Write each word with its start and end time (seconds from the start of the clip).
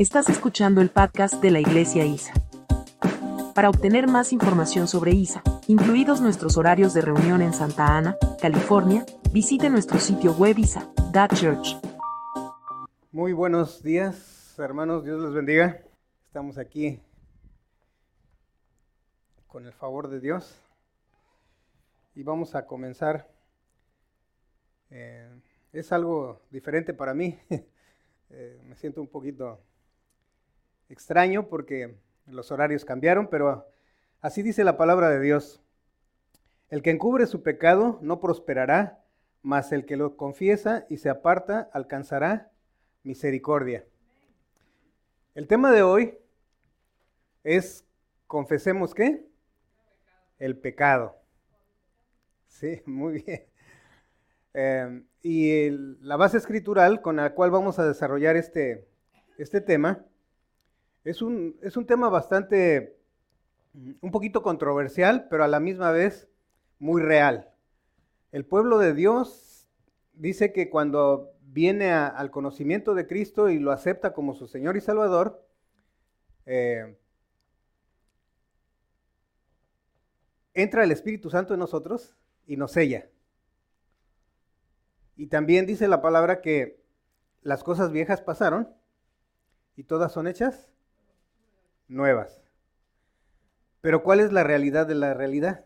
Estás 0.00 0.30
escuchando 0.30 0.80
el 0.80 0.88
podcast 0.88 1.42
de 1.42 1.50
la 1.50 1.60
Iglesia 1.60 2.06
ISA. 2.06 2.32
Para 3.54 3.68
obtener 3.68 4.08
más 4.08 4.32
información 4.32 4.88
sobre 4.88 5.10
ISA, 5.12 5.42
incluidos 5.66 6.22
nuestros 6.22 6.56
horarios 6.56 6.94
de 6.94 7.02
reunión 7.02 7.42
en 7.42 7.52
Santa 7.52 7.98
Ana, 7.98 8.16
California, 8.40 9.04
visite 9.30 9.68
nuestro 9.68 9.98
sitio 9.98 10.32
web 10.32 10.56
isa.church. 10.56 11.76
Muy 13.12 13.34
buenos 13.34 13.82
días, 13.82 14.58
hermanos, 14.58 15.04
Dios 15.04 15.22
les 15.22 15.34
bendiga. 15.34 15.82
Estamos 16.28 16.56
aquí 16.56 16.98
con 19.48 19.66
el 19.66 19.74
favor 19.74 20.08
de 20.08 20.20
Dios 20.20 20.58
y 22.14 22.22
vamos 22.22 22.54
a 22.54 22.66
comenzar. 22.66 23.30
Eh, 24.88 25.28
es 25.74 25.92
algo 25.92 26.40
diferente 26.50 26.94
para 26.94 27.12
mí. 27.12 27.38
Eh, 28.32 28.62
me 28.64 28.76
siento 28.76 29.00
un 29.00 29.08
poquito 29.08 29.58
extraño 30.90 31.48
porque 31.48 31.94
los 32.26 32.52
horarios 32.52 32.84
cambiaron, 32.84 33.28
pero 33.28 33.66
así 34.20 34.42
dice 34.42 34.64
la 34.64 34.76
palabra 34.76 35.08
de 35.08 35.20
Dios. 35.20 35.62
El 36.68 36.82
que 36.82 36.90
encubre 36.90 37.26
su 37.26 37.42
pecado 37.42 37.98
no 38.02 38.20
prosperará, 38.20 39.02
mas 39.42 39.72
el 39.72 39.86
que 39.86 39.96
lo 39.96 40.16
confiesa 40.16 40.84
y 40.88 40.98
se 40.98 41.08
aparta 41.08 41.70
alcanzará 41.72 42.50
misericordia. 43.02 43.86
El 45.34 45.46
tema 45.46 45.72
de 45.72 45.82
hoy 45.82 46.18
es, 47.44 47.84
confesemos 48.26 48.94
qué? 48.94 49.26
El 50.38 50.56
pecado. 50.58 51.16
Sí, 52.48 52.82
muy 52.86 53.22
bien. 53.22 53.44
Eh, 54.52 55.02
y 55.22 55.70
la 56.02 56.16
base 56.16 56.36
escritural 56.36 57.00
con 57.02 57.16
la 57.16 57.34
cual 57.34 57.50
vamos 57.50 57.78
a 57.78 57.86
desarrollar 57.86 58.36
este, 58.36 58.88
este 59.38 59.60
tema 59.60 60.04
es 61.10 61.22
un, 61.22 61.58
es 61.60 61.76
un 61.76 61.86
tema 61.86 62.08
bastante, 62.08 62.96
mm, 63.72 63.92
un 64.00 64.10
poquito 64.10 64.42
controversial, 64.42 65.26
pero 65.28 65.44
a 65.44 65.48
la 65.48 65.60
misma 65.60 65.90
vez 65.90 66.28
muy 66.78 67.02
real. 67.02 67.50
El 68.32 68.46
pueblo 68.46 68.78
de 68.78 68.94
Dios 68.94 69.68
dice 70.14 70.52
que 70.52 70.70
cuando 70.70 71.32
viene 71.42 71.90
al 71.90 72.30
conocimiento 72.30 72.94
de 72.94 73.08
Cristo 73.08 73.48
y 73.48 73.58
lo 73.58 73.72
acepta 73.72 74.12
como 74.12 74.34
su 74.34 74.46
Señor 74.46 74.76
y 74.76 74.80
Salvador, 74.80 75.44
eh, 76.46 76.96
entra 80.54 80.84
el 80.84 80.92
Espíritu 80.92 81.28
Santo 81.28 81.54
en 81.54 81.60
nosotros 81.60 82.14
y 82.46 82.56
nos 82.56 82.72
sella. 82.72 83.08
Y 85.16 85.26
también 85.26 85.66
dice 85.66 85.88
la 85.88 86.00
palabra 86.00 86.40
que 86.40 86.80
las 87.42 87.64
cosas 87.64 87.90
viejas 87.90 88.22
pasaron 88.22 88.72
y 89.74 89.84
todas 89.84 90.12
son 90.12 90.28
hechas 90.28 90.70
nuevas. 91.90 92.40
Pero 93.80 94.02
¿cuál 94.02 94.20
es 94.20 94.32
la 94.32 94.44
realidad 94.44 94.86
de 94.86 94.94
la 94.94 95.14
realidad? 95.14 95.64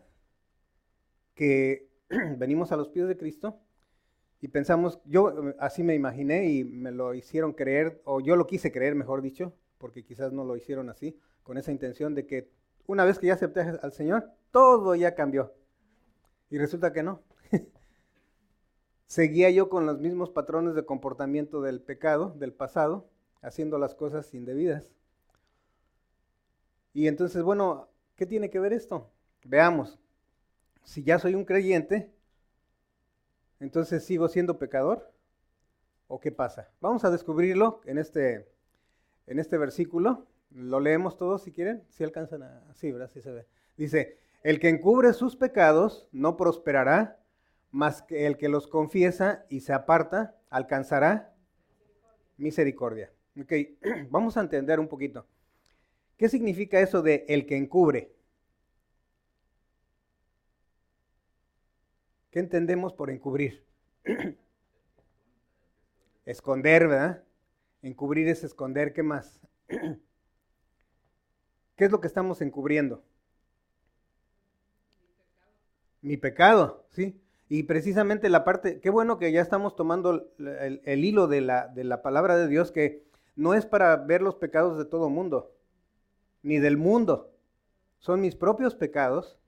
Que 1.33 1.89
venimos 2.37 2.71
a 2.71 2.77
los 2.77 2.89
pies 2.89 3.07
de 3.07 3.17
Cristo 3.17 3.59
y 4.41 4.47
pensamos, 4.49 4.99
yo 5.05 5.49
eh, 5.49 5.55
así 5.59 5.83
me 5.83 5.95
imaginé 5.95 6.49
y 6.49 6.63
me 6.63 6.91
lo 6.91 7.13
hicieron 7.13 7.53
creer, 7.53 8.01
o 8.05 8.21
yo 8.21 8.35
lo 8.35 8.47
quise 8.47 8.71
creer, 8.71 8.95
mejor 8.95 9.21
dicho, 9.21 9.55
porque 9.77 10.03
quizás 10.03 10.33
no 10.33 10.43
lo 10.43 10.55
hicieron 10.55 10.89
así, 10.89 11.17
con 11.43 11.57
esa 11.57 11.71
intención 11.71 12.15
de 12.15 12.25
que 12.25 12.51
una 12.87 13.05
vez 13.05 13.19
que 13.19 13.27
ya 13.27 13.33
acepté 13.33 13.61
al 13.61 13.93
Señor, 13.93 14.31
todo 14.51 14.95
ya 14.95 15.15
cambió. 15.15 15.53
Y 16.49 16.57
resulta 16.57 16.93
que 16.93 17.03
no. 17.03 17.23
Seguía 19.07 19.49
yo 19.49 19.69
con 19.69 19.85
los 19.85 19.99
mismos 19.99 20.29
patrones 20.29 20.75
de 20.75 20.85
comportamiento 20.85 21.61
del 21.61 21.81
pecado, 21.81 22.35
del 22.37 22.53
pasado, 22.53 23.09
haciendo 23.41 23.77
las 23.77 23.95
cosas 23.95 24.33
indebidas. 24.33 24.91
Y 26.95 27.09
entonces, 27.09 27.43
bueno, 27.43 27.89
¿qué 28.15 28.25
tiene 28.25 28.49
que 28.49 28.57
ver 28.57 28.71
esto? 28.71 29.11
Veamos. 29.43 29.99
Si 30.85 31.03
ya 31.03 31.19
soy 31.19 31.35
un 31.35 31.43
creyente, 31.43 32.09
entonces 33.59 34.05
sigo 34.05 34.29
siendo 34.29 34.57
pecador. 34.57 35.11
¿O 36.07 36.21
qué 36.21 36.31
pasa? 36.31 36.71
Vamos 36.79 37.03
a 37.03 37.11
descubrirlo 37.11 37.81
en 37.83 37.97
este, 37.97 38.47
en 39.27 39.39
este 39.39 39.57
versículo. 39.57 40.25
Lo 40.51 40.79
leemos 40.79 41.17
todos 41.17 41.43
si 41.43 41.51
quieren. 41.51 41.83
Si 41.89 42.05
alcanzan 42.05 42.43
a... 42.43 42.73
Sí, 42.75 42.93
¿verdad? 42.93 43.11
Sí 43.13 43.21
se 43.21 43.31
ve. 43.31 43.45
Dice, 43.75 44.17
el 44.43 44.61
que 44.61 44.69
encubre 44.69 45.11
sus 45.11 45.35
pecados 45.35 46.07
no 46.13 46.37
prosperará, 46.37 47.19
mas 47.71 48.03
que 48.03 48.25
el 48.25 48.37
que 48.37 48.47
los 48.47 48.67
confiesa 48.67 49.45
y 49.49 49.59
se 49.59 49.73
aparta 49.73 50.37
alcanzará 50.49 51.35
misericordia. 52.37 53.11
Ok, 53.37 53.51
vamos 54.09 54.37
a 54.37 54.39
entender 54.39 54.79
un 54.79 54.87
poquito. 54.87 55.27
¿Qué 56.17 56.29
significa 56.29 56.79
eso 56.79 57.01
de 57.01 57.25
el 57.27 57.45
que 57.45 57.57
encubre? 57.57 58.11
¿Qué 62.31 62.39
entendemos 62.39 62.93
por 62.93 63.09
encubrir? 63.09 63.65
esconder, 66.25 66.87
¿verdad? 66.87 67.23
Encubrir 67.81 68.29
es 68.29 68.43
esconder, 68.43 68.93
¿qué 68.93 69.03
más? 69.03 69.41
¿Qué 71.75 71.85
es 71.85 71.91
lo 71.91 71.99
que 71.99 72.07
estamos 72.07 72.41
encubriendo? 72.41 73.03
Mi 76.01 76.15
pecado, 76.17 76.85
¿sí? 76.91 77.21
Y 77.49 77.63
precisamente 77.63 78.29
la 78.29 78.43
parte, 78.45 78.79
qué 78.79 78.89
bueno 78.89 79.19
que 79.19 79.31
ya 79.31 79.41
estamos 79.41 79.75
tomando 79.75 80.29
el, 80.39 81.05
hilo 81.05 81.27
de 81.27 81.41
la, 81.41 81.67
de 81.67 81.83
la 81.83 82.01
palabra 82.01 82.37
de 82.37 82.47
Dios, 82.47 82.71
que 82.71 83.03
no 83.35 83.53
es 83.53 83.65
para 83.65 83.97
ver 83.97 84.21
los 84.21 84.35
pecados 84.35 84.77
de 84.77 84.85
todo 84.85 85.09
mundo 85.09 85.54
ni 86.45 86.59
del 86.59 86.77
mundo. 86.77 87.33
Son 87.97 88.21
mis 88.21 88.35
propios 88.35 88.75
pecados. 88.75 89.39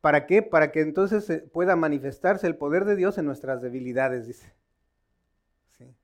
¿Para 0.00 0.26
qué? 0.26 0.42
Para 0.42 0.72
que 0.72 0.80
entonces 0.80 1.44
pueda 1.52 1.76
manifestarse 1.76 2.46
el 2.46 2.56
poder 2.56 2.84
de 2.84 2.96
Dios 2.96 3.16
en 3.16 3.26
nuestras 3.26 3.62
debilidades, 3.62 4.26
dice. 4.26 4.52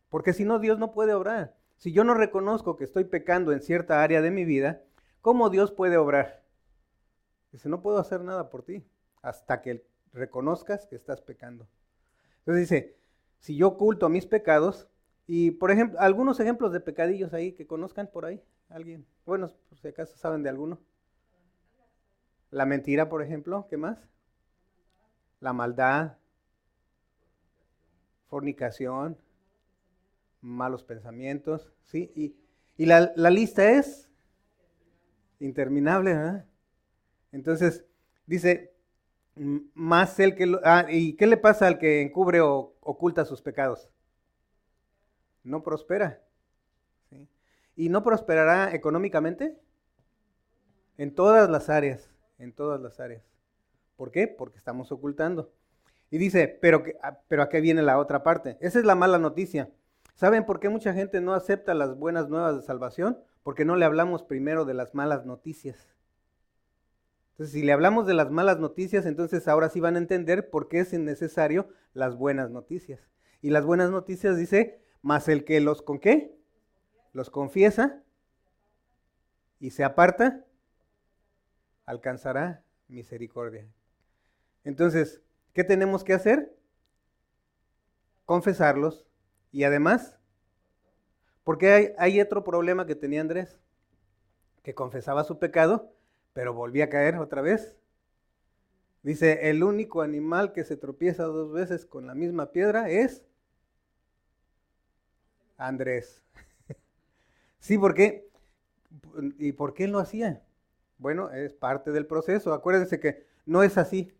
Porque 0.09 0.33
si 0.33 0.45
no, 0.45 0.59
Dios 0.59 0.79
no 0.79 0.93
puede 0.93 1.15
obrar. 1.15 1.57
Si 1.77 1.93
yo 1.93 2.05
no 2.05 2.15
reconozco 2.15 2.77
que 2.77 2.85
estoy 2.85 3.05
pecando 3.05 3.53
en 3.53 3.61
cierta 3.61 4.03
área 4.03 4.21
de 4.21 4.31
mi 4.31 4.45
vida, 4.45 4.83
¿cómo 5.23 5.51
Dios 5.51 5.73
puede 5.73 5.97
obrar? 5.97 6.43
Dice, 7.51 7.69
no 7.69 7.83
puedo 7.83 7.99
hacer 7.99 8.21
nada 8.21 8.49
por 8.49 8.63
ti 8.63 8.87
hasta 9.23 9.61
que 9.61 9.85
reconozcas 10.13 10.87
que 10.87 10.97
estás 10.97 11.21
pecando. 11.21 11.67
Entonces 12.41 12.69
dice, 12.69 12.97
si 13.39 13.57
yo 13.57 13.69
oculto 13.69 14.09
mis 14.09 14.27
pecados, 14.27 14.89
y 15.27 15.53
por 15.53 15.71
ejemplo, 15.71 16.01
algunos 16.01 16.41
ejemplos 16.41 16.73
de 16.73 16.81
pecadillos 16.81 17.33
ahí 17.33 17.53
que 17.53 17.67
conozcan 17.67 18.09
por 18.13 18.25
ahí. 18.25 18.43
¿Alguien? 18.69 19.07
Bueno, 19.25 19.51
por 19.69 19.79
si 19.79 19.89
acaso 19.89 20.17
saben 20.17 20.43
de 20.43 20.49
alguno. 20.49 20.81
La 22.51 22.67
mentira, 22.67 23.09
por 23.09 23.23
ejemplo. 23.23 23.67
¿Qué 23.69 23.77
más? 23.77 24.09
La 25.41 25.53
maldad. 25.53 26.17
Fornicación. 28.29 29.17
Malos 30.41 30.83
pensamientos. 30.83 31.73
¿Sí? 31.85 32.11
Y, 32.15 32.35
y 32.77 32.87
la, 32.87 33.13
la, 33.15 33.31
lista 33.31 33.71
es 33.71 34.11
interminable. 35.39 36.15
¿verdad? 36.15 36.47
Entonces, 37.31 37.85
dice, 38.27 38.75
más 39.75 40.19
el 40.19 40.35
que... 40.35 40.47
Lo, 40.47 40.61
ah, 40.65 40.87
¿Y 40.91 41.15
qué 41.15 41.27
le 41.27 41.37
pasa 41.37 41.69
al 41.69 41.79
que 41.79 42.03
encubre 42.03 42.41
o 42.41 42.75
oculta 42.81 43.25
sus 43.25 43.41
pecados? 43.41 43.92
No 45.45 45.63
prospera. 45.63 46.23
¿Y 47.75 47.89
no 47.89 48.03
prosperará 48.03 48.75
económicamente? 48.75 49.59
En 50.99 51.15
todas 51.15 51.49
las 51.49 51.71
áreas, 51.71 52.11
en 52.39 52.53
todas 52.53 52.81
las 52.81 53.01
áreas. 53.01 53.25
¿Por 53.97 54.11
qué? 54.11 54.29
Porque 54.29 54.59
estamos 54.59 54.93
ocultando. 54.93 55.53
Y 56.11 56.19
dice, 56.19 56.59
pero, 56.61 56.85
ah, 57.03 57.19
pero 57.29 57.43
¿a 57.43 57.49
qué 57.49 57.61
viene 57.61 57.83
la 57.83 57.99
otra 57.99 58.23
parte? 58.23 58.59
Esa 58.61 58.79
es 58.79 58.85
la 58.85 58.95
mala 58.95 59.19
noticia. 59.19 59.71
¿Saben 60.15 60.45
por 60.45 60.61
qué 60.61 60.69
mucha 60.69 60.93
gente 60.93 61.21
no 61.21 61.33
acepta 61.33 61.73
las 61.73 61.97
buenas 61.97 62.29
nuevas 62.29 62.57
de 62.57 62.63
salvación? 62.63 63.19
Porque 63.43 63.65
no 63.65 63.77
le 63.77 63.87
hablamos 63.87 64.23
primero 64.23 64.67
de 64.67 64.75
las 64.75 64.95
malas 64.95 65.25
noticias. 65.25 65.89
Entonces, 67.31 67.55
si 67.55 67.63
le 67.63 67.73
hablamos 67.73 68.07
de 68.07 68.15
las 68.15 68.31
malas 68.31 68.59
noticias, 68.59 69.07
entonces 69.07 69.49
ahora 69.49 69.71
sí 69.71 69.81
van 69.81 69.97
a 69.97 69.99
entender 69.99 70.51
por 70.51 70.69
qué 70.69 70.81
es 70.81 70.93
necesario 70.93 71.71
las 71.95 72.15
buenas 72.15 72.51
noticias. 72.51 73.01
Y 73.41 73.51
las 73.51 73.65
buenas 73.65 73.91
noticias 73.91 74.37
dice, 74.37 74.82
más 75.03 75.29
el 75.29 75.45
que 75.45 75.61
los 75.61 75.83
con 75.83 75.99
qué? 75.99 76.33
los 77.13 77.31
confiesa 77.31 78.03
y 79.61 79.71
se 79.71 79.85
aparta, 79.85 80.45
alcanzará 81.85 82.65
misericordia. 82.89 83.67
Entonces, 84.65 85.21
¿qué 85.53 85.65
tenemos 85.65 86.05
que 86.05 86.15
hacer? 86.15 86.57
Confesarlos 88.25 89.07
y 89.51 89.65
además, 89.65 90.19
porque 91.45 91.73
hay, 91.73 91.89
hay 91.99 92.21
otro 92.21 92.45
problema 92.45 92.87
que 92.87 92.95
tenía 92.95 93.21
Andrés, 93.21 93.61
que 94.63 94.75
confesaba 94.75 95.25
su 95.25 95.39
pecado, 95.39 95.93
pero 96.33 96.55
volvía 96.55 96.85
a 96.85 96.89
caer 96.89 97.17
otra 97.17 97.43
vez. 97.43 97.77
Dice, 99.03 99.51
el 99.51 99.65
único 99.65 100.03
animal 100.03 100.53
que 100.53 100.65
se 100.65 100.77
tropieza 100.77 101.25
dos 101.25 101.53
veces 101.53 101.85
con 101.85 102.07
la 102.07 102.15
misma 102.15 102.53
piedra 102.53 102.89
es 102.89 103.25
Andrés. 105.67 106.23
Sí, 107.59 107.79
¿por 107.79 107.95
qué? 107.95 108.29
¿Y 109.39 109.53
por 109.53 109.73
qué 109.73 109.87
lo 109.87 110.01
hacía? 110.01 110.43
Bueno, 110.99 111.31
es 111.31 111.55
parte 111.55 111.93
del 111.93 112.07
proceso. 112.07 112.53
Acuérdense 112.55 112.99
que 112.99 113.25
no 113.47 113.63
es 113.63 113.79
así. 113.79 114.13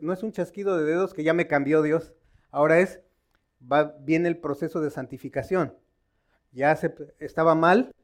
No 0.00 0.14
es 0.14 0.22
un 0.22 0.32
chasquido 0.32 0.78
de 0.78 0.84
dedos 0.84 1.12
que 1.12 1.22
ya 1.22 1.34
me 1.34 1.46
cambió 1.46 1.82
Dios. 1.82 2.14
Ahora 2.50 2.80
es, 2.80 3.00
va, 3.60 3.96
viene 4.00 4.28
el 4.28 4.38
proceso 4.38 4.80
de 4.80 4.90
santificación. 4.90 5.74
Ya 6.52 6.74
se, 6.74 6.94
estaba 7.18 7.54
mal, 7.54 7.94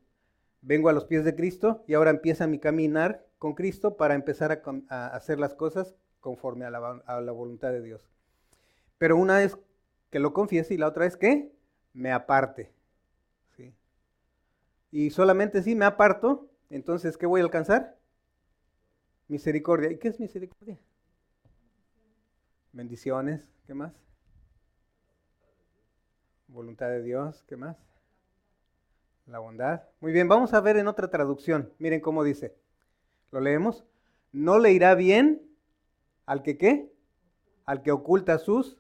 vengo 0.61 0.89
a 0.89 0.93
los 0.93 1.07
pies 1.07 1.25
de 1.25 1.35
Cristo 1.35 1.83
y 1.87 1.95
ahora 1.95 2.11
empieza 2.11 2.47
mi 2.47 2.59
caminar 2.59 3.25
con 3.39 3.55
Cristo 3.55 3.97
para 3.97 4.15
empezar 4.15 4.63
a, 4.89 5.07
hacer 5.09 5.39
las 5.39 5.55
cosas 5.55 5.95
conforme 6.21 6.67
a 6.67 6.71
la, 6.71 7.03
a 7.07 7.21
la, 7.23 7.33
voluntad 7.33 7.73
de 7.73 7.83
Dios. 7.83 8.11
Pero 8.99 9.17
una 9.17 9.43
es 9.43 9.57
que 10.11 10.19
lo 10.19 10.33
confiese 10.33 10.75
y 10.75 10.77
la 10.79 10.89
otra 10.89 11.07
es 11.07 11.17
que 11.17 11.56
me 11.97 12.13
aparte. 12.13 12.71
¿sí? 13.57 13.75
Y 14.93 15.11
solamente 15.11 15.63
si 15.63 15.75
me 15.75 15.87
aparto, 15.87 16.49
entonces, 16.71 17.17
¿qué 17.17 17.27
voy 17.27 17.41
a 17.41 17.45
alcanzar? 17.45 17.97
Misericordia. 19.29 19.91
¿Y 19.91 19.99
qué 19.99 20.09
es 20.09 20.21
misericordia? 20.21 20.79
Bendiciones. 22.73 23.49
¿Qué 23.67 23.75
más? 23.75 23.95
Voluntad 26.49 26.89
de 26.89 27.03
Dios. 27.03 27.43
¿Qué 27.49 27.57
más? 27.57 27.77
La 29.27 29.39
bondad. 29.39 29.83
Muy 30.01 30.13
bien, 30.13 30.29
vamos 30.29 30.55
a 30.55 30.61
ver 30.61 30.77
en 30.77 30.89
otra 30.89 31.09
traducción. 31.09 31.73
Miren 31.79 32.01
cómo 32.01 32.23
dice. 32.23 32.55
¿Lo 33.33 33.41
leemos? 33.41 33.85
No 34.33 34.59
le 34.59 34.73
irá 34.73 34.95
bien 34.95 35.43
al 36.27 36.43
que 36.43 36.59
qué? 36.59 36.93
Al 37.65 37.83
que 37.83 37.91
oculta 37.91 38.39
sus 38.39 38.79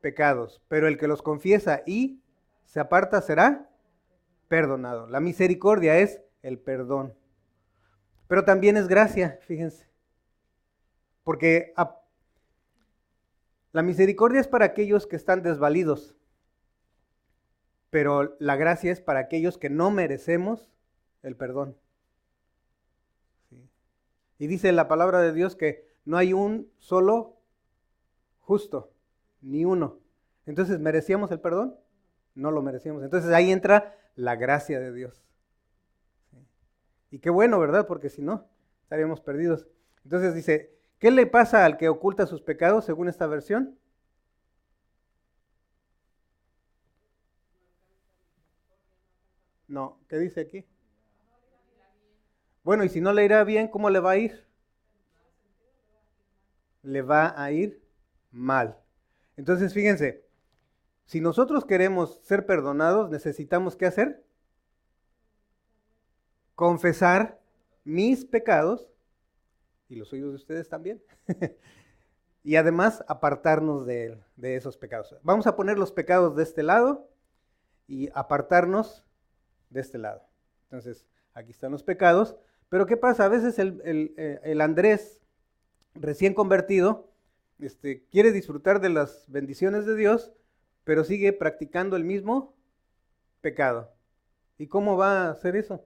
pecados, 0.00 0.62
pero 0.68 0.88
el 0.88 0.98
que 0.98 1.06
los 1.06 1.22
confiesa 1.22 1.82
y 1.86 2.20
se 2.66 2.80
aparta 2.80 3.22
será 3.22 3.70
perdonado. 4.48 5.06
La 5.06 5.20
misericordia 5.20 5.98
es 5.98 6.20
el 6.42 6.58
perdón. 6.58 7.14
Pero 8.28 8.44
también 8.44 8.76
es 8.76 8.88
gracia, 8.88 9.38
fíjense. 9.42 9.88
Porque 11.24 11.72
la 13.72 13.82
misericordia 13.82 14.40
es 14.40 14.48
para 14.48 14.64
aquellos 14.64 15.06
que 15.06 15.16
están 15.16 15.42
desvalidos, 15.42 16.16
pero 17.90 18.36
la 18.38 18.56
gracia 18.56 18.92
es 18.92 19.00
para 19.00 19.20
aquellos 19.20 19.58
que 19.58 19.70
no 19.70 19.90
merecemos 19.90 20.70
el 21.22 21.36
perdón. 21.36 21.76
Y 24.38 24.46
dice 24.46 24.70
la 24.72 24.86
palabra 24.86 25.20
de 25.20 25.32
Dios 25.32 25.56
que 25.56 25.88
no 26.04 26.16
hay 26.16 26.32
un 26.32 26.70
solo 26.78 27.36
justo, 28.40 28.92
ni 29.40 29.64
uno. 29.64 29.98
Entonces, 30.46 30.78
¿merecíamos 30.78 31.30
el 31.30 31.40
perdón? 31.40 31.76
No 32.36 32.52
lo 32.52 32.62
merecíamos. 32.62 33.02
Entonces 33.02 33.32
ahí 33.32 33.50
entra 33.50 33.96
la 34.14 34.36
gracia 34.36 34.78
de 34.78 34.92
Dios. 34.92 35.24
Y 37.10 37.18
qué 37.18 37.30
bueno, 37.30 37.58
¿verdad? 37.58 37.86
Porque 37.86 38.10
si 38.10 38.22
no, 38.22 38.46
estaríamos 38.82 39.20
perdidos. 39.20 39.66
Entonces 40.04 40.34
dice, 40.34 40.70
¿qué 40.98 41.10
le 41.10 41.26
pasa 41.26 41.64
al 41.64 41.78
que 41.78 41.88
oculta 41.88 42.26
sus 42.26 42.42
pecados 42.42 42.84
según 42.84 43.08
esta 43.08 43.26
versión? 43.26 43.78
No, 49.66 49.98
¿qué 50.08 50.18
dice 50.18 50.40
aquí? 50.42 50.66
Bueno, 52.62 52.84
y 52.84 52.88
si 52.90 53.00
no 53.00 53.12
le 53.12 53.24
irá 53.24 53.44
bien, 53.44 53.68
¿cómo 53.68 53.88
le 53.88 54.00
va 54.00 54.12
a 54.12 54.16
ir? 54.18 54.46
Le 56.82 57.00
va 57.00 57.40
a 57.42 57.50
ir 57.50 57.82
mal. 58.30 58.76
Entonces, 59.36 59.72
fíjense, 59.72 60.25
si 61.06 61.20
nosotros 61.20 61.64
queremos 61.64 62.20
ser 62.22 62.46
perdonados, 62.46 63.10
necesitamos 63.10 63.76
qué 63.76 63.86
hacer? 63.86 64.26
confesar 66.56 67.38
mis 67.84 68.24
pecados 68.24 68.90
y 69.88 69.94
los 69.94 70.08
suyos 70.08 70.30
de 70.30 70.36
ustedes 70.36 70.68
también. 70.68 71.00
y 72.42 72.56
además 72.56 73.04
apartarnos 73.06 73.86
de, 73.86 74.18
esos 74.40 74.76
pecados. 74.76 75.14
Vamos 75.22 75.46
a 75.46 75.54
poner 75.54 75.78
los 75.78 75.92
pecados 75.92 76.34
de 76.34 76.42
este 76.42 76.64
lado 76.64 77.08
y 77.86 78.08
apartarnos 78.14 79.04
de 79.70 79.80
este 79.80 79.98
lado. 79.98 80.26
Entonces, 80.64 81.06
aquí 81.34 81.52
están 81.52 81.70
los 81.70 81.84
pecados. 81.84 82.36
Pero 82.68 82.86
¿qué 82.86 82.96
pasa? 82.96 83.26
A 83.26 83.28
veces 83.28 83.60
el, 83.60 84.14
eh, 84.16 84.58
Andrés, 84.60 85.20
recién 85.94 86.34
convertido, 86.34 87.12
este, 87.60 88.04
quiere 88.10 88.32
disfrutar 88.32 88.80
de 88.80 88.88
las 88.88 89.24
bendiciones 89.28 89.86
de 89.86 89.94
Dios, 89.94 90.32
pero 90.86 91.02
sigue 91.02 91.32
practicando 91.32 91.96
el 91.96 92.04
mismo 92.04 92.54
pecado. 93.40 93.90
¿Y 94.56 94.68
cómo 94.68 94.96
va 94.96 95.26
a 95.26 95.30
hacer 95.30 95.56
eso? 95.56 95.84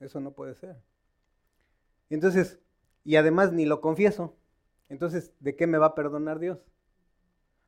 Eso 0.00 0.20
no 0.20 0.32
puede 0.32 0.54
ser. 0.54 0.74
Entonces, 2.08 2.58
y 3.04 3.16
además 3.16 3.52
ni 3.52 3.66
lo 3.66 3.82
confieso. 3.82 4.34
Entonces, 4.88 5.34
¿de 5.38 5.54
qué 5.54 5.66
me 5.66 5.76
va 5.76 5.88
a 5.88 5.94
perdonar 5.94 6.38
Dios? 6.38 6.64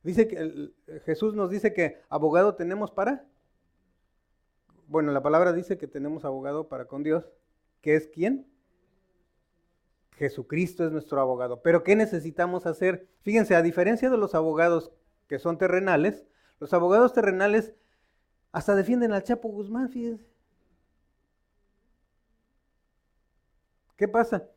Dice 0.05 0.27
que 0.27 0.73
Jesús 1.05 1.35
nos 1.35 1.51
dice 1.51 1.75
que 1.75 2.01
abogado 2.09 2.55
tenemos 2.55 2.91
para. 2.91 3.27
Bueno, 4.87 5.13
la 5.13 5.23
palabra 5.23 5.53
dice 5.53 5.77
que 5.77 5.87
tenemos 5.87 6.25
abogado 6.25 6.67
para 6.67 6.87
con 6.87 7.03
Dios, 7.03 7.31
que 7.83 7.95
es 7.95 8.07
quién? 8.09 8.47
Jesucristo 10.13 10.87
es 10.87 10.93
nuestro 10.93 11.21
abogado. 11.21 11.61
Pero 11.61 11.83
¿qué 11.85 11.95
necesitamos 11.95 12.65
hacer? 12.65 13.07
Fíjense, 13.21 13.55
a 13.55 13.61
diferencia 13.61 14.09
de 14.09 14.17
los 14.17 14.35
abogados 14.35 14.93
que 15.29 15.39
son 15.39 15.59
terrenales, 15.59 16.25
los 16.61 16.73
abogados 16.73 17.13
terrenales 17.13 17.75
hasta 18.53 18.75
defienden 18.75 19.13
al 19.13 19.23
Chapo 19.23 19.49
Guzmán, 19.49 19.89
fíjense. 19.89 20.27
¿Qué 23.97 24.09
pasa? 24.09 24.49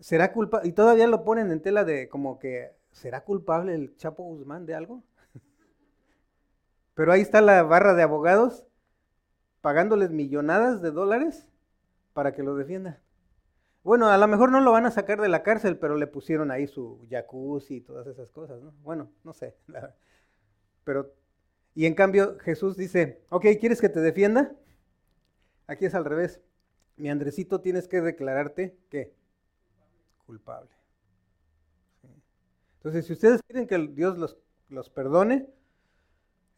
¿Será 0.00 0.32
culpable? 0.32 0.68
Y 0.68 0.72
todavía 0.72 1.06
lo 1.06 1.24
ponen 1.24 1.50
en 1.50 1.60
tela 1.60 1.84
de 1.84 2.08
como 2.08 2.38
que, 2.38 2.74
¿será 2.90 3.24
culpable 3.24 3.74
el 3.74 3.96
Chapo 3.96 4.22
Guzmán 4.24 4.66
de 4.66 4.74
algo? 4.74 5.02
Pero 6.94 7.12
ahí 7.12 7.20
está 7.20 7.40
la 7.40 7.62
barra 7.62 7.94
de 7.94 8.02
abogados 8.02 8.64
pagándoles 9.60 10.10
millonadas 10.10 10.82
de 10.82 10.90
dólares 10.90 11.48
para 12.12 12.32
que 12.32 12.42
lo 12.42 12.56
defienda. 12.56 13.00
Bueno, 13.84 14.08
a 14.08 14.16
lo 14.16 14.28
mejor 14.28 14.50
no 14.50 14.60
lo 14.60 14.72
van 14.72 14.86
a 14.86 14.90
sacar 14.90 15.20
de 15.20 15.28
la 15.28 15.42
cárcel, 15.42 15.78
pero 15.78 15.96
le 15.96 16.06
pusieron 16.06 16.50
ahí 16.50 16.66
su 16.66 17.04
jacuzzi 17.10 17.76
y 17.76 17.80
todas 17.80 18.06
esas 18.06 18.30
cosas, 18.30 18.62
¿no? 18.62 18.72
Bueno, 18.82 19.10
no 19.24 19.32
sé. 19.32 19.56
Pero, 20.84 21.12
y 21.74 21.86
en 21.86 21.94
cambio 21.94 22.38
Jesús 22.40 22.76
dice, 22.76 23.22
ok, 23.30 23.46
¿quieres 23.60 23.80
que 23.80 23.88
te 23.88 24.00
defienda? 24.00 24.52
Aquí 25.68 25.84
es 25.84 25.94
al 25.94 26.04
revés 26.04 26.40
mi 26.96 27.10
Andresito, 27.10 27.60
tienes 27.60 27.88
que 27.88 28.00
declararte 28.00 28.76
¿qué? 28.90 29.14
culpable. 30.26 30.70
Entonces, 32.76 33.06
si 33.06 33.12
ustedes 33.12 33.40
quieren 33.42 33.66
que 33.66 33.78
Dios 33.94 34.18
los, 34.18 34.38
los 34.68 34.90
perdone, 34.90 35.48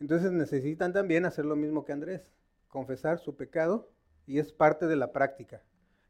entonces 0.01 0.33
necesitan 0.33 0.93
también 0.93 1.25
hacer 1.25 1.45
lo 1.45 1.57
mismo 1.57 1.85
que 1.85 1.93
Andrés, 1.93 2.31
confesar 2.69 3.19
su 3.19 3.37
pecado 3.37 3.91
y 4.27 4.39
es 4.39 4.53
parte 4.53 4.87
de 4.87 4.97
la 4.97 5.13
práctica. 5.13 5.63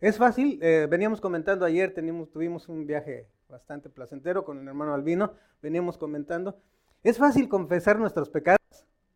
Es 0.05 0.19
fácil, 0.19 0.59
eh, 0.63 0.87
veníamos 0.91 1.19
comentando 1.19 1.65
ayer, 1.65 1.95
tuvimos 1.95 2.69
un 2.69 2.87
viaje 2.87 3.27
bastante 3.49 3.89
placentero 3.89 4.45
con 4.45 4.61
el 4.61 4.69
hermano 4.69 4.93
Albino, 4.93 5.33
veníamos 5.63 5.97
comentando, 5.97 6.61
es 7.03 7.17
fácil 7.17 7.49
confesar 7.49 7.99
nuestros 7.99 8.29
pecados. 8.29 8.59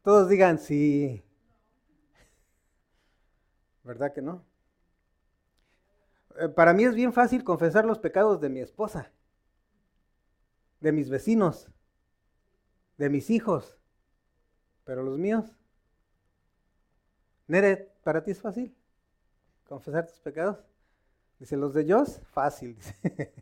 Todos 0.03 0.31
digan 0.31 0.59
sí. 0.59 1.23
¿Verdad 3.85 4.15
que 4.15 4.23
no? 4.23 4.43
Eh, 6.41 6.49
para 6.49 6.73
mí 6.73 6.85
es 6.85 6.95
bien 6.95 7.13
fácil 7.13 7.45
confesar 7.45 7.85
los 7.85 7.99
pecados 7.99 8.41
de 8.41 8.49
mi 8.49 8.61
esposa, 8.61 9.13
de 10.81 10.93
mis 10.93 11.11
vecinos, 11.11 11.71
de 12.97 13.11
mis 13.11 13.29
hijos, 13.29 13.77
pero 14.85 15.03
los 15.03 15.19
míos. 15.19 15.55
Nere, 17.47 17.93
¿para 18.03 18.25
ti 18.25 18.31
es 18.31 18.41
fácil 18.41 18.75
confesar 19.67 20.07
tus 20.07 20.21
pecados? 20.21 20.65
Dice, 21.39 21.57
los 21.57 21.75
de 21.75 21.85
Dios, 21.85 22.21
fácil. 22.33 22.77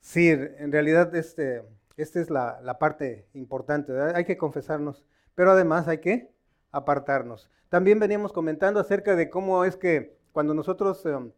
sí, 0.00 0.28
en 0.28 0.70
realidad 0.70 1.14
este, 1.14 1.62
esta 1.96 2.20
es 2.20 2.30
la, 2.30 2.60
la 2.62 2.78
parte 2.78 3.26
importante, 3.34 3.92
hay 4.14 4.24
que 4.24 4.36
confesarnos, 4.36 5.04
pero 5.34 5.52
además 5.52 5.88
hay 5.88 5.98
que 5.98 6.30
apartarnos. 6.70 7.50
También 7.68 7.98
veníamos 7.98 8.32
comentando 8.32 8.80
acerca 8.80 9.16
de 9.16 9.30
cómo 9.30 9.64
es 9.64 9.76
que 9.76 10.18
cuando 10.32 10.52
nosotros 10.54 11.04
em, 11.06 11.32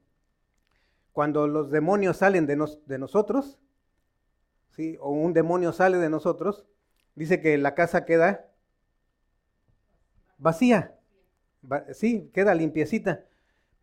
cuando 1.15 1.47
los 1.47 1.71
demonios 1.71 2.17
salen 2.17 2.45
de, 2.45 2.59
de 2.87 2.99
nosotros, 2.99 3.61
¿sí? 4.71 4.97
o 5.01 5.13
un 5.13 5.33
demonio 5.33 5.73
sale 5.73 5.99
de 5.99 6.11
nosotros, 6.11 6.67
dice 7.15 7.41
que 7.41 7.57
la 7.57 7.77
casa 7.77 8.05
queda 8.05 8.51
vacía, 10.37 10.99
sí, 11.93 12.33
queda 12.35 12.53
limpiecita. 12.57 13.25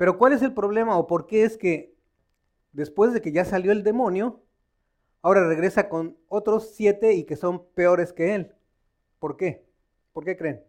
Pero 0.01 0.17
¿cuál 0.17 0.33
es 0.33 0.41
el 0.41 0.51
problema 0.51 0.97
o 0.97 1.05
por 1.05 1.27
qué 1.27 1.43
es 1.43 1.59
que 1.59 1.95
después 2.71 3.13
de 3.13 3.21
que 3.21 3.31
ya 3.31 3.45
salió 3.45 3.71
el 3.71 3.83
demonio, 3.83 4.41
ahora 5.21 5.47
regresa 5.47 5.89
con 5.89 6.17
otros 6.27 6.73
siete 6.73 7.13
y 7.13 7.23
que 7.23 7.35
son 7.35 7.67
peores 7.75 8.11
que 8.11 8.33
él? 8.33 8.55
¿Por 9.19 9.37
qué? 9.37 9.63
¿Por 10.11 10.25
qué 10.25 10.35
creen? 10.35 10.63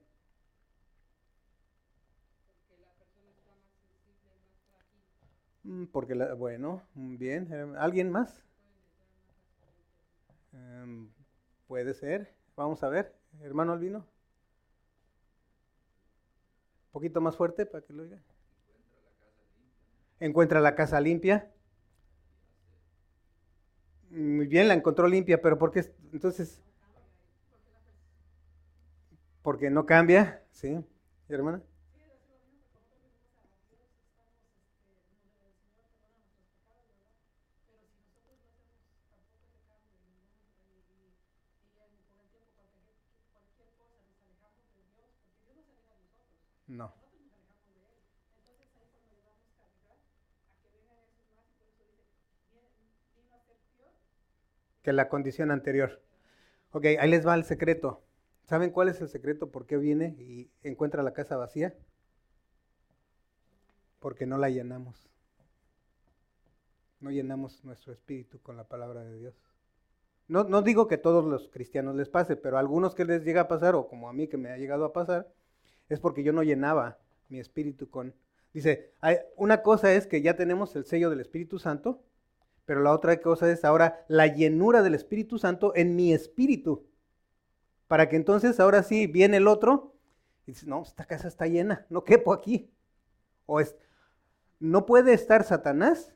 Mm, 5.65 5.87
porque 5.87 6.15
la, 6.15 6.35
bueno, 6.35 6.83
mm, 6.93 7.17
bien. 7.17 7.49
Eh, 7.51 7.75
¿Alguien 7.79 8.11
más? 8.11 8.45
Em, 10.53 11.09
puede 11.69 11.95
ser. 11.95 12.35
Vamos 12.55 12.83
a 12.83 12.91
ver. 12.91 13.17
Hermano 13.41 13.73
Albino. 13.73 14.01
Un 14.01 14.05
poquito 16.93 17.23
más 17.23 17.35
fuerte 17.35 17.65
para 17.65 17.83
que 17.83 17.95
lo 17.95 18.03
oiga. 18.03 18.23
Encuentra 20.23 20.61
la 20.61 20.77
casa 20.77 21.01
limpia. 21.01 21.51
Muy 24.11 24.47
bien, 24.47 24.69
la 24.69 24.75
encontró 24.75 25.09
limpia, 25.09 25.43
pero 25.43 25.59
¿por 25.59 25.73
qué? 25.73 25.85
Entonces, 26.13 26.61
porque 29.43 29.71
no 29.71 29.87
cambia, 29.87 30.43
¿sí? 30.53 30.79
hermana? 31.29 31.63
No. 46.69 46.93
Que 54.83 54.93
la 54.93 55.09
condición 55.09 55.51
anterior. 55.51 56.01
Ok, 56.73 56.87
ahí 56.99 57.11
les 57.11 57.27
va 57.27 57.35
el 57.35 57.45
secreto. 57.45 58.03
¿Saben 58.45 58.71
cuál 58.71 58.89
es 58.89 59.01
el 59.01 59.09
secreto 59.09 59.51
por 59.51 59.67
qué 59.67 59.77
viene 59.77 60.17
y 60.19 60.51
encuentra 60.63 61.03
la 61.03 61.13
casa 61.13 61.37
vacía? 61.37 61.75
Porque 64.01 64.27
no 64.27 64.39
la 64.39 64.51
llenamos. 64.51 65.09
No 67.01 67.11
llenamos 67.11 67.65
nuestro 67.65 67.93
espíritu 67.93 68.41
con 68.41 68.57
la 68.57 68.65
palabra 68.65 69.05
de 69.05 69.19
Dios. 69.19 69.35
No, 70.29 70.45
no 70.45 70.63
digo 70.63 70.89
que 70.89 70.99
todos 70.99 71.25
los 71.25 71.49
cristianos 71.49 71.95
les 71.95 72.09
pase, 72.09 72.37
pero 72.37 72.57
a 72.57 72.61
algunos 72.61 72.95
que 72.95 73.05
les 73.05 73.25
llega 73.25 73.43
a 73.43 73.49
pasar, 73.49 73.75
o 73.75 73.89
como 73.89 74.09
a 74.09 74.13
mí 74.13 74.29
que 74.29 74.37
me 74.37 74.51
ha 74.51 74.57
llegado 74.57 74.85
a 74.85 74.93
pasar, 74.93 75.33
es 75.89 76.01
porque 76.01 76.23
yo 76.23 76.33
no 76.33 76.43
llenaba 76.43 76.99
mi 77.29 77.39
espíritu 77.39 77.91
con... 77.91 78.15
Dice, 78.53 78.93
hay, 79.01 79.17
una 79.37 79.63
cosa 79.63 79.93
es 79.95 80.07
que 80.07 80.23
ya 80.23 80.37
tenemos 80.37 80.77
el 80.77 80.85
sello 80.85 81.11
del 81.11 81.21
Espíritu 81.21 81.59
Santo, 81.59 82.03
pero 82.65 82.81
la 82.81 82.93
otra 82.93 83.21
cosa 83.21 83.51
es 83.51 83.65
ahora 83.65 84.05
la 84.09 84.27
llenura 84.29 84.83
del 84.83 84.95
Espíritu 84.95 85.39
Santo 85.39 85.73
en 85.75 85.97
mi 85.97 86.13
espíritu. 86.13 86.87
Para 87.89 88.09
que 88.09 88.17
entonces 88.17 88.61
ahora 88.61 88.83
sí 88.83 89.07
viene 89.07 89.39
el 89.39 89.49
otro 89.49 89.95
y 90.47 90.53
dice, 90.53 90.67
no, 90.67 90.83
esta 90.83 91.05
casa 91.05 91.29
está 91.29 91.47
llena, 91.47 91.87
no 91.91 92.05
quepo 92.05 92.33
aquí. 92.33 92.71
O 93.47 93.61
es, 93.61 93.77
no 94.61 94.87
puede 94.87 95.13
estar 95.13 95.45
Satanás 95.45 96.15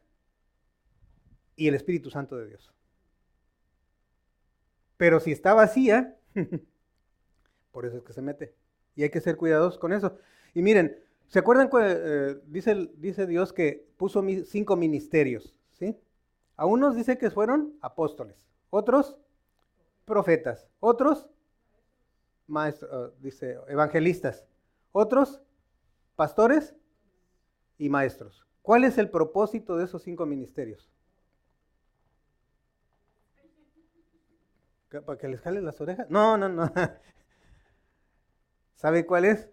y 1.56 1.68
el 1.68 1.74
Espíritu 1.74 2.10
Santo 2.10 2.36
de 2.36 2.46
Dios. 2.46 2.72
Pero 4.96 5.20
si 5.20 5.32
está 5.32 5.52
vacía, 5.52 6.16
por 7.72 7.86
eso 7.86 7.98
es 7.98 8.04
que 8.04 8.12
se 8.12 8.22
mete. 8.22 8.54
Y 8.94 9.02
hay 9.02 9.10
que 9.10 9.20
ser 9.20 9.36
cuidadosos 9.36 9.78
con 9.78 9.92
eso. 9.92 10.16
Y 10.54 10.62
miren, 10.62 10.98
¿se 11.26 11.38
acuerdan 11.38 11.68
eh, 11.82 12.40
dice, 12.46 12.88
dice 12.96 13.26
Dios 13.26 13.52
que 13.52 13.86
puso 13.98 14.24
cinco 14.46 14.76
ministerios? 14.76 15.54
¿sí? 15.72 15.96
A 16.56 16.66
unos 16.66 16.96
dice 16.96 17.18
que 17.18 17.30
fueron 17.30 17.76
apóstoles, 17.82 18.48
otros 18.70 19.18
profetas, 20.04 20.68
otros 20.80 21.28
maestros, 22.46 22.90
eh, 22.92 23.14
dice 23.20 23.58
evangelistas, 23.68 24.46
otros 24.92 25.42
pastores 26.14 26.74
y 27.76 27.90
maestros. 27.90 28.46
¿Cuál 28.62 28.84
es 28.84 28.98
el 28.98 29.10
propósito 29.10 29.76
de 29.76 29.84
esos 29.84 30.02
cinco 30.02 30.26
ministerios? 30.26 30.90
¿Para 35.04 35.18
que 35.18 35.28
les 35.28 35.40
jalen 35.40 35.64
las 35.64 35.80
orejas? 35.80 36.08
No, 36.08 36.38
no, 36.38 36.48
no. 36.48 36.72
¿Sabe 38.76 39.04
cuál 39.04 39.26
es? 39.26 39.50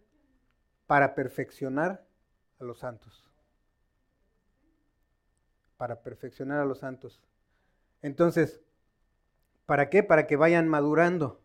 Para 0.87 1.15
perfeccionar 1.15 2.05
a 2.59 2.63
los 2.63 2.79
santos. 2.79 3.32
Para 5.83 6.01
perfeccionar 6.01 6.61
a 6.61 6.65
los 6.65 6.79
santos. 6.79 7.19
Entonces, 8.01 8.61
¿para 9.65 9.89
qué? 9.89 10.01
Para 10.01 10.27
que 10.27 10.37
vayan 10.37 10.69
madurando. 10.69 11.41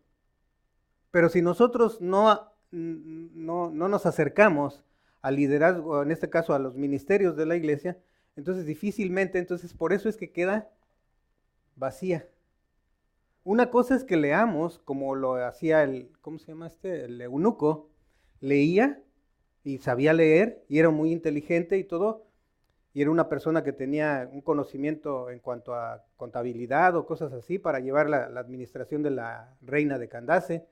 Pero 1.11 1.27
si 1.27 1.41
nosotros 1.41 1.99
no, 1.99 2.49
no, 2.71 3.69
no 3.69 3.89
nos 3.89 4.05
acercamos 4.05 4.85
al 5.21 5.35
liderazgo, 5.35 6.01
en 6.01 6.11
este 6.11 6.29
caso 6.29 6.53
a 6.53 6.59
los 6.59 6.77
ministerios 6.77 7.35
de 7.35 7.47
la 7.47 7.57
iglesia, 7.57 7.97
entonces 8.37 8.65
difícilmente, 8.65 9.39
entonces 9.39 9.73
por 9.73 9.91
eso 9.91 10.07
es 10.07 10.15
que 10.15 10.31
queda 10.31 10.69
vacía. 11.75 12.25
Una 13.43 13.69
cosa 13.69 13.93
es 13.93 14.05
que 14.05 14.15
leamos, 14.15 14.79
como 14.79 15.15
lo 15.15 15.35
hacía 15.45 15.83
el, 15.83 16.13
¿cómo 16.21 16.39
se 16.39 16.53
llama 16.53 16.67
este? 16.67 17.03
El 17.03 17.19
eunuco, 17.19 17.89
leía 18.39 19.03
y 19.65 19.79
sabía 19.79 20.13
leer 20.13 20.63
y 20.69 20.79
era 20.79 20.91
muy 20.91 21.11
inteligente 21.11 21.77
y 21.77 21.83
todo, 21.83 22.28
y 22.93 23.01
era 23.01 23.11
una 23.11 23.29
persona 23.29 23.63
que 23.63 23.73
tenía 23.73 24.29
un 24.31 24.41
conocimiento 24.41 25.29
en 25.29 25.39
cuanto 25.39 25.75
a 25.75 26.03
contabilidad 26.17 26.95
o 26.95 27.05
cosas 27.05 27.31
así 27.33 27.59
para 27.59 27.79
llevar 27.79 28.09
la, 28.09 28.25
administración 28.39 29.03
de 29.03 29.11
la 29.11 29.55
reina 29.61 29.97
de 29.99 30.09
Candace, 30.09 30.67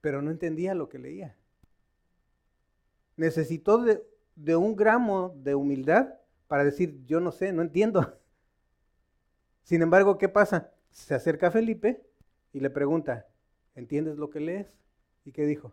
pero 0.00 0.20
no 0.20 0.30
entendía 0.30 0.74
lo 0.74 0.88
que 0.88 0.98
leía. 0.98 1.36
Necesitó 3.16 3.78
de, 3.78 4.02
de 4.36 4.56
un 4.56 4.76
gramo 4.76 5.34
de 5.36 5.54
humildad 5.54 6.14
para 6.46 6.64
decir, 6.64 7.04
yo 7.06 7.20
no 7.20 7.32
sé, 7.32 7.52
no 7.52 7.62
entiendo. 7.62 8.18
Sin 9.62 9.80
embargo, 9.80 10.18
¿qué 10.18 10.28
pasa? 10.28 10.74
se 10.94 11.14
acerca 11.14 11.48
a 11.48 11.50
Felipe 11.50 12.00
y 12.52 12.60
le 12.60 12.70
pregunta, 12.70 13.26
¿entiendes 13.74 14.16
lo 14.16 14.30
que 14.30 14.38
lees? 14.38 14.78
¿Y 15.24 15.32
qué 15.32 15.44
dijo? 15.44 15.72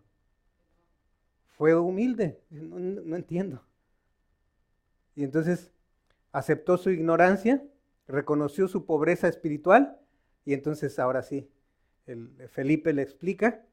Fue 1.57 1.75
humilde, 1.75 2.41
no, 2.49 3.15
entiendo. 3.15 3.63
Y 5.15 5.23
entonces 5.23 5.71
aceptó 6.31 6.77
su 6.77 6.89
ignorancia, 6.89 7.63
reconoció 8.07 8.67
su 8.67 8.85
pobreza 8.85 9.27
espiritual 9.27 9.99
y 10.45 10.53
entonces 10.53 10.97
ahora 10.99 11.23
sí, 11.23 11.49
el, 12.05 12.29
Felipe 12.49 12.93
le 12.93 13.01
explica 13.01 13.65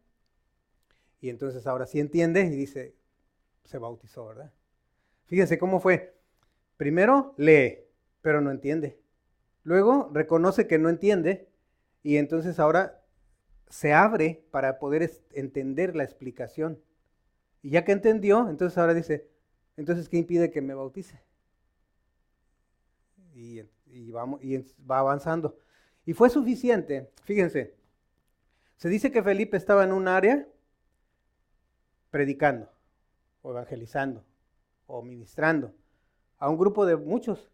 y 1.21 1.31
entonces 1.31 1.67
ahora 1.67 1.87
sí 1.87 2.01
entiende 2.01 2.43
y 2.43 2.51
dice, 2.51 2.95
se 3.65 3.79
bautizó, 3.79 4.27
¿verdad? 4.27 4.53
Fíjense 5.27 5.59
cómo 5.59 5.81
fue. 5.81 6.17
Primero 6.77 7.35
lee, 7.37 7.81
pero 8.23 8.41
no 8.41 8.51
entiende. 8.51 9.01
Luego 9.65 10.11
reconoce 10.13 10.67
que 10.67 10.79
no 10.79 10.89
entiende 10.89 11.49
y 12.03 12.17
entonces 12.17 12.59
ahora 12.59 13.03
se 13.69 13.93
abre 13.93 14.45
para 14.51 14.79
poder 14.79 15.11
entender 15.33 15.97
la 15.97 16.05
explicación. 16.05 16.81
Y 17.63 17.71
ya 17.71 17.85
que 17.85 17.93
entendió, 17.93 18.49
entonces 18.49 18.79
ahora 18.79 18.95
dice, 18.95 19.29
entonces 19.77 20.09
¿qué 20.09 20.17
impide 20.17 20.51
que 20.51 20.63
me 20.63 20.75
bautice? 20.75 21.21
Y, 23.39 24.11
va 24.11 24.99
avanzando. 24.99 25.57
Y 26.05 26.13
fue 26.13 26.29
suficiente, 26.29 27.11
fíjense, 27.23 27.77
se 28.77 28.89
dice 28.89 29.13
que 29.13 29.23
Felipe 29.23 29.57
estaba 29.57 29.85
en 29.85 29.93
un 29.93 30.09
área 30.09 30.47
predicando, 32.11 32.69
o 33.43 33.51
evangelizando, 33.51 34.25
o 34.87 35.03
ministrando 35.03 35.73
a 36.39 36.49
un 36.49 36.59
grupo 36.59 36.85
de 36.87 36.97
muchos. 36.97 37.51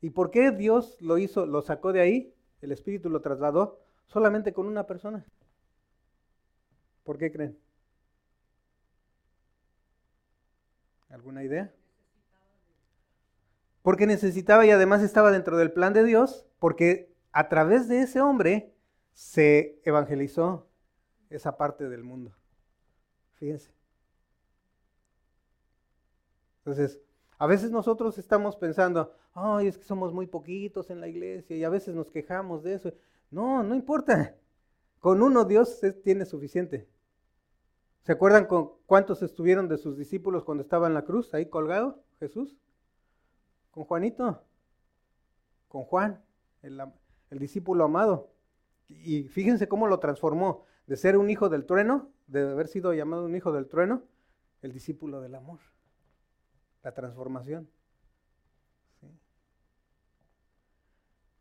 ¿Y 0.00 0.10
por 0.10 0.30
qué 0.30 0.50
Dios 0.50 1.00
lo 1.00 1.18
hizo, 1.18 1.46
lo 1.46 1.62
sacó 1.62 1.92
de 1.92 2.00
ahí? 2.00 2.34
El 2.60 2.72
Espíritu 2.72 3.10
lo 3.10 3.20
trasladó 3.20 3.80
solamente 4.06 4.52
con 4.52 4.66
una 4.66 4.86
persona. 4.86 5.26
¿Por 7.04 7.18
qué 7.18 7.30
creen? 7.30 7.58
¿Alguna 11.08 11.44
idea? 11.44 11.72
Porque 13.86 14.08
necesitaba 14.08 14.66
y 14.66 14.72
además 14.72 15.00
estaba 15.00 15.30
dentro 15.30 15.56
del 15.56 15.70
plan 15.70 15.92
de 15.92 16.02
Dios, 16.02 16.44
porque 16.58 17.14
a 17.30 17.48
través 17.48 17.86
de 17.86 18.00
ese 18.00 18.20
hombre 18.20 18.74
se 19.12 19.80
evangelizó 19.84 20.66
esa 21.30 21.56
parte 21.56 21.88
del 21.88 22.02
mundo. 22.02 22.34
Fíjense. 23.34 23.72
Entonces, 26.58 27.00
a 27.38 27.46
veces 27.46 27.70
nosotros 27.70 28.18
estamos 28.18 28.56
pensando, 28.56 29.14
ay, 29.34 29.68
es 29.68 29.78
que 29.78 29.84
somos 29.84 30.12
muy 30.12 30.26
poquitos 30.26 30.90
en 30.90 31.00
la 31.00 31.06
iglesia 31.06 31.54
y 31.54 31.62
a 31.62 31.70
veces 31.70 31.94
nos 31.94 32.10
quejamos 32.10 32.64
de 32.64 32.74
eso. 32.74 32.92
No, 33.30 33.62
no 33.62 33.76
importa. 33.76 34.34
Con 34.98 35.22
uno 35.22 35.44
Dios 35.44 35.80
tiene 36.02 36.24
suficiente. 36.24 36.88
¿Se 38.02 38.10
acuerdan 38.10 38.46
con 38.46 38.72
cuántos 38.86 39.22
estuvieron 39.22 39.68
de 39.68 39.78
sus 39.78 39.96
discípulos 39.96 40.42
cuando 40.42 40.62
estaba 40.62 40.88
en 40.88 40.94
la 40.94 41.04
cruz, 41.04 41.32
ahí 41.34 41.48
colgado, 41.48 42.02
Jesús? 42.18 42.56
Con 43.76 43.84
Juanito, 43.84 44.42
con 45.68 45.84
Juan, 45.84 46.24
el, 46.62 46.80
discípulo 47.38 47.84
amado. 47.84 48.32
Y 48.88 49.24
fíjense 49.24 49.68
cómo 49.68 49.86
lo 49.86 49.98
transformó 49.98 50.64
de 50.86 50.96
ser 50.96 51.18
un 51.18 51.28
hijo 51.28 51.50
del 51.50 51.66
trueno, 51.66 52.08
de 52.26 52.40
haber 52.40 52.68
sido 52.68 52.94
llamado 52.94 53.26
un 53.26 53.36
hijo 53.36 53.52
del 53.52 53.68
trueno, 53.68 54.02
el 54.62 54.72
discípulo 54.72 55.20
del 55.20 55.34
amor 55.34 55.60
la 56.86 56.92
transformación. 56.92 57.68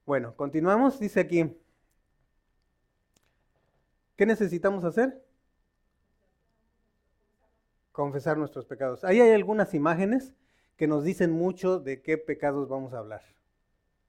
Bueno, 0.04 0.36
continuamos. 0.36 1.00
Dice 1.00 1.20
aquí, 1.20 1.56
¿qué 4.16 4.26
necesitamos 4.26 4.84
hacer? 4.84 5.24
Confesar 7.92 8.40
nuestros 8.40 8.66
pecados. 8.66 9.04
Ahí 9.04 9.22
hay 9.22 9.34
algunas 9.34 9.76
imágenes 9.76 10.34
que 10.78 10.88
nos 10.88 11.04
dicen 11.04 11.32
mucho 11.32 11.80
de 11.80 12.02
qué 12.02 12.18
pecados 12.18 12.68
vamos 12.68 12.94
a 12.94 13.00
hablar. 13.00 13.22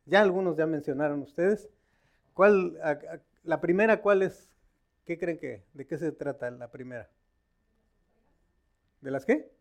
Ya 0.04 0.20
algunos 0.20 0.56
ya 0.56 0.66
mencionaron 0.66 1.22
ustedes. 1.22 1.68
¿Cuál, 2.34 2.78
la 3.44 3.60
primera, 3.60 4.00
cuál 4.02 4.22
es? 4.22 4.50
¿Qué 5.04 5.18
creen 5.18 5.38
que? 5.38 5.64
¿De 5.72 5.86
qué 5.86 5.98
se 5.98 6.12
trata 6.12 6.50
la 6.50 6.70
primera? 6.70 7.08
¿De 9.00 9.10
las 9.10 9.24
qué? 9.24 9.52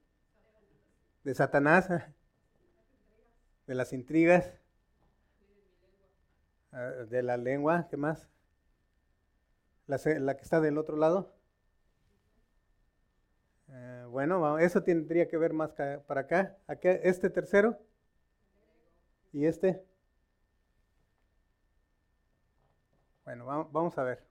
De 1.23 1.35
Satanás, 1.35 1.87
de 3.67 3.75
las 3.75 3.93
intrigas, 3.93 4.51
ah, 6.71 6.91
de 7.09 7.23
la 7.23 7.37
lengua, 7.37 7.87
¿qué 7.89 7.97
más? 7.97 8.29
La, 9.87 9.97
que 9.99 10.41
está 10.41 10.61
del 10.61 10.77
otro 10.77 10.97
lado. 10.97 11.31
Eh, 14.15 14.27
bueno, 14.27 14.59
eso 14.59 14.81
tendría 14.81 15.27
que 15.27 15.35
ver 15.35 15.51
más 15.51 15.71
para 16.07 16.21
acá. 16.21 16.57
Este 17.03 17.29
tercero 17.29 17.77
y 19.33 19.45
este. 19.45 19.83
Bueno, 23.25 23.45
vamos 23.71 23.97
a 23.97 24.03
ver. 24.03 24.23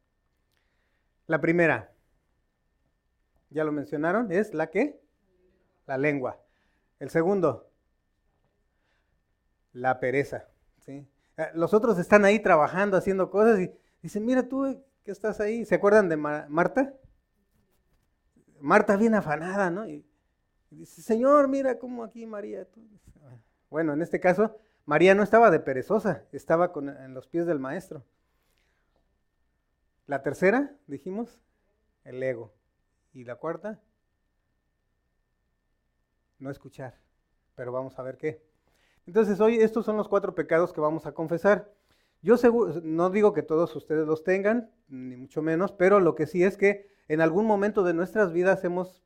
La 1.26 1.38
primera, 1.40 1.92
ya 3.50 3.64
lo 3.64 3.72
mencionaron, 3.72 4.32
es 4.32 4.54
la 4.54 4.70
que? 4.70 5.00
La 5.86 5.98
lengua. 5.98 6.40
El 6.98 7.10
segundo, 7.10 7.70
la 9.74 10.00
pereza. 10.00 10.48
Eh, 10.86 11.04
los 11.54 11.74
otros 11.74 11.98
están 11.98 12.24
ahí 12.24 12.40
trabajando, 12.40 12.96
haciendo 12.96 13.30
cosas 13.30 13.60
y 13.60 13.70
dicen, 14.00 14.24
mira 14.24 14.48
tú 14.48 14.82
que 15.02 15.10
estás 15.10 15.40
ahí. 15.40 15.66
¿Se 15.66 15.74
acuerdan 15.74 16.08
de 16.08 16.16
Marta? 16.16 16.94
Marta 18.64 18.96
bien 18.96 19.14
afanada, 19.14 19.70
¿no? 19.70 19.86
Y, 19.86 20.06
dice, 20.70 21.02
Señor, 21.02 21.48
mira 21.48 21.78
cómo 21.78 22.02
aquí 22.02 22.24
María. 22.24 22.66
Bueno, 23.68 23.92
en 23.92 24.00
este 24.00 24.20
caso, 24.20 24.56
María 24.86 25.14
no 25.14 25.22
estaba 25.22 25.50
de 25.50 25.60
perezosa, 25.60 26.24
estaba 26.32 26.72
con, 26.72 26.88
en 26.88 27.12
los 27.12 27.26
pies 27.26 27.44
del 27.44 27.58
maestro. 27.58 28.02
La 30.06 30.22
tercera, 30.22 30.72
dijimos, 30.86 31.42
el 32.04 32.22
ego. 32.22 32.54
Y 33.12 33.24
la 33.24 33.36
cuarta, 33.36 33.80
no 36.38 36.50
escuchar. 36.50 36.94
Pero 37.56 37.70
vamos 37.70 37.98
a 37.98 38.02
ver 38.02 38.16
qué. 38.16 38.42
Entonces 39.06 39.40
hoy 39.40 39.58
estos 39.58 39.84
son 39.84 39.98
los 39.98 40.08
cuatro 40.08 40.34
pecados 40.34 40.72
que 40.72 40.80
vamos 40.80 41.04
a 41.04 41.12
confesar. 41.12 41.70
Yo 42.24 42.36
no 42.82 43.10
digo 43.10 43.34
que 43.34 43.42
todos 43.42 43.76
ustedes 43.76 44.06
los 44.06 44.24
tengan, 44.24 44.70
ni 44.88 45.14
mucho 45.14 45.42
menos, 45.42 45.72
pero 45.72 46.00
lo 46.00 46.14
que 46.14 46.26
sí 46.26 46.42
es 46.42 46.56
que 46.56 46.88
en 47.06 47.20
algún 47.20 47.44
momento 47.44 47.84
de 47.84 47.92
nuestras 47.92 48.32
vidas 48.32 48.64
hemos 48.64 49.04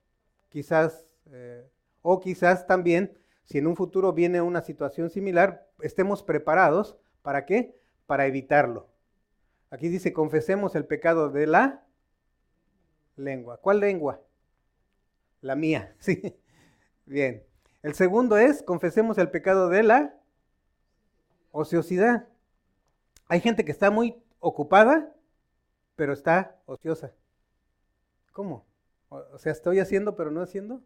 quizás, 0.50 1.04
eh, 1.32 1.68
o 2.02 2.20
quizás 2.20 2.68
también, 2.68 3.18
si 3.42 3.58
en 3.58 3.66
un 3.66 3.74
futuro 3.74 4.12
viene 4.12 4.40
una 4.40 4.62
situación 4.62 5.10
similar, 5.10 5.66
estemos 5.80 6.22
preparados. 6.22 6.96
¿Para 7.22 7.44
qué? 7.44 7.76
Para 8.06 8.26
evitarlo. 8.26 8.88
Aquí 9.70 9.88
dice, 9.88 10.12
confesemos 10.12 10.76
el 10.76 10.86
pecado 10.86 11.28
de 11.28 11.48
la 11.48 11.84
lengua. 13.16 13.56
¿Cuál 13.60 13.80
lengua? 13.80 14.22
La 15.40 15.56
mía, 15.56 15.96
sí. 15.98 16.36
Bien. 17.04 17.42
El 17.82 17.94
segundo 17.94 18.38
es, 18.38 18.62
confesemos 18.62 19.18
el 19.18 19.28
pecado 19.32 19.70
de 19.70 19.82
la 19.82 20.14
ociosidad. 21.50 22.28
Hay 23.28 23.40
gente 23.40 23.64
que 23.64 23.72
está 23.72 23.90
muy 23.90 24.22
ocupada, 24.40 25.14
pero 25.96 26.12
está 26.12 26.56
ociosa. 26.66 27.12
¿Cómo? 28.32 28.66
O 29.10 29.38
sea, 29.38 29.52
estoy 29.52 29.80
haciendo, 29.80 30.16
pero 30.16 30.30
no 30.30 30.40
haciendo. 30.40 30.82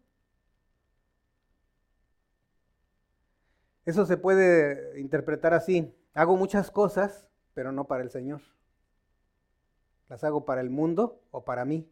Eso 3.85 4.07
se 4.07 4.17
puede 4.17 5.01
interpretar 5.01 5.55
así. 5.55 5.95
Hago 6.15 6.37
muchas 6.37 6.71
cosas, 6.71 7.29
pero 7.55 7.73
no 7.73 7.87
para 7.87 8.03
el 8.03 8.11
Señor. 8.11 8.41
¿Las 10.09 10.25
hago 10.25 10.45
para 10.45 10.61
el 10.61 10.71
mundo 10.71 11.21
o 11.31 11.45
para 11.45 11.65
mí? 11.65 11.89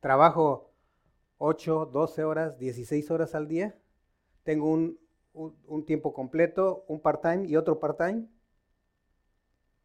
Trabajo 0.00 0.72
8, 1.38 1.90
12 1.92 2.24
horas, 2.24 2.58
16 2.58 3.10
horas 3.10 3.34
al 3.34 3.48
día. 3.48 3.76
Tengo 4.44 4.70
un, 4.70 4.98
un 5.34 5.86
tiempo 5.86 6.12
completo, 6.12 6.84
un 6.88 7.00
part-time 7.00 7.46
y 7.46 7.56
otro 7.56 7.80
part-time. 7.80 8.26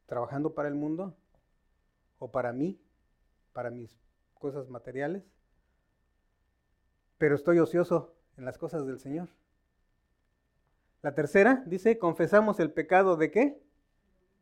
Trabajando 0.06 0.54
para 0.54 0.70
el 0.70 0.76
mundo 0.76 1.16
o 2.20 2.32
para 2.32 2.54
mí, 2.54 2.80
para 3.54 3.70
mis 3.70 3.98
cosas 4.34 4.70
materiales. 4.70 5.24
Pero 7.18 7.36
estoy 7.36 7.60
ocioso 7.60 8.14
en 8.38 8.46
las 8.46 8.58
cosas 8.58 8.86
del 8.86 9.00
Señor. 9.00 9.30
La 11.02 11.14
tercera 11.14 11.64
dice, 11.66 11.98
confesamos 11.98 12.60
el 12.60 12.72
pecado 12.72 13.18
de 13.18 13.32
qué? 13.32 13.68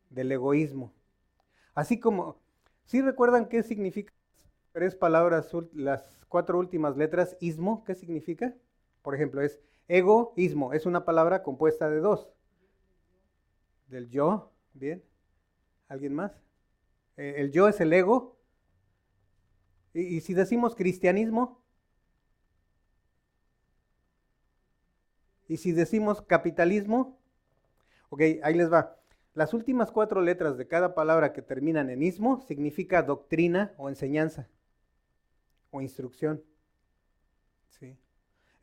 del 0.10 0.32
egoísmo. 0.32 0.94
Así 1.74 2.00
como, 2.00 2.38
si 2.86 3.02
recuerdan 3.02 3.48
qué 3.48 3.64
significa 3.64 4.14
tres 4.72 4.96
palabras, 4.96 5.52
las 5.74 6.26
cuatro 6.30 6.58
últimas 6.58 6.98
letras, 6.98 7.38
ismo, 7.40 7.84
¿qué 7.84 7.96
significa? 7.96 8.56
Por 9.02 9.16
ejemplo, 9.16 9.42
es 9.42 9.60
egoísmo, 9.88 10.74
es 10.74 10.86
una 10.86 11.06
palabra 11.06 11.44
compuesta 11.44 11.90
de 11.90 12.00
dos. 12.00 12.30
Del 13.88 14.10
yo, 14.10 14.52
bien. 14.74 15.04
¿Alguien 15.88 16.16
más? 16.16 16.32
Eh, 17.18 17.36
el 17.38 17.52
yo 17.52 17.68
es 17.68 17.80
el 17.80 17.94
ego. 17.94 18.38
Y, 19.94 20.02
y 20.02 20.22
si 20.22 20.34
decimos 20.34 20.76
cristianismo, 20.76 21.64
y 25.48 25.58
si 25.58 25.72
decimos 25.72 26.22
capitalismo, 26.22 27.20
ok, 28.10 28.22
ahí 28.44 28.56
les 28.56 28.72
va. 28.72 28.98
Las 29.34 29.54
últimas 29.54 29.92
cuatro 29.92 30.22
letras 30.22 30.58
de 30.58 30.68
cada 30.68 30.96
palabra 30.96 31.34
que 31.34 31.42
terminan 31.42 31.90
en 31.90 32.02
ismo 32.02 32.42
significa 32.42 33.04
doctrina 33.04 33.74
o 33.78 33.90
enseñanza 33.90 34.48
o 35.72 35.82
instrucción. 35.82 36.42
¿Sí? 37.70 37.98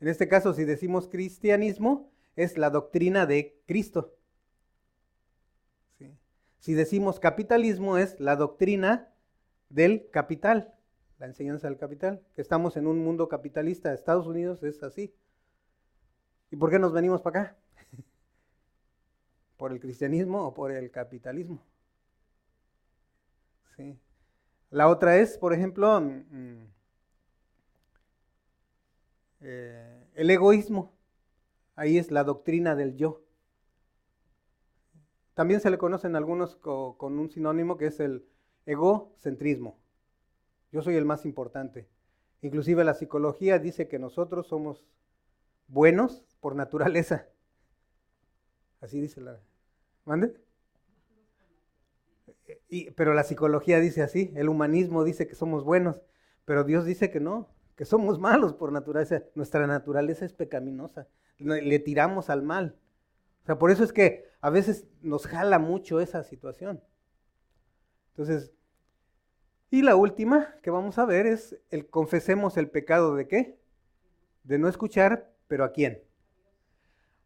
En 0.03 0.09
este 0.09 0.27
caso, 0.27 0.53
si 0.53 0.65
decimos 0.65 1.07
cristianismo, 1.07 2.11
es 2.35 2.57
la 2.57 2.69
doctrina 2.69 3.25
de 3.25 3.57
Cristo. 3.65 4.17
¿Sí? 5.97 6.13
Si 6.59 6.73
decimos 6.73 7.21
capitalismo, 7.21 7.97
es 7.97 8.19
la 8.19 8.35
doctrina 8.35 9.13
del 9.69 10.09
capital, 10.11 10.75
la 11.19 11.27
enseñanza 11.27 11.69
del 11.69 11.77
capital, 11.77 12.21
que 12.35 12.41
estamos 12.41 12.75
en 12.75 12.85
un 12.85 13.01
mundo 13.01 13.29
capitalista. 13.29 13.93
Estados 13.93 14.27
Unidos 14.27 14.61
es 14.63 14.83
así. 14.83 15.15
¿Y 16.51 16.57
por 16.57 16.69
qué 16.69 16.79
nos 16.79 16.91
venimos 16.91 17.21
para 17.21 17.39
acá? 17.39 17.57
por 19.55 19.71
el 19.71 19.79
cristianismo 19.79 20.47
o 20.47 20.53
por 20.53 20.73
el 20.73 20.91
capitalismo. 20.91 21.63
Sí. 23.77 23.97
La 24.69 24.89
otra 24.89 25.15
es, 25.15 25.37
por 25.37 25.53
ejemplo, 25.53 26.01
mm, 26.01 26.73
eh, 29.43 30.07
el 30.15 30.29
egoísmo. 30.29 30.93
Ahí 31.75 31.97
es 31.97 32.11
la 32.11 32.23
doctrina 32.23 32.75
del 32.75 32.95
yo. 32.95 33.23
También 35.33 35.59
se 35.59 35.69
le 35.69 35.77
conocen 35.77 36.15
algunos 36.15 36.55
con 36.55 37.19
un 37.19 37.29
sinónimo 37.29 37.77
que 37.77 37.87
es 37.87 37.99
el 37.99 38.25
egocentrismo. 38.65 39.79
Yo 40.71 40.81
soy 40.81 40.95
el 40.95 41.05
más 41.05 41.25
importante. 41.25 41.87
Inclusive 42.41 42.83
la 42.83 42.93
psicología 42.93 43.59
dice 43.59 43.87
que 43.87 43.99
nosotros 43.99 44.47
somos 44.47 44.85
buenos 45.67 46.25
por 46.39 46.55
naturaleza. 46.55 47.27
Así 48.81 48.99
dice 48.99 49.21
la, 49.21 49.39
¿Mande? 50.05 50.35
Y, 52.67 52.91
pero 52.91 53.13
la 53.13 53.23
psicología 53.23 53.79
dice 53.79 54.01
así, 54.01 54.31
el 54.35 54.49
humanismo 54.49 55.03
dice 55.03 55.27
que 55.27 55.35
somos 55.35 55.63
buenos, 55.63 56.01
pero 56.45 56.63
Dios 56.63 56.85
dice 56.85 57.09
que 57.09 57.19
no, 57.19 57.52
que 57.75 57.85
somos 57.85 58.19
malos 58.19 58.53
por 58.53 58.71
naturaleza. 58.71 59.23
Nuestra 59.35 59.65
naturaleza 59.67 60.25
es 60.25 60.33
pecaminosa, 60.33 61.07
le 61.37 61.79
tiramos 61.79 62.29
al 62.29 62.43
mal. 62.43 62.75
O 63.43 63.45
sea, 63.45 63.59
por 63.59 63.71
eso 63.71 63.83
es 63.83 63.91
que 63.91 64.29
a 64.41 64.49
veces 64.49 64.85
nos 65.01 65.27
jala 65.27 65.59
mucho 65.59 65.99
esa 65.99 66.23
situación. 66.23 66.81
Entonces, 68.11 68.51
y 69.69 69.81
la 69.81 69.95
última 69.95 70.55
que 70.61 70.69
vamos 70.69 70.99
a 70.99 71.05
ver 71.05 71.25
es 71.25 71.59
el 71.71 71.87
confesemos 71.87 72.57
el 72.57 72.69
pecado 72.69 73.15
de 73.15 73.27
qué? 73.27 73.59
De 74.43 74.59
no 74.59 74.67
escuchar, 74.67 75.33
pero 75.47 75.63
¿a 75.63 75.71
quién? 75.71 76.03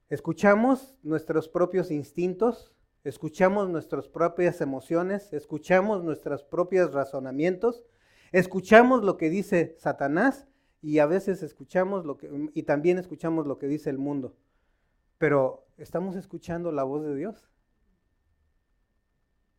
Escuchamos 0.09 0.95
nuestros 1.03 1.49
propios 1.49 1.91
instintos, 1.91 2.71
escuchamos 3.03 3.69
nuestras 3.69 4.07
propias 4.07 4.61
emociones, 4.61 5.33
escuchamos 5.33 6.03
nuestros 6.05 6.43
propios 6.45 6.93
razonamientos, 6.93 7.83
escuchamos 8.31 9.03
lo 9.03 9.17
que 9.17 9.29
dice 9.29 9.75
Satanás 9.79 10.47
y 10.81 10.99
a 10.99 11.05
veces 11.05 11.43
escuchamos 11.43 12.05
lo 12.05 12.17
que 12.17 12.29
y 12.53 12.63
también 12.63 12.97
escuchamos 12.97 13.47
lo 13.47 13.57
que 13.57 13.67
dice 13.67 13.89
el 13.89 13.97
mundo. 13.97 14.35
pero 15.17 15.65
¿estamos 15.77 16.15
escuchando 16.15 16.71
la 16.71 16.83
voz 16.83 17.03
de 17.03 17.15
Dios? 17.15 17.49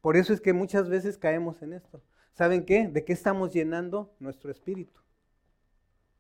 Por 0.00 0.16
eso 0.16 0.32
es 0.32 0.40
que 0.40 0.52
muchas 0.52 0.88
veces 0.88 1.18
caemos 1.18 1.62
en 1.62 1.72
esto. 1.72 2.02
¿Saben 2.32 2.64
qué? 2.64 2.86
¿De 2.86 3.04
qué 3.04 3.12
estamos 3.12 3.52
llenando 3.52 4.14
nuestro 4.20 4.52
espíritu? 4.52 5.00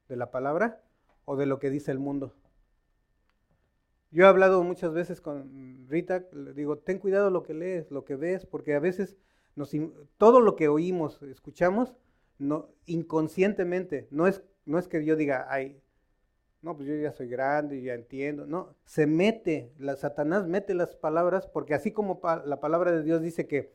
¿De 0.08 0.16
la 0.16 0.30
palabra 0.32 0.82
o 1.24 1.36
de 1.36 1.46
lo 1.46 1.60
que 1.60 1.70
dice 1.70 1.92
el 1.92 2.00
mundo? 2.00 2.34
Yo 4.10 4.24
he 4.24 4.26
hablado 4.26 4.64
muchas 4.64 4.92
veces 4.92 5.20
con 5.20 5.86
Rita, 5.88 6.24
le 6.32 6.54
digo, 6.54 6.78
ten 6.78 6.98
cuidado 6.98 7.30
lo 7.30 7.42
que 7.42 7.54
lees, 7.54 7.90
lo 7.90 8.04
que 8.04 8.16
ves, 8.16 8.46
porque 8.46 8.74
a 8.74 8.80
veces 8.80 9.16
todo 10.16 10.40
lo 10.40 10.56
que 10.56 10.68
oímos, 10.68 11.22
escuchamos, 11.22 11.94
inconscientemente, 12.86 14.08
no 14.10 14.26
es, 14.26 14.42
no 14.64 14.78
es 14.78 14.88
que 14.88 15.04
yo 15.04 15.16
diga, 15.16 15.46
ay, 15.50 15.80
no, 16.60 16.76
pues 16.76 16.88
yo 16.88 16.96
ya 16.96 17.12
soy 17.12 17.28
grande 17.28 17.76
y 17.76 17.84
ya 17.84 17.94
entiendo. 17.94 18.46
No, 18.46 18.74
se 18.84 19.06
mete, 19.06 19.72
la 19.78 19.96
Satanás 19.96 20.46
mete 20.46 20.74
las 20.74 20.96
palabras, 20.96 21.46
porque 21.46 21.74
así 21.74 21.92
como 21.92 22.20
la 22.44 22.60
palabra 22.60 22.92
de 22.92 23.02
Dios 23.02 23.22
dice 23.22 23.46
que 23.46 23.72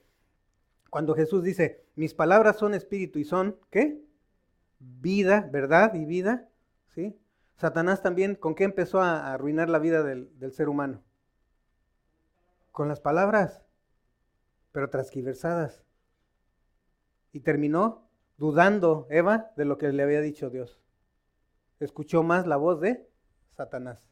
cuando 0.90 1.16
Jesús 1.16 1.44
dice, 1.44 1.86
mis 1.96 2.14
palabras 2.14 2.58
son 2.58 2.74
espíritu 2.74 3.20
y 3.20 3.24
son, 3.24 3.58
¿qué? 3.70 4.04
Vida, 4.80 5.50
verdad 5.52 5.94
y 5.96 6.06
vida, 6.06 6.50
¿sí? 6.90 7.18
Satanás 7.56 8.02
también, 8.02 8.36
¿con 8.36 8.56
qué 8.56 8.64
empezó 8.64 9.02
a 9.02 9.34
arruinar 9.34 9.70
la 9.70 9.80
vida 9.80 10.04
del, 10.04 10.30
ser 10.52 10.70
humano? 10.70 11.02
Con 12.72 12.88
las 12.90 13.00
palabras, 13.00 13.64
pero 14.72 14.90
transquiversadas. 14.90 15.84
Y 17.32 17.40
terminó 17.40 18.10
dudando 18.38 19.08
Eva 19.10 19.52
de 19.58 19.66
lo 19.66 19.78
que 19.78 19.92
le 19.92 20.04
había 20.04 20.22
dicho 20.22 20.50
Dios. 20.50 20.80
Escuchó 21.80 22.24
más 22.24 22.48
la 22.48 22.58
voz 22.58 22.80
de 22.80 23.08
Satanás. 23.52 24.08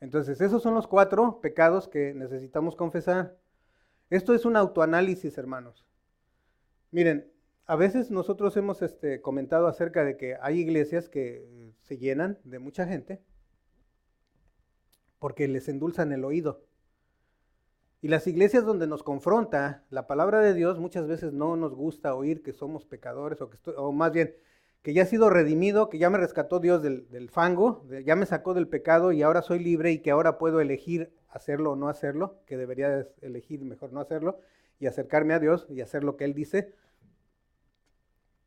Entonces, 0.00 0.40
esos 0.40 0.62
son 0.62 0.74
los 0.74 0.86
cuatro 0.86 1.40
pecados 1.40 1.88
que 1.88 2.14
necesitamos 2.14 2.76
confesar. 2.76 3.38
Esto 4.10 4.34
es 4.34 4.44
un 4.44 4.56
autoanálisis, 4.56 5.38
hermanos. 5.38 5.86
Miren, 6.90 7.32
a 7.66 7.76
veces 7.76 8.10
nosotros 8.10 8.56
hemos 8.56 8.82
este, 8.82 9.20
comentado 9.20 9.66
acerca 9.66 10.04
de 10.04 10.16
que 10.16 10.36
hay 10.40 10.60
iglesias 10.60 11.08
que 11.08 11.72
se 11.82 11.98
llenan 11.98 12.38
de 12.44 12.58
mucha 12.58 12.86
gente 12.86 13.22
porque 15.18 15.48
les 15.48 15.68
endulzan 15.68 16.12
el 16.12 16.24
oído. 16.24 16.64
Y 18.06 18.08
las 18.08 18.28
iglesias 18.28 18.64
donde 18.64 18.86
nos 18.86 19.02
confronta 19.02 19.82
la 19.90 20.06
palabra 20.06 20.38
de 20.38 20.54
Dios 20.54 20.78
muchas 20.78 21.08
veces 21.08 21.32
no 21.32 21.56
nos 21.56 21.74
gusta 21.74 22.14
oír 22.14 22.40
que 22.40 22.52
somos 22.52 22.84
pecadores 22.84 23.40
o 23.40 23.50
que 23.50 23.56
estoy, 23.56 23.74
o 23.76 23.90
más 23.90 24.12
bien 24.12 24.32
que 24.82 24.92
ya 24.92 25.02
he 25.02 25.06
sido 25.06 25.28
redimido, 25.28 25.88
que 25.88 25.98
ya 25.98 26.08
me 26.08 26.18
rescató 26.18 26.60
Dios 26.60 26.84
del, 26.84 27.28
fango, 27.32 27.84
ya 28.04 28.14
me 28.14 28.24
sacó 28.24 28.54
del 28.54 28.68
pecado 28.68 29.10
y 29.10 29.22
ahora 29.22 29.42
soy 29.42 29.58
libre 29.58 29.90
y 29.90 29.98
que 29.98 30.12
ahora 30.12 30.38
puedo 30.38 30.60
elegir 30.60 31.10
hacerlo 31.30 31.72
o 31.72 31.74
no 31.74 31.88
hacerlo, 31.88 32.38
que 32.46 32.56
debería 32.56 33.08
elegir 33.22 33.64
mejor 33.64 33.92
no 33.92 33.98
hacerlo 33.98 34.38
y 34.78 34.86
acercarme 34.86 35.34
a 35.34 35.40
Dios 35.40 35.66
y 35.68 35.80
hacer 35.80 36.04
lo 36.04 36.16
que 36.16 36.26
Él 36.26 36.34
dice 36.34 36.74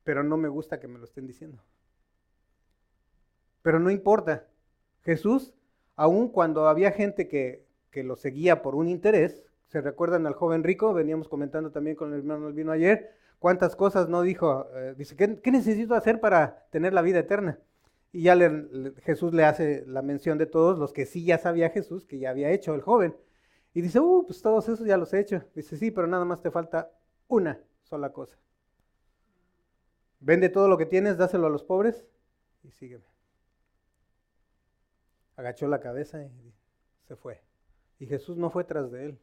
pero 0.06 0.24
no 0.24 0.38
me 0.38 0.48
gusta 0.48 0.80
que 0.80 0.88
me 0.88 1.00
lo 1.00 1.04
estén 1.04 1.28
diciendo. 1.28 1.62
Pero 3.62 3.78
no 3.78 3.92
importa. 3.92 4.48
Jesús, 5.02 5.54
aun 5.98 6.30
cuando 6.30 6.70
había 6.70 6.94
gente 6.94 7.28
que, 7.28 7.68
lo 7.94 8.16
seguía 8.16 8.62
por 8.62 8.76
un 8.76 8.88
interés, 8.88 9.49
¿se 9.70 9.82
recuerdan 9.82 10.28
al 10.28 10.34
joven 10.34 10.64
rico? 10.64 10.94
Veníamos 10.94 11.28
comentando 11.28 11.72
también 11.72 11.96
con 11.96 12.12
el 12.14 12.20
hermano 12.20 12.48
Albino 12.48 12.72
ayer, 12.72 13.16
cuántas 13.38 13.76
cosas 13.76 14.10
no 14.10 14.22
dijo. 14.22 14.68
Eh, 14.76 14.96
dice, 14.98 15.16
¿qué, 15.16 15.52
necesito 15.52 15.96
hacer 15.96 16.20
para 16.20 16.68
tener 16.72 16.94
la 16.94 17.02
vida 17.02 17.20
eterna? 17.20 17.60
Y 18.12 18.24
ya 18.24 18.36
Jesús 19.04 19.34
le 19.34 19.46
hace 19.46 19.86
la 19.86 20.02
mención 20.02 20.40
de 20.40 20.48
todos 20.48 20.80
los 20.80 20.92
que 20.92 21.06
sí 21.06 21.24
ya 21.24 21.38
sabía 21.38 21.70
Jesús, 21.70 22.06
que 22.06 22.18
ya 22.18 22.32
había 22.32 22.50
hecho 22.50 22.74
el 22.74 22.82
joven. 22.82 23.16
Y 23.74 23.82
dice, 23.82 24.00
uh, 24.00 24.26
pues 24.26 24.42
todos 24.42 24.68
esos 24.68 24.86
ya 24.86 24.98
los 24.98 25.14
he 25.14 25.20
hecho. 25.20 25.44
Dice, 25.54 25.78
sí, 25.78 25.92
pero 25.92 26.08
nada 26.08 26.26
más 26.26 26.42
te 26.42 26.50
falta 26.50 26.92
una 27.28 27.60
sola 27.84 28.12
cosa. 28.12 28.36
Vende 30.20 30.50
todo 30.50 30.68
lo 30.68 30.78
que 30.78 30.88
tienes, 30.88 31.18
dáselo 31.18 31.46
a 31.46 31.52
los 31.52 31.64
pobres 31.64 32.04
y 32.64 32.72
sígueme. 32.72 33.06
Agachó 35.38 35.68
la 35.68 35.80
cabeza 35.80 36.24
y 36.24 36.54
se 37.08 37.16
fue. 37.16 37.42
Y 38.00 38.08
Jesús 38.08 38.38
no 38.38 38.50
fue 38.50 38.64
tras 38.64 38.92
de 38.92 39.06
él. 39.06 39.20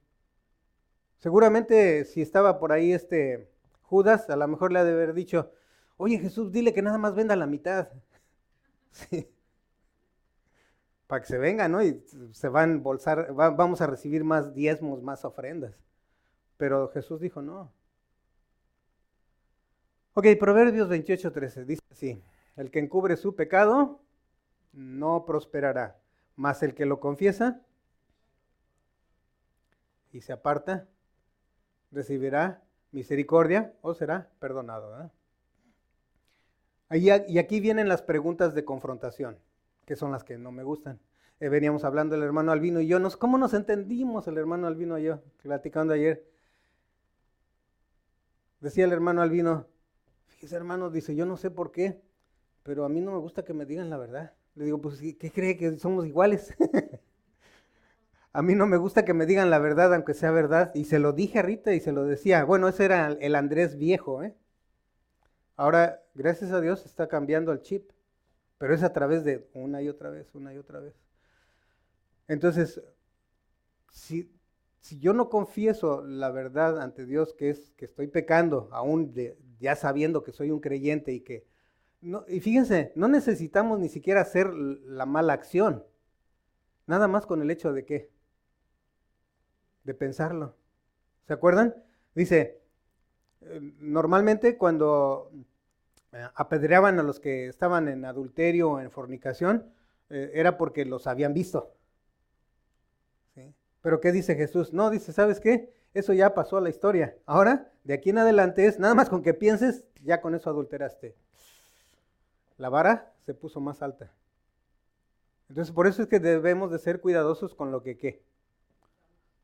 Seguramente 1.19 2.05
si 2.05 2.23
estaba 2.23 2.59
por 2.59 2.73
ahí 2.73 2.93
este 2.93 3.49
Judas, 3.83 4.29
a 4.31 4.37
lo 4.37 4.49
mejor 4.49 4.73
le 4.73 4.79
ha 4.81 4.85
de 4.85 4.93
haber 4.93 5.15
dicho, 5.15 5.51
oye 5.97 6.19
Jesús, 6.19 6.53
dile 6.53 6.75
que 6.75 6.83
nada 6.83 6.99
más 6.99 7.15
venda 7.15 7.37
la 7.37 7.47
mitad. 7.47 7.89
Para 11.07 11.21
que 11.23 11.29
se 11.29 11.39
venga, 11.39 11.69
¿no? 11.69 11.83
Y 11.83 12.05
se 12.33 12.49
van 12.49 12.71
a 12.71 12.73
embolsar, 12.75 13.33
vamos 13.33 13.81
a 13.81 13.87
recibir 13.87 14.25
más 14.25 14.55
diezmos, 14.55 15.03
más 15.03 15.25
ofrendas. 15.25 15.75
Pero 16.57 16.89
Jesús 16.89 17.21
dijo, 17.21 17.43
no, 17.43 17.71
Ok, 20.19 20.29
Proverbios 20.41 20.89
28, 20.89 21.31
13 21.31 21.67
dice 21.67 21.83
así, 21.91 22.23
el 22.57 22.71
que 22.71 22.79
encubre 22.79 23.19
su 23.19 23.37
pecado 23.37 24.01
no 24.73 25.27
prosperará, 25.27 26.01
mas 26.37 26.63
el 26.63 26.75
que 26.75 26.87
lo 26.87 27.01
confiesa 27.01 27.61
y 30.13 30.23
se 30.23 30.33
aparta 30.33 30.89
recibirá 31.91 32.63
misericordia 32.93 33.75
o 33.83 33.95
será 33.95 34.31
perdonado. 34.39 35.11
y 36.91 37.39
aquí 37.39 37.61
vienen 37.61 37.89
las 37.89 38.03
preguntas 38.03 38.55
de 38.55 38.65
confrontación, 38.65 39.39
que 39.85 39.97
son 39.97 40.13
las 40.13 40.25
que 40.25 40.39
no 40.39 40.53
me 40.53 40.63
gustan. 40.63 41.01
Eh, 41.41 41.49
veníamos 41.49 41.85
hablando 41.85 42.15
el 42.15 42.23
hermano 42.23 42.53
Albino 42.53 42.81
y 42.81 42.87
yo, 42.87 42.99
nos, 42.99 43.17
¿cómo 43.17 43.37
nos 43.37 43.53
entendimos 43.53 44.27
el 44.27 44.39
hermano 44.39 44.67
Albino 44.67 44.99
y 44.99 45.05
yo, 45.05 45.21
platicando 45.43 45.93
ayer? 45.93 46.27
Decía 48.61 48.87
el 48.87 48.93
hermano 48.93 49.21
Albino, 49.21 49.67
Fíjese, 50.37 50.57
hermano, 50.57 50.91
dice, 50.91 51.15
yo 51.15 51.25
no 51.25 51.39
sé 51.39 51.51
por 51.51 51.73
qué, 51.73 52.03
pero 52.63 52.85
a 52.85 52.91
mí 52.91 53.01
no 53.01 53.13
me 53.13 53.19
gusta 53.19 53.43
que 53.43 53.55
me 53.55 53.65
digan 53.65 53.89
la 53.89 53.97
verdad. 53.97 54.35
Le 54.55 54.67
digo, 54.67 54.81
pues, 54.81 55.01
¿qué 55.01 55.31
cree 55.33 55.57
que 55.57 55.79
somos 55.79 56.07
iguales? 56.07 56.55
a 58.37 58.43
mí 58.43 58.55
no 58.55 58.67
me 58.67 58.77
gusta 58.77 59.07
que 59.07 59.15
me 59.15 59.25
digan 59.25 59.49
la 59.49 59.59
verdad, 59.59 59.95
aunque 59.95 60.13
sea 60.13 60.31
verdad. 60.31 60.71
Y 60.75 60.85
se 60.85 60.99
lo 60.99 61.15
dije 61.15 61.39
a 61.39 61.43
Rita 61.43 61.73
y 61.73 61.81
se 61.81 61.91
lo 61.91 62.05
decía. 62.05 62.45
Bueno, 62.45 62.69
ese 62.69 62.85
era 62.85 63.09
el 63.09 63.35
Andrés 63.35 63.79
viejo, 63.79 64.23
¿eh? 64.23 64.37
Ahora, 65.57 66.03
gracias 66.13 66.53
a 66.53 66.61
Dios, 66.61 66.85
está 66.85 67.09
cambiando 67.09 67.51
el 67.51 67.63
chip. 67.63 67.93
Pero 68.59 68.75
es 68.75 68.83
a 68.83 68.93
través 68.93 69.25
de 69.25 69.49
una 69.55 69.81
y 69.81 69.89
otra 69.89 70.11
vez, 70.11 70.35
una 70.35 70.53
y 70.53 70.59
otra 70.59 70.81
vez. 70.81 70.93
Entonces, 72.29 72.83
si, 73.91 74.31
si 74.81 74.99
yo 74.99 75.15
no 75.15 75.31
confieso 75.31 76.05
la 76.05 76.31
verdad 76.31 76.79
ante 76.83 77.07
Dios, 77.07 77.33
que 77.33 77.49
es 77.49 77.71
que 77.71 77.87
estoy 77.87 78.09
pecando, 78.09 78.69
aún 78.71 79.15
ya 79.59 79.77
sabiendo 79.77 80.23
que 80.23 80.33
soy 80.33 80.51
un 80.51 80.61
creyente 80.61 81.11
y 81.13 81.21
que... 81.21 81.47
No, 82.03 82.27
y 82.29 82.41
fíjense, 82.41 82.93
no 82.97 83.09
necesitamos 83.09 83.79
ni 83.81 83.89
siquiera 83.89 84.21
hacer 84.21 84.53
la 84.53 85.07
mala 85.07 85.33
acción. 85.33 85.87
Nada 86.87 87.09
más 87.09 87.25
con 87.25 87.41
el 87.41 87.51
hecho 87.51 87.73
de 87.73 87.87
qué? 87.87 88.16
De 89.87 89.95
pensarlo. 89.95 90.57
¿Se 91.29 91.33
acuerdan? 91.33 91.77
Dice, 92.13 92.61
eh, 93.43 93.73
normalmente 93.79 94.59
cuando 94.59 95.31
eh, 96.13 96.27
apedreaban 96.35 96.99
a 96.99 97.05
los 97.05 97.21
que 97.21 97.47
estaban 97.47 97.87
en 97.87 98.05
adulterio 98.05 98.73
o 98.73 98.81
en 98.81 98.91
fornicación, 98.91 99.71
eh, 100.11 100.33
era 100.35 100.59
porque 100.59 100.85
los 100.85 101.07
habían 101.07 101.33
visto. 101.35 101.73
Pero 103.81 104.01
¿qué 104.01 104.11
dice 104.11 104.35
Jesús? 104.35 104.73
No, 104.73 104.91
dice, 104.91 105.13
¿sabes 105.13 105.39
qué? 105.39 105.73
Eso 105.95 106.13
ya 106.13 106.35
pasó 106.35 106.57
a 106.57 106.61
la 106.61 106.69
historia. 106.69 107.17
Ahora, 107.25 107.71
de 107.85 107.95
aquí 107.95 108.11
en 108.11 108.19
adelante 108.19 108.67
es, 108.67 108.81
nada 108.81 108.95
más 108.97 109.09
con 109.09 109.23
que 109.23 109.33
pienses, 109.33 109.85
ya 110.03 110.21
con 110.21 110.35
eso 110.35 110.51
adulteraste. 110.51 111.15
La 112.59 112.69
vara 112.69 113.13
se 113.25 113.35
puso 113.35 113.61
más 113.61 113.83
alta. 113.83 114.11
Entonces, 115.49 115.73
por 115.73 115.87
eso 115.87 116.03
es 116.03 116.09
que 116.09 116.19
debemos 116.19 116.73
de 116.73 116.81
ser 116.81 117.01
cuidadosos 117.01 117.55
con 117.55 117.71
lo 117.71 117.85
que 117.85 117.97
qué, 117.97 118.25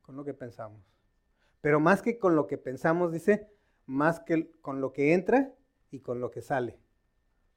con 0.03 0.17
lo 0.17 0.25
que 0.25 0.35
pensamos. 0.35 0.83
Pero 1.61 1.81
más 1.81 2.03
que 2.03 2.19
con 2.19 2.37
lo 2.37 2.47
que 2.47 2.59
pensamos, 2.59 3.13
dice, 3.13 3.49
más 3.87 4.21
que 4.21 4.51
con 4.61 4.81
lo 4.81 4.93
que 4.93 5.15
entra 5.15 5.53
y 5.91 6.01
con 6.01 6.21
lo 6.21 6.31
que 6.31 6.43
sale. 6.43 6.79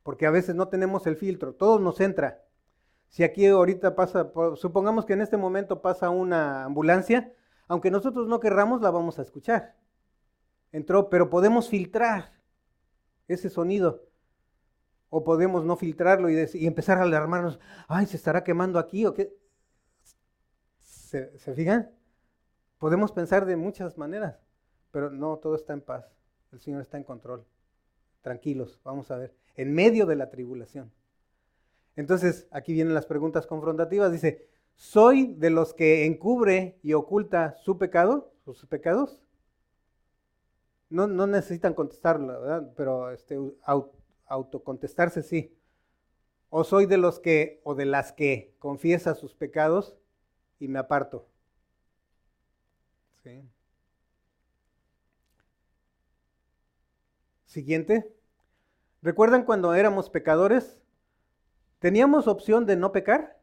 Porque 0.04 0.28
a 0.28 0.32
veces 0.32 0.56
no 0.56 0.68
tenemos 0.68 1.08
el 1.08 1.18
filtro, 1.18 1.54
todo 1.54 1.80
nos 1.80 2.00
entra. 2.00 2.44
Si 3.10 3.24
aquí 3.24 3.48
ahorita 3.48 3.96
pasa, 3.96 4.32
supongamos 4.56 5.06
que 5.06 5.14
en 5.14 5.22
este 5.22 5.38
momento 5.38 5.82
pasa 5.82 6.10
una 6.10 6.66
ambulancia, 6.66 7.34
aunque 7.68 7.90
nosotros 7.90 8.28
no 8.28 8.40
querramos, 8.40 8.82
la 8.82 8.92
vamos 8.92 9.18
a 9.18 9.24
escuchar. 9.24 9.76
Entró, 10.72 11.10
pero 11.10 11.30
podemos 11.30 11.70
filtrar 11.70 12.34
ese 13.28 13.50
sonido. 13.50 14.04
O 15.10 15.24
podemos 15.24 15.64
no 15.64 15.78
filtrarlo 15.78 16.30
y, 16.30 16.68
empezar 16.68 16.98
a 16.98 17.04
alarmarnos. 17.04 17.60
Ay, 17.88 18.06
¿se 18.06 18.18
estará 18.18 18.44
quemando 18.44 18.78
aquí 18.78 19.06
o 19.06 19.14
qué? 19.14 19.34
¿Se, 20.78 21.38
¿Se 21.40 21.54
fijan? 21.54 21.90
Podemos 22.80 23.12
pensar 23.12 23.46
de 23.46 23.56
muchas 23.56 23.98
maneras, 23.98 24.40
pero 24.92 25.10
no, 25.10 25.38
todo 25.38 25.56
está 25.56 25.74
en 25.74 25.82
paz. 25.82 26.06
El 26.52 26.60
Señor 26.60 26.82
está 26.82 26.98
en 26.98 27.04
control. 27.04 27.46
Tranquilos, 28.22 28.80
vamos 28.84 29.12
a 29.12 29.18
ver. 29.18 29.36
En 29.56 29.74
medio 29.74 30.06
de 30.06 30.16
la 30.16 30.30
tribulación. 30.30 30.92
Entonces, 31.96 32.48
aquí 32.52 32.74
vienen 32.74 32.94
las 32.94 33.06
preguntas 33.06 33.48
confrontativas. 33.48 34.12
Dice, 34.12 34.48
¿soy 34.76 35.34
de 35.36 35.50
los 35.50 35.74
que 35.74 36.06
encubre 36.06 36.78
y 36.84 36.94
oculta 36.94 37.56
su 37.58 37.78
pecado, 37.78 38.34
sus 38.44 38.66
pecados? 38.66 39.22
No, 40.90 41.08
no 41.08 41.28
necesitan 41.28 41.74
contestarlo, 41.74 42.42
¿verdad? 42.42 42.74
Pero 42.76 43.12
este, 43.12 43.40
autocontestarse 44.26 45.24
sí. 45.24 45.56
¿O 46.50 46.64
soy 46.64 46.86
de 46.86 46.98
los 46.98 47.20
que 47.20 47.62
o 47.64 47.76
de 47.76 47.86
las 47.86 48.12
que 48.12 48.56
confiesa 48.60 49.16
sus 49.16 49.34
pecados 49.34 49.98
y 50.60 50.68
me 50.68 50.80
aparto? 50.80 51.28
Siguiente. 57.46 58.14
¿Recuerdan 59.02 59.46
cuando 59.46 59.74
éramos 59.74 60.10
pecadores? 60.10 60.80
¿Teníamos 61.80 62.28
opción 62.28 62.66
de 62.66 62.76
no 62.76 62.92
pecar? 62.92 63.40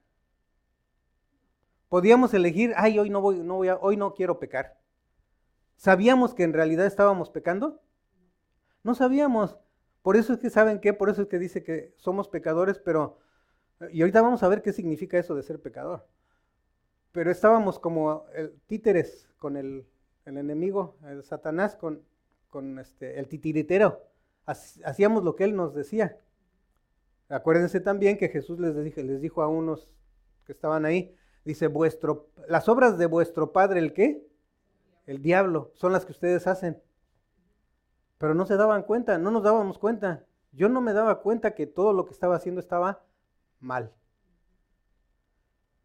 Podíamos 1.88 2.34
elegir, 2.34 2.72
ay, 2.76 2.98
hoy 2.98 3.10
no 3.10 3.20
voy, 3.20 3.38
no 3.38 3.56
voy 3.56 3.68
a, 3.68 3.76
hoy 3.76 3.96
no 3.96 4.14
quiero 4.14 4.38
pecar. 4.38 4.78
¿Sabíamos 5.76 6.34
que 6.34 6.42
en 6.42 6.52
realidad 6.52 6.86
estábamos 6.86 7.30
pecando? 7.30 7.82
No 8.82 8.94
sabíamos. 8.94 9.58
Por 10.02 10.16
eso 10.16 10.32
es 10.32 10.38
que, 10.38 10.50
¿saben 10.50 10.80
qué? 10.80 10.92
Por 10.92 11.10
eso 11.10 11.22
es 11.22 11.28
que 11.28 11.38
dice 11.38 11.62
que 11.62 11.94
somos 11.96 12.28
pecadores, 12.28 12.78
pero, 12.78 13.18
y 13.92 14.02
ahorita 14.02 14.22
vamos 14.22 14.42
a 14.42 14.48
ver 14.48 14.62
qué 14.62 14.72
significa 14.72 15.18
eso 15.18 15.34
de 15.34 15.42
ser 15.42 15.60
pecador. 15.60 16.06
Pero 17.12 17.30
estábamos 17.30 17.78
como 17.78 18.24
títeres 18.66 19.28
con 19.38 19.56
el, 19.56 19.86
enemigo, 20.24 20.96
el 21.06 21.22
Satanás, 21.22 21.76
con, 21.76 22.02
con 22.48 22.78
este, 22.78 23.18
el 23.18 23.28
titiritero. 23.28 24.00
Hacíamos 24.46 25.22
lo 25.22 25.36
que 25.36 25.44
él 25.44 25.54
nos 25.54 25.74
decía. 25.74 26.18
Acuérdense 27.28 27.80
también 27.80 28.18
que 28.18 28.28
Jesús 28.28 28.58
les, 28.58 28.74
les 28.74 29.20
dijo 29.20 29.42
a 29.42 29.48
unos 29.48 29.90
que 30.44 30.52
estaban 30.52 30.84
ahí, 30.84 31.14
dice, 31.44 31.66
vuestro, 31.66 32.28
las 32.48 32.68
obras 32.68 32.98
de 32.98 33.06
vuestro 33.06 33.52
padre, 33.52 33.80
¿el 33.80 33.92
qué? 33.92 34.26
El 35.06 35.22
diablo, 35.22 35.70
son 35.74 35.92
las 35.92 36.04
que 36.04 36.12
ustedes 36.12 36.46
hacen. 36.46 36.80
Pero 38.18 38.34
no 38.34 38.46
se 38.46 38.56
daban 38.56 38.82
cuenta, 38.82 39.18
no 39.18 39.30
nos 39.30 39.42
dábamos 39.42 39.78
cuenta. 39.78 40.24
Yo 40.52 40.68
no 40.68 40.80
me 40.80 40.92
daba 40.92 41.20
cuenta 41.20 41.54
que 41.54 41.66
todo 41.66 41.92
lo 41.92 42.04
que 42.04 42.12
estaba 42.12 42.36
haciendo 42.36 42.60
estaba 42.60 43.02
mal. 43.60 43.92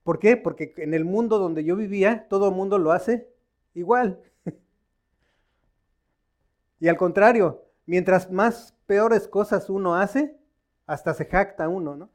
¿Por 0.07 0.19
qué? 0.19 0.37
Porque 0.37 0.73
en 0.77 0.93
el 0.93 1.03
mundo 1.03 1.37
donde 1.37 1.65
yo 1.65 1.75
vivía, 1.75 2.29
todo 2.29 2.47
el 2.47 2.55
mundo 2.55 2.77
lo 2.77 2.93
hace 2.93 3.29
igual. 3.73 4.21
y 6.79 6.87
al 6.87 6.95
contrario, 6.95 7.65
mientras 7.85 8.31
más 8.31 8.73
peores 8.85 9.27
cosas 9.27 9.69
uno 9.69 9.95
hace, 9.95 10.39
hasta 10.85 11.13
se 11.13 11.25
jacta 11.25 11.67
uno, 11.67 11.97
¿no? 11.97 12.09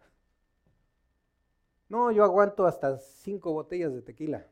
No, 1.90 2.10
yo 2.10 2.24
aguanto 2.24 2.64
hasta 2.64 2.96
cinco 2.96 3.52
botellas 3.52 3.92
de 3.92 4.00
tequila. 4.00 4.46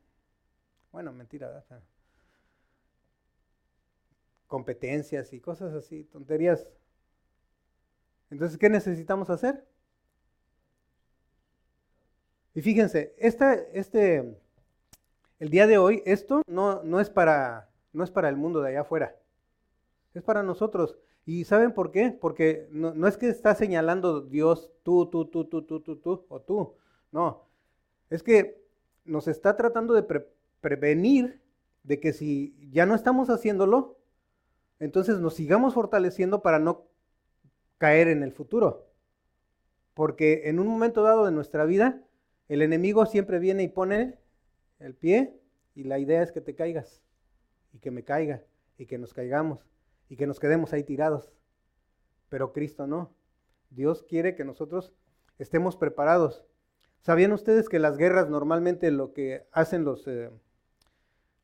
Bueno, 0.93 1.11
mentira, 1.11 1.47
¿verdad? 1.47 1.83
competencias 4.49 5.33
y 5.33 5.41
cosas 5.41 5.73
así, 5.73 6.05
tonterías. 6.05 6.69
Entonces, 8.29 8.59
¿qué 8.59 8.69
necesitamos 8.69 9.31
hacer? 9.31 9.67
Y 12.61 12.63
fíjense, 12.63 13.15
este, 13.17 14.37
el 15.39 15.49
día 15.49 15.67
de 15.67 15.79
hoy, 15.79 16.03
esto 16.05 16.43
no, 16.47 16.83
no, 16.83 17.01
es 17.01 17.09
para, 17.09 17.71
no 17.95 18.05
es 18.05 18.11
para 18.11 18.29
el 18.29 18.37
mundo 18.37 18.61
de 18.61 18.69
allá 18.69 18.83
afuera, 18.83 19.17
es 20.13 20.23
para 20.23 20.43
nosotros. 20.43 20.99
¿Y 21.25 21.45
saben 21.45 21.73
por 21.73 21.91
qué? 21.91 22.11
Porque 22.11 22.69
no, 22.71 23.09
es 23.09 23.17
que 23.17 23.31
está 23.31 23.55
señalando 23.55 24.21
Dios 24.21 24.71
tú, 24.83 25.07
tú, 25.07 25.25
tú, 25.25 25.47
tú, 25.47 25.63
tú, 25.63 25.81
tú, 25.81 25.97
tú 25.97 26.27
o 26.29 26.41
tú. 26.43 26.75
No, 27.13 27.47
es 28.11 28.23
que 28.23 28.63
nos 29.07 29.27
está 29.27 29.57
tratando 29.57 29.95
de 29.95 30.23
prevenir 30.61 31.41
de 31.83 31.99
que 31.99 32.13
si 32.13 32.55
ya 32.71 32.85
no 32.85 32.95
estamos 32.95 33.31
haciéndolo, 33.31 33.97
entonces 34.81 35.19
nos 35.19 35.33
sigamos 35.33 35.73
fortaleciendo 35.73 36.43
para 36.43 36.59
no 36.59 36.85
caer 37.79 38.09
en 38.09 38.23
el 38.23 38.33
futuro. 38.33 38.87
Porque 39.95 40.43
en 40.51 40.59
un 40.59 40.67
momento 40.67 41.03
dado 41.03 41.25
de 41.25 41.33
nuestra 41.33 41.65
vida, 41.65 42.05
el 42.55 42.63
enemigo 42.63 43.07
siempre 43.07 43.39
viene 43.39 43.63
y 43.63 43.69
pone 43.69 44.19
el 44.79 44.95
pie 44.95 45.41
y 45.75 45.85
la 45.85 45.99
idea 45.99 46.23
es 46.23 46.33
que 46.33 46.41
te 46.41 46.55
caigas 46.55 47.03
y 47.73 47.79
que 47.79 47.91
me 47.91 48.05
caiga 48.05 48.43
y 48.77 48.87
que 48.87 48.99
nos 48.99 49.15
caigamos 49.15 49.67
y 50.09 50.17
que 50.17 50.27
nos 50.27 50.41
quedemos 50.41 50.73
ahí 50.73 50.83
tirados. 50.83 51.33
Pero 52.29 52.53
Cristo 52.53 52.87
no. 52.87 53.15
Dios 53.71 54.03
quiere 54.03 54.35
que 54.35 54.45
nosotros 54.45 54.93
estemos 55.39 55.77
preparados. 55.77 56.45
¿Sabían 57.01 57.33
ustedes 57.33 57.69
que 57.69 57.79
las 57.79 57.97
guerras 57.97 58.29
normalmente 58.29 58.91
lo 58.91 59.13
que 59.13 59.47
hacen 59.53 59.85
los, 59.85 60.07
eh, 60.09 60.31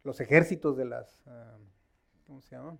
los 0.03 0.21
ejércitos 0.21 0.77
de 0.77 0.85
las, 0.85 1.23
ah, 1.27 1.57
¿cómo 2.27 2.43
se 2.43 2.57
llama? 2.57 2.79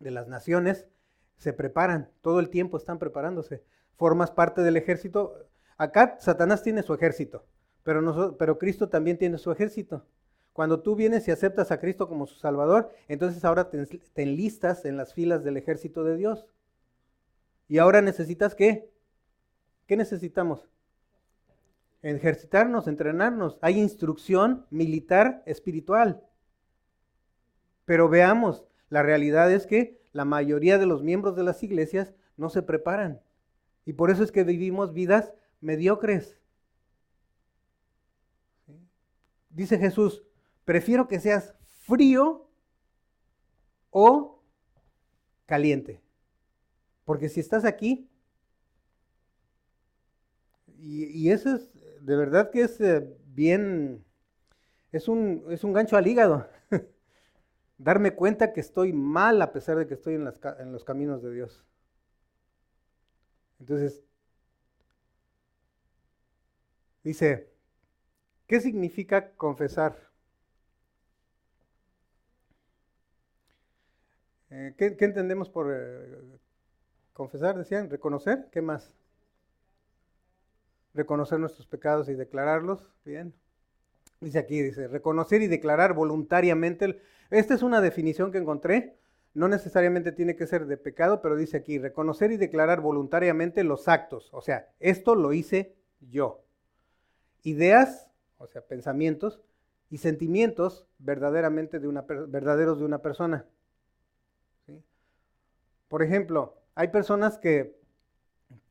de 0.00 0.10
las 0.10 0.26
naciones 0.26 0.88
se 1.36 1.52
preparan, 1.52 2.10
todo 2.20 2.40
el 2.40 2.50
tiempo 2.50 2.76
están 2.76 2.98
preparándose. 2.98 3.62
Formas 3.96 4.30
parte 4.30 4.62
del 4.62 4.76
ejército. 4.76 5.46
Acá 5.76 6.16
Satanás 6.18 6.62
tiene 6.62 6.82
su 6.82 6.92
ejército, 6.92 7.46
pero, 7.82 8.36
pero 8.36 8.58
Cristo 8.58 8.88
también 8.88 9.18
tiene 9.18 9.38
su 9.38 9.50
ejército. 9.50 10.04
Cuando 10.52 10.80
tú 10.80 10.96
vienes 10.96 11.26
y 11.28 11.30
aceptas 11.30 11.70
a 11.70 11.78
Cristo 11.78 12.08
como 12.08 12.26
su 12.26 12.34
Salvador, 12.36 12.90
entonces 13.08 13.44
ahora 13.44 13.70
te, 13.70 13.86
te 13.86 14.22
enlistas 14.22 14.84
en 14.84 14.96
las 14.96 15.14
filas 15.14 15.44
del 15.44 15.56
ejército 15.56 16.04
de 16.04 16.16
Dios. 16.16 16.46
Y 17.68 17.78
ahora 17.78 18.02
necesitas 18.02 18.54
qué? 18.54 18.90
¿Qué 19.86 19.96
necesitamos? 19.96 20.68
Ejercitarnos, 22.02 22.88
entrenarnos. 22.88 23.58
Hay 23.60 23.78
instrucción 23.78 24.66
militar 24.70 25.42
espiritual. 25.46 26.22
Pero 27.84 28.08
veamos, 28.08 28.64
la 28.88 29.02
realidad 29.02 29.52
es 29.52 29.66
que 29.66 30.00
la 30.12 30.24
mayoría 30.24 30.78
de 30.78 30.86
los 30.86 31.02
miembros 31.02 31.36
de 31.36 31.44
las 31.44 31.62
iglesias 31.62 32.12
no 32.36 32.50
se 32.50 32.62
preparan. 32.62 33.20
Y 33.84 33.92
por 33.92 34.10
eso 34.10 34.24
es 34.24 34.32
que 34.32 34.44
vivimos 34.44 34.92
vidas 34.92 35.32
mediocres. 35.60 36.39
Dice 39.50 39.78
Jesús, 39.78 40.22
prefiero 40.64 41.08
que 41.08 41.20
seas 41.20 41.54
frío 41.86 42.48
o 43.90 44.42
caliente. 45.46 46.00
Porque 47.04 47.28
si 47.28 47.40
estás 47.40 47.64
aquí, 47.64 48.08
y, 50.78 51.30
eso 51.30 51.54
es, 51.56 51.68
de 52.00 52.16
verdad 52.16 52.50
que 52.50 52.62
es 52.62 52.80
eh, 52.80 53.06
bien, 53.26 54.02
es 54.92 55.08
un, 55.08 55.44
es 55.50 55.62
un 55.62 55.74
gancho 55.74 55.96
al 55.96 56.06
hígado 56.06 56.48
darme 57.80 58.14
cuenta 58.14 58.52
que 58.52 58.60
estoy 58.60 58.92
mal 58.92 59.40
a 59.42 59.52
pesar 59.52 59.76
de 59.76 59.86
que 59.86 59.94
estoy 59.94 60.14
en, 60.14 60.24
los 60.24 60.84
caminos 60.84 61.22
de 61.22 61.32
Dios. 61.32 61.64
Entonces, 63.58 64.02
dice, 67.02 67.49
¿qué 68.50 68.60
significa 68.60 69.30
confesar? 69.36 69.96
Eh, 74.50 74.74
¿qué, 74.76 74.96
entendemos 75.04 75.48
por 75.48 75.72
eh, 75.72 76.18
confesar? 77.12 77.56
Decían, 77.56 77.88
reconocer, 77.88 78.48
¿qué 78.50 78.60
más? 78.60 78.92
Reconocer 80.94 81.38
nuestros 81.38 81.68
pecados 81.68 82.08
y 82.08 82.14
declararlos, 82.14 82.92
bien. 83.04 83.32
Dice 84.20 84.40
aquí, 84.40 84.60
dice, 84.60 84.88
reconocer 84.88 85.42
y 85.42 85.46
declarar 85.46 85.94
voluntariamente. 85.94 87.00
Esta 87.30 87.54
es 87.54 87.62
una 87.62 87.80
definición 87.80 88.32
que 88.32 88.38
encontré. 88.38 88.96
No 89.32 89.46
necesariamente 89.46 90.10
tiene 90.10 90.34
que 90.34 90.48
ser 90.48 90.66
de 90.66 90.76
pecado, 90.76 91.22
pero 91.22 91.36
dice 91.36 91.56
aquí, 91.56 91.78
reconocer 91.78 92.32
y 92.32 92.36
declarar 92.36 92.80
voluntariamente 92.80 93.62
los 93.62 93.86
actos. 93.86 94.28
O 94.32 94.40
sea, 94.40 94.72
esto 94.80 95.14
lo 95.14 95.32
hice 95.32 95.76
yo. 96.00 96.42
Ideas, 97.44 98.09
o 98.40 98.46
sea, 98.48 98.62
pensamientos 98.62 99.40
y 99.90 99.98
sentimientos 99.98 100.86
verdaderamente 100.98 101.78
de 101.78 101.86
una, 101.86 102.02
verdaderos 102.02 102.78
de 102.78 102.84
una 102.84 103.02
persona. 103.02 103.46
Por 105.88 106.02
ejemplo, 106.02 106.56
hay 106.74 106.88
personas 106.88 107.38
que, 107.38 107.78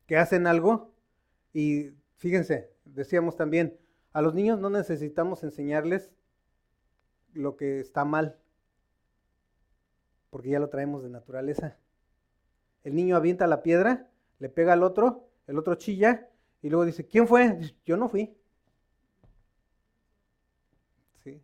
que 0.06 0.16
hacen 0.16 0.46
algo 0.46 0.92
y 1.52 1.90
fíjense, 2.16 2.70
decíamos 2.84 3.36
también, 3.36 3.78
a 4.12 4.22
los 4.22 4.34
niños 4.34 4.58
no 4.58 4.70
necesitamos 4.70 5.44
enseñarles 5.44 6.10
lo 7.32 7.56
que 7.56 7.80
está 7.80 8.04
mal, 8.04 8.36
porque 10.30 10.50
ya 10.50 10.58
lo 10.58 10.68
traemos 10.68 11.02
de 11.02 11.10
naturaleza. 11.10 11.76
El 12.82 12.94
niño 12.94 13.16
avienta 13.16 13.46
la 13.46 13.62
piedra, 13.62 14.08
le 14.38 14.48
pega 14.48 14.72
al 14.72 14.82
otro, 14.82 15.28
el 15.46 15.58
otro 15.58 15.74
chilla 15.74 16.28
y 16.62 16.70
luego 16.70 16.84
dice, 16.84 17.06
¿quién 17.06 17.28
fue? 17.28 17.58
Yo 17.84 17.96
no 17.96 18.08
fui. 18.08 18.34
¿Sí? 21.22 21.40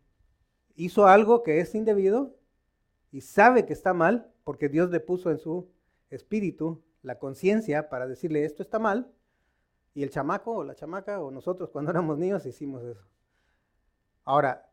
Hizo 0.76 1.06
algo 1.06 1.42
que 1.42 1.60
es 1.60 1.74
indebido 1.74 2.36
y 3.10 3.22
sabe 3.22 3.66
que 3.66 3.72
está 3.72 3.94
mal 3.94 4.30
porque 4.44 4.68
Dios 4.68 4.90
le 4.90 5.00
puso 5.00 5.30
en 5.30 5.38
su 5.38 5.68
espíritu 6.10 6.82
la 7.02 7.18
conciencia 7.18 7.88
para 7.88 8.06
decirle 8.06 8.44
esto 8.44 8.62
está 8.62 8.78
mal 8.78 9.10
y 9.94 10.02
el 10.02 10.10
chamaco 10.10 10.52
o 10.52 10.64
la 10.64 10.74
chamaca 10.74 11.20
o 11.22 11.30
nosotros 11.30 11.70
cuando 11.70 11.90
éramos 11.90 12.18
niños 12.18 12.44
hicimos 12.44 12.84
eso. 12.84 13.02
Ahora, 14.24 14.68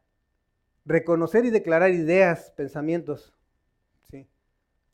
reconocer 0.85 1.45
y 1.45 1.49
declarar 1.49 1.91
ideas, 1.91 2.51
pensamientos. 2.51 3.33
¿sí? 4.09 4.27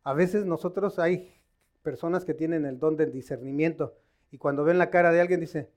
A 0.04 0.14
veces 0.14 0.46
nosotros 0.46 1.00
hay 1.00 1.34
personas 1.82 2.26
que 2.26 2.34
tienen 2.34 2.66
el 2.66 2.78
don 2.78 2.98
del 2.98 3.12
discernimiento 3.12 3.98
y 4.32 4.38
cuando 4.38 4.64
ven 4.64 4.78
la 4.78 4.92
cara 4.92 5.12
de 5.12 5.22
alguien 5.22 5.40
dice, 5.40 5.72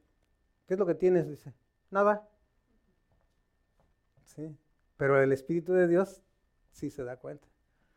¿qué 0.66 0.74
es 0.74 0.80
lo 0.80 0.86
que 0.86 0.94
tienes? 0.94 1.28
Dice, 1.28 1.54
nada. 1.90 2.28
¿Sí? 4.24 4.56
Pero 4.96 5.22
el 5.22 5.32
Espíritu 5.32 5.72
de 5.72 5.88
Dios 5.88 6.22
sí 6.72 6.90
se 6.90 7.04
da 7.04 7.16
cuenta. 7.16 7.48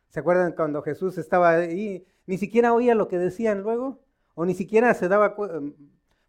¿Se 0.09 0.19
acuerdan 0.19 0.53
cuando 0.53 0.81
Jesús 0.81 1.17
estaba 1.17 1.51
ahí? 1.51 2.05
Ni 2.25 2.37
siquiera 2.37 2.73
oía 2.73 2.95
lo 2.95 3.07
que 3.07 3.17
decían 3.17 3.61
luego, 3.61 3.99
o 4.33 4.45
ni 4.45 4.53
siquiera 4.53 4.93
se 4.93 5.07
daba 5.07 5.35
cuenta, 5.35 5.61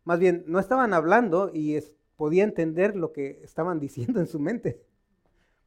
más 0.04 0.20
bien, 0.20 0.44
no 0.46 0.60
estaban 0.60 0.94
hablando 0.94 1.50
y 1.52 1.78
podía 2.16 2.44
entender 2.44 2.96
lo 2.96 3.12
que 3.12 3.40
estaban 3.42 3.80
diciendo 3.80 4.20
en 4.20 4.26
su 4.26 4.38
mente 4.38 4.82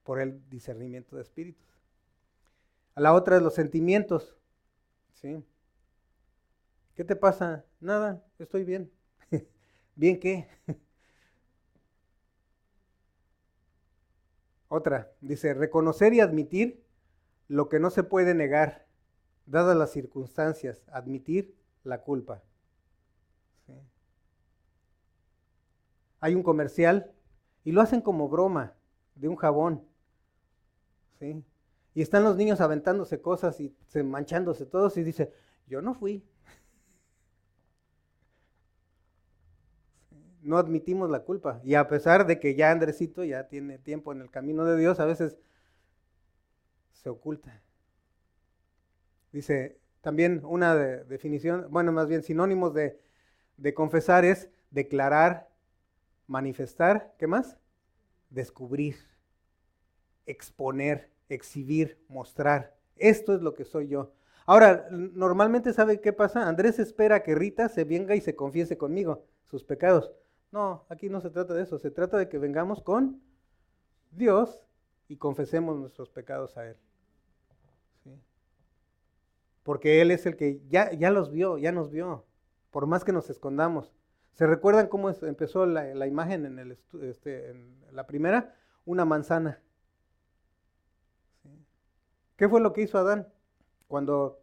por 0.04 0.20
el 0.20 0.50
discernimiento 0.50 1.16
de 1.16 1.22
espíritus. 1.22 1.68
A 2.96 3.02
la 3.02 3.14
otra 3.14 3.38
es 3.38 3.44
los 3.44 3.54
sentimientos. 3.54 4.36
¿sí? 5.14 5.44
¿Qué 6.96 7.04
te 7.04 7.16
pasa? 7.16 7.66
Nada, 7.80 8.26
estoy 8.40 8.64
bien. 8.64 8.92
¿Bien 9.96 10.20
qué? 10.20 10.48
Otra, 14.70 15.12
dice, 15.20 15.54
reconocer 15.54 16.14
y 16.14 16.22
admitir 16.22 16.86
lo 17.48 17.68
que 17.70 17.80
no 17.80 17.90
se 17.90 18.04
puede 18.04 18.36
negar, 18.36 18.86
dadas 19.48 19.76
las 19.76 19.92
circunstancias, 19.92 20.84
admitir 20.88 21.56
la 21.84 22.04
culpa. 22.04 22.44
Hay 26.20 26.36
un 26.36 26.44
comercial 26.44 27.12
y 27.64 27.72
lo 27.72 27.82
hacen 27.82 28.02
como 28.02 28.30
broma 28.30 28.76
de 29.16 29.28
un 29.28 29.36
jabón. 29.36 29.84
¿sí? 31.20 31.44
Y 31.96 32.02
están 32.02 32.24
los 32.24 32.36
niños 32.36 32.62
aventándose 32.62 33.22
cosas 33.22 33.60
y 33.60 33.76
se 33.88 34.04
manchándose 34.04 34.66
todos 34.66 34.98
y 34.98 35.04
dice, 35.04 35.34
yo 35.68 35.82
no 35.82 35.96
fui. 35.96 36.24
No 40.42 40.58
admitimos 40.58 41.10
la 41.10 41.22
culpa. 41.22 41.60
Y 41.64 41.76
a 41.76 41.88
pesar 41.88 42.26
de 42.26 42.40
que 42.40 42.56
ya 42.56 42.72
Andresito 42.72 43.24
ya 43.24 43.48
tiene 43.48 43.78
tiempo 43.78 44.12
en 44.12 44.22
el 44.22 44.30
camino 44.30 44.66
de 44.66 44.78
Dios, 44.78 45.00
a 45.00 45.06
veces 45.06 45.38
se 46.94 47.10
oculta. 47.10 47.62
Dice 49.32 49.78
también 50.02 50.42
una 50.44 50.76
definición, 50.76 51.68
bueno, 51.70 51.92
más 51.92 52.08
bien 52.08 52.24
sinónimos 52.24 52.74
de, 52.74 53.00
de 53.58 53.74
confesar 53.74 54.26
es 54.26 54.50
declarar, 54.72 55.50
manifestar, 56.28 57.14
¿qué 57.18 57.28
más? 57.28 57.58
Descubrir, 58.30 58.96
exponer, 60.26 61.10
exhibir, 61.28 62.00
mostrar. 62.08 62.76
Esto 62.96 63.34
es 63.36 63.42
lo 63.42 63.54
que 63.56 63.66
soy 63.66 63.88
yo. 63.88 64.14
Ahora, 64.46 64.88
normalmente 64.90 65.74
sabe 65.74 66.02
qué 66.02 66.12
pasa. 66.12 66.48
Andrés 66.48 66.80
espera 66.80 67.22
que 67.22 67.36
Rita 67.36 67.70
se 67.70 67.84
venga 67.84 68.16
y 68.16 68.22
se 68.22 68.36
confiese 68.36 68.78
conmigo 68.78 69.24
sus 69.44 69.64
pecados. 69.64 70.12
No, 70.52 70.86
aquí 70.90 71.10
no 71.10 71.22
se 71.22 71.30
trata 71.30 71.54
de 71.54 71.64
eso, 71.64 71.78
se 71.78 71.92
trata 71.92 72.18
de 72.18 72.28
que 72.28 72.40
vengamos 72.40 72.82
con 72.82 73.22
Dios 74.12 74.66
y 75.08 75.18
confesemos 75.18 75.78
nuestros 75.78 76.10
pecados 76.10 76.58
a 76.58 76.68
Él. 76.68 76.78
Porque 79.64 80.02
Él 80.02 80.10
es 80.10 80.26
el 80.26 80.36
que 80.36 80.62
ya, 80.70 80.92
ya 80.94 81.12
los 81.12 81.32
vio, 81.32 81.58
ya 81.58 81.72
nos 81.72 81.92
vio, 81.92 82.26
por 82.72 82.88
más 82.88 83.04
que 83.04 83.12
nos 83.12 83.30
escondamos. 83.30 83.94
¿Se 84.34 84.48
recuerdan 84.48 84.88
cómo 84.88 85.10
empezó 85.10 85.66
la, 85.66 86.08
imagen 86.08 86.46
en, 86.46 86.60
el, 86.60 86.78
este, 87.02 87.50
en 87.50 87.76
la 87.92 88.08
primera? 88.08 88.56
Una 88.86 89.06
manzana. 89.06 89.62
¿Qué 92.38 92.48
fue 92.48 92.62
lo 92.62 92.72
que 92.72 92.82
hizo 92.82 92.98
Adán? 92.98 93.28
Cuando 93.88 94.40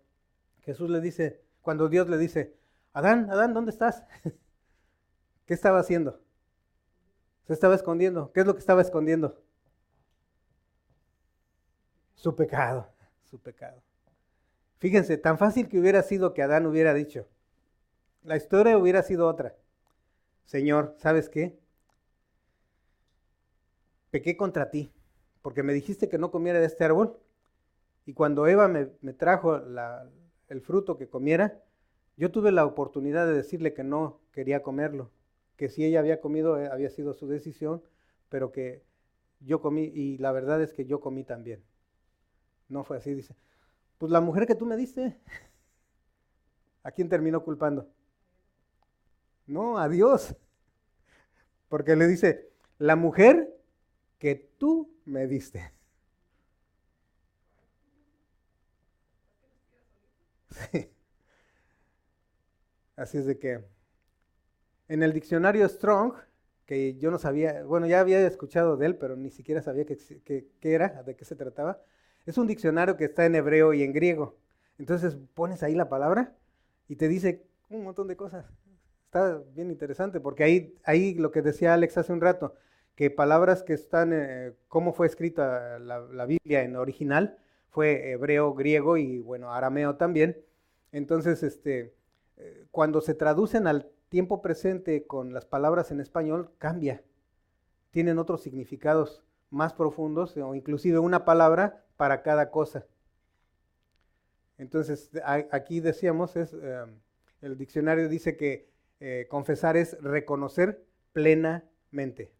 Jesús 0.60 0.90
le 0.90 1.00
dice, 1.00 1.42
cuando 1.62 1.88
Dios 1.88 2.08
le 2.08 2.18
dice, 2.18 2.54
Adán, 2.92 3.30
Adán, 3.30 3.54
¿dónde 3.54 3.70
estás? 3.70 4.04
¿Qué 5.46 5.54
estaba 5.54 5.78
haciendo? 5.78 6.20
Se 7.46 7.52
estaba 7.52 7.76
escondiendo. 7.76 8.32
¿Qué 8.32 8.40
es 8.40 8.46
lo 8.46 8.54
que 8.54 8.60
estaba 8.60 8.82
escondiendo? 8.82 9.40
Su 12.16 12.34
pecado, 12.34 12.88
su 13.24 13.38
pecado. 13.38 13.80
Fíjense, 14.78 15.16
tan 15.16 15.38
fácil 15.38 15.68
que 15.68 15.78
hubiera 15.78 16.02
sido 16.02 16.34
que 16.34 16.42
Adán 16.42 16.66
hubiera 16.66 16.92
dicho. 16.92 17.28
La 18.24 18.36
historia 18.36 18.76
hubiera 18.76 19.02
sido 19.04 19.28
otra. 19.28 19.54
Señor, 20.44 20.96
¿sabes 20.98 21.28
qué? 21.28 21.56
Pequé 24.10 24.36
contra 24.36 24.70
ti, 24.70 24.92
porque 25.42 25.62
me 25.62 25.72
dijiste 25.72 26.08
que 26.08 26.18
no 26.18 26.32
comiera 26.32 26.58
de 26.58 26.66
este 26.66 26.84
árbol. 26.84 27.20
Y 28.04 28.14
cuando 28.14 28.48
Eva 28.48 28.66
me, 28.66 28.86
trajo 29.12 29.56
el 30.48 30.60
fruto 30.60 30.96
que 30.98 31.08
comiera, 31.08 31.62
yo 32.16 32.32
tuve 32.32 32.50
la 32.50 32.64
oportunidad 32.64 33.26
de 33.26 33.34
decirle 33.34 33.74
que 33.74 33.84
no 33.84 34.20
quería 34.32 34.62
comerlo 34.62 35.10
que 35.56 35.68
si 35.68 35.84
ella 35.84 36.00
había 36.00 36.20
comido 36.20 36.60
eh, 36.60 36.68
había 36.70 36.90
sido 36.90 37.14
su 37.14 37.26
decisión, 37.26 37.82
pero 38.28 38.52
que 38.52 38.82
yo 39.40 39.60
comí 39.60 39.84
y 39.84 40.18
la 40.18 40.32
verdad 40.32 40.62
es 40.62 40.72
que 40.72 40.86
yo 40.86 41.00
comí 41.00 41.24
también. 41.24 41.62
No 42.68 42.84
fue 42.84 42.98
así, 42.98 43.14
dice. 43.14 43.34
Pues 43.98 44.12
la 44.12 44.20
mujer 44.20 44.46
que 44.46 44.54
tú 44.54 44.66
me 44.66 44.76
diste, 44.76 45.18
¿a 46.82 46.90
quién 46.90 47.08
terminó 47.08 47.42
culpando? 47.42 47.88
No, 49.46 49.78
a 49.78 49.88
Dios. 49.88 50.36
Porque 51.68 51.96
le 51.96 52.06
dice, 52.06 52.50
la 52.78 52.96
mujer 52.96 53.56
que 54.18 54.34
tú 54.58 54.90
me 55.04 55.26
diste. 55.26 55.72
Así 62.96 63.18
es 63.18 63.26
de 63.26 63.38
que 63.38 63.75
en 64.88 65.02
el 65.02 65.12
diccionario 65.12 65.68
Strong, 65.68 66.14
que 66.66 66.96
yo 66.96 67.10
no 67.10 67.18
sabía, 67.18 67.64
bueno, 67.64 67.86
ya 67.86 68.00
había 68.00 68.26
escuchado 68.26 68.76
de 68.76 68.86
él, 68.86 68.96
pero 68.96 69.16
ni 69.16 69.30
siquiera 69.30 69.62
sabía 69.62 69.84
qué 69.86 70.46
era, 70.62 71.02
de 71.04 71.14
qué 71.14 71.24
se 71.24 71.36
trataba. 71.36 71.80
Es 72.26 72.38
un 72.38 72.46
diccionario 72.46 72.96
que 72.96 73.04
está 73.04 73.24
en 73.24 73.36
hebreo 73.36 73.72
y 73.72 73.82
en 73.82 73.92
griego. 73.92 74.36
Entonces 74.78 75.16
pones 75.34 75.62
ahí 75.62 75.74
la 75.74 75.88
palabra 75.88 76.34
y 76.88 76.96
te 76.96 77.08
dice 77.08 77.46
un 77.70 77.84
montón 77.84 78.08
de 78.08 78.16
cosas. 78.16 78.46
Está 79.06 79.38
bien 79.54 79.70
interesante, 79.70 80.20
porque 80.20 80.44
ahí, 80.44 80.74
ahí 80.84 81.14
lo 81.14 81.30
que 81.30 81.42
decía 81.42 81.72
Alex 81.72 81.98
hace 81.98 82.12
un 82.12 82.20
rato, 82.20 82.54
que 82.96 83.10
palabras 83.10 83.62
que 83.62 83.72
están, 83.72 84.12
eh, 84.12 84.52
cómo 84.68 84.92
fue 84.92 85.06
escrita 85.06 85.78
la, 85.78 86.26
Biblia 86.26 86.62
en 86.62 86.76
original, 86.76 87.38
fue 87.70 88.10
hebreo, 88.10 88.54
griego 88.54 88.96
y 88.96 89.20
bueno, 89.20 89.52
arameo 89.52 89.96
también. 89.96 90.36
Entonces, 90.92 91.42
este, 91.42 91.94
eh, 92.36 92.66
cuando 92.70 93.00
se 93.00 93.14
traducen 93.14 93.66
al 93.66 93.90
tiempo 94.08 94.42
presente 94.42 95.06
con 95.06 95.32
las 95.32 95.44
palabras 95.44 95.90
en 95.90 96.00
español 96.00 96.52
cambia. 96.58 97.02
Tienen 97.90 98.18
otros 98.18 98.42
significados 98.42 99.22
más 99.50 99.72
profundos 99.72 100.36
o 100.36 100.54
inclusive 100.54 100.98
una 100.98 101.24
palabra 101.24 101.84
para 101.96 102.22
cada 102.22 102.50
cosa. 102.50 102.86
Entonces, 104.58 105.10
aquí 105.50 105.80
decíamos, 105.80 106.36
es, 106.36 106.52
em, 106.52 106.98
el 107.42 107.58
diccionario 107.58 108.08
dice 108.08 108.36
que 108.36 108.70
eh, 109.00 109.26
confesar 109.28 109.76
es 109.76 110.00
reconocer 110.00 110.86
plenamente. 111.12 112.32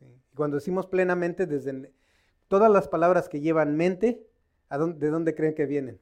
Y 0.00 0.36
cuando 0.36 0.56
decimos 0.56 0.86
plenamente, 0.86 1.46
desde 1.46 1.92
todas 2.48 2.70
las 2.70 2.88
palabras 2.88 3.28
que 3.28 3.40
llevan 3.40 3.76
mente, 3.76 4.26
¿de 4.70 5.10
dónde 5.10 5.34
creen 5.34 5.54
que 5.54 5.64
vienen? 5.64 5.98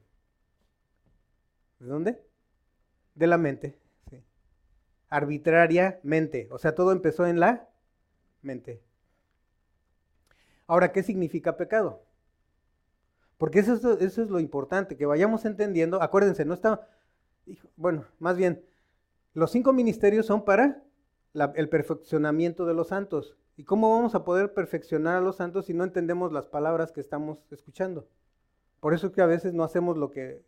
¿De 1.79 1.87
dónde? 1.87 2.24
De 3.15 3.27
la 3.27 3.37
mente, 3.37 3.79
arbitrariamente. 5.09 6.47
O 6.51 6.57
sea, 6.57 6.75
todo 6.75 6.91
empezó 6.91 7.25
en 7.25 7.39
la 7.39 7.69
mente. 8.41 8.81
Ahora, 10.67 10.91
¿qué 10.91 11.03
significa 11.03 11.57
pecado? 11.57 12.03
Porque 13.37 13.59
eso 13.59 13.97
es, 13.99 14.17
lo 14.17 14.39
importante, 14.39 14.95
que 14.95 15.05
vayamos 15.05 15.45
entendiendo. 15.45 16.01
Acuérdense, 16.01 16.45
no 16.45 16.53
está, 16.53 16.87
bueno, 17.75 18.05
más 18.19 18.37
bien, 18.37 18.63
los 19.33 19.51
cinco 19.51 19.73
ministerios 19.73 20.25
son 20.25 20.45
para 20.45 20.83
el 21.55 21.69
perfeccionamiento 21.69 22.65
de 22.65 22.73
los 22.73 22.89
santos. 22.89 23.37
¿Y 23.57 23.63
cómo 23.63 23.89
vamos 23.91 24.15
a 24.15 24.23
poder 24.23 24.53
perfeccionar 24.53 25.17
a 25.17 25.21
los 25.21 25.37
santos 25.37 25.65
si 25.65 25.73
no 25.73 25.83
entendemos 25.83 26.31
las 26.31 26.47
palabras 26.47 26.91
que 26.91 27.01
estamos 27.01 27.39
escuchando? 27.51 28.07
Por 28.79 28.93
eso 28.93 29.07
es 29.07 29.13
que 29.13 29.21
a 29.21 29.25
veces 29.25 29.53
no 29.53 29.63
hacemos 29.63 29.97
lo 29.97 30.11
que 30.11 30.43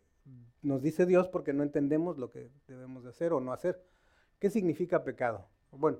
nos 0.62 0.82
dice 0.82 1.06
Dios 1.06 1.28
porque 1.28 1.52
no 1.52 1.62
entendemos 1.62 2.18
lo 2.18 2.30
que 2.30 2.50
debemos 2.66 3.04
de 3.04 3.10
hacer 3.10 3.32
o 3.32 3.40
no 3.40 3.52
hacer. 3.52 3.82
¿Qué 4.38 4.50
significa 4.50 5.04
pecado? 5.04 5.46
Bueno, 5.70 5.98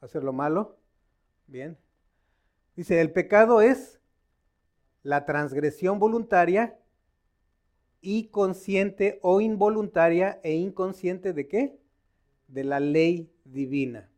hacer 0.00 0.22
lo 0.22 0.32
malo. 0.32 0.76
Bien. 1.46 1.76
Dice, 2.76 3.00
el 3.00 3.12
pecado 3.12 3.60
es 3.60 4.00
la 5.02 5.24
transgresión 5.24 5.98
voluntaria 5.98 6.78
y 8.00 8.28
consciente 8.28 9.18
o 9.22 9.40
involuntaria 9.40 10.40
e 10.42 10.54
inconsciente 10.54 11.32
de 11.32 11.48
qué? 11.48 11.78
De 12.48 12.64
la 12.64 12.80
ley 12.80 13.32
divina. 13.44 14.10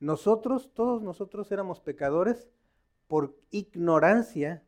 nosotros, 0.00 0.72
todos 0.74 1.02
nosotros 1.02 1.50
éramos 1.50 1.80
pecadores 1.80 2.48
por 3.08 3.36
ignorancia 3.50 4.62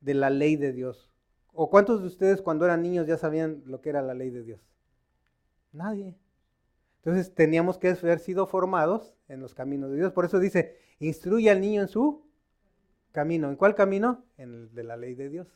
de 0.00 0.14
la 0.14 0.30
ley 0.30 0.56
de 0.56 0.72
Dios. 0.72 1.10
¿O 1.56 1.70
cuántos 1.70 2.02
de 2.02 2.06
ustedes 2.06 2.42
cuando 2.42 2.64
eran 2.64 2.82
niños 2.82 3.06
ya 3.06 3.16
sabían 3.16 3.62
lo 3.66 3.80
que 3.80 3.88
era 3.88 4.02
la 4.02 4.14
ley 4.14 4.30
de 4.30 4.42
Dios? 4.42 4.60
Nadie. 5.72 6.14
Entonces 6.98 7.34
teníamos 7.34 7.78
que 7.78 7.88
haber 7.88 8.18
sido 8.18 8.46
formados 8.46 9.14
en 9.28 9.40
los 9.40 9.54
caminos 9.54 9.90
de 9.90 9.96
Dios. 9.96 10.12
Por 10.12 10.24
eso 10.24 10.38
dice, 10.38 10.76
instruye 10.98 11.50
al 11.50 11.60
niño 11.60 11.82
en 11.82 11.88
su 11.88 12.22
camino. 13.12 13.48
¿En 13.48 13.56
cuál 13.56 13.74
camino? 13.74 14.24
En 14.36 14.52
el 14.52 14.74
de 14.74 14.84
la 14.84 14.96
ley 14.96 15.14
de 15.14 15.28
Dios. 15.28 15.48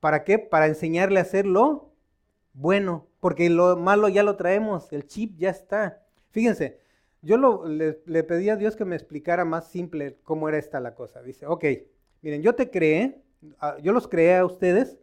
¿Para 0.00 0.24
qué? 0.24 0.38
Para 0.38 0.66
enseñarle 0.66 1.18
a 1.18 1.22
hacer 1.22 1.46
lo 1.46 1.92
bueno, 2.54 3.08
porque 3.20 3.48
lo 3.50 3.76
malo 3.76 4.08
ya 4.08 4.22
lo 4.22 4.36
traemos, 4.36 4.92
el 4.92 5.06
chip 5.06 5.38
ya 5.38 5.50
está. 5.50 6.04
Fíjense, 6.30 6.78
yo 7.22 7.36
le, 7.66 8.00
le, 8.04 8.24
pedí 8.24 8.50
a 8.50 8.56
Dios 8.56 8.76
que 8.76 8.84
me 8.84 8.96
explicara 8.96 9.44
más 9.44 9.68
simple 9.68 10.18
cómo 10.24 10.48
era 10.48 10.58
esta 10.58 10.80
la 10.80 10.94
cosa. 10.94 11.22
Dice, 11.22 11.46
ok, 11.46 11.64
miren, 12.20 12.42
yo 12.42 12.54
te 12.54 12.70
creé, 12.70 13.22
yo 13.82 13.92
los 13.92 14.08
creé 14.08 14.36
a 14.36 14.44
ustedes 14.44 14.98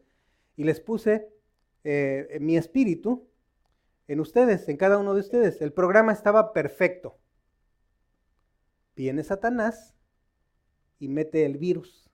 y 0.56 0.64
les 0.64 0.80
puse 0.80 1.30
eh, 1.84 2.38
mi 2.42 2.58
espíritu 2.58 3.28
en 4.08 4.20
ustedes, 4.20 4.68
en 4.70 4.78
cada 4.78 4.98
uno 4.98 5.14
de 5.14 5.22
ustedes. 5.22 5.62
El 5.62 5.72
programa 5.72 6.12
estaba 6.12 6.52
perfecto. 6.52 7.18
Viene 8.96 9.24
Satanás 9.24 9.96
y 10.98 11.08
mete 11.08 11.46
el 11.46 11.58
virus. 11.58 12.10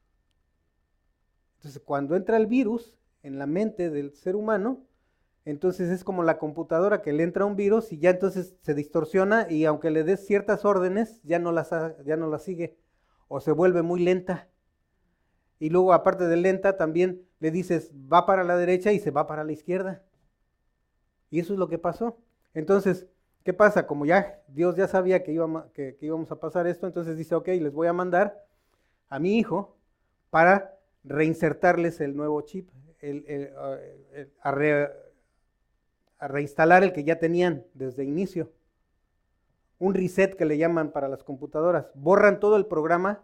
Entonces, 1.57 1.81
cuando 1.83 2.15
entra 2.15 2.37
el 2.37 2.47
virus 2.47 2.95
en 3.23 3.39
la 3.39 3.47
mente 3.47 3.89
del 3.89 4.13
ser 4.13 4.35
humano, 4.35 4.85
entonces 5.45 5.89
es 5.89 6.03
como 6.03 6.23
la 6.23 6.37
computadora 6.37 7.01
que 7.01 7.13
le 7.13 7.23
entra 7.23 7.45
un 7.45 7.55
virus 7.55 7.91
y 7.91 7.97
ya 7.97 8.09
entonces 8.09 8.55
se 8.61 8.73
distorsiona 8.73 9.47
y 9.49 9.65
aunque 9.65 9.89
le 9.89 10.03
des 10.03 10.25
ciertas 10.25 10.65
órdenes, 10.65 11.21
ya 11.23 11.39
no 11.39 11.51
las, 11.51 11.69
ya 12.03 12.17
no 12.17 12.27
las 12.27 12.43
sigue 12.43 12.77
o 13.27 13.39
se 13.39 13.51
vuelve 13.51 13.81
muy 13.81 14.01
lenta. 14.01 14.49
Y 15.59 15.69
luego 15.69 15.93
aparte 15.93 16.27
de 16.27 16.37
lenta 16.37 16.77
también 16.77 17.25
le 17.39 17.51
dices 17.51 17.91
va 18.11 18.25
para 18.25 18.43
la 18.43 18.57
derecha 18.57 18.91
y 18.91 18.99
se 18.99 19.11
va 19.11 19.27
para 19.27 19.43
la 19.43 19.51
izquierda. 19.51 20.03
Y 21.29 21.39
eso 21.39 21.53
es 21.53 21.59
lo 21.59 21.69
que 21.69 21.77
pasó. 21.77 22.17
Entonces, 22.53 23.07
¿qué 23.43 23.53
pasa? 23.53 23.87
Como 23.87 24.05
ya 24.05 24.41
Dios 24.47 24.75
ya 24.75 24.87
sabía 24.87 25.23
que, 25.23 25.33
que, 25.73 25.97
íbamos 26.01 26.31
a 26.31 26.39
pasar 26.39 26.67
esto, 26.67 26.87
entonces 26.87 27.17
dice, 27.17 27.35
ok, 27.35 27.47
les 27.47 27.73
voy 27.73 27.87
a 27.87 27.93
mandar 27.93 28.45
a 29.09 29.19
mi 29.19 29.37
hijo 29.37 29.77
para 30.29 30.77
reinsertarles 31.03 32.01
el 32.01 32.15
nuevo 32.15 32.41
chip, 32.41 32.69
a, 34.41 34.51
a 36.19 36.27
reinstalar 36.27 36.83
el 36.83 36.93
que 36.93 37.03
ya 37.03 37.19
tenían 37.19 37.65
desde 37.73 38.03
inicio. 38.03 38.51
Un 39.77 39.93
reset 39.93 40.35
que 40.35 40.45
le 40.45 40.57
llaman 40.57 40.91
para 40.91 41.09
las 41.09 41.23
computadoras. 41.23 41.91
Borran 41.95 42.39
todo 42.39 42.55
el 42.55 42.65
programa 42.65 43.23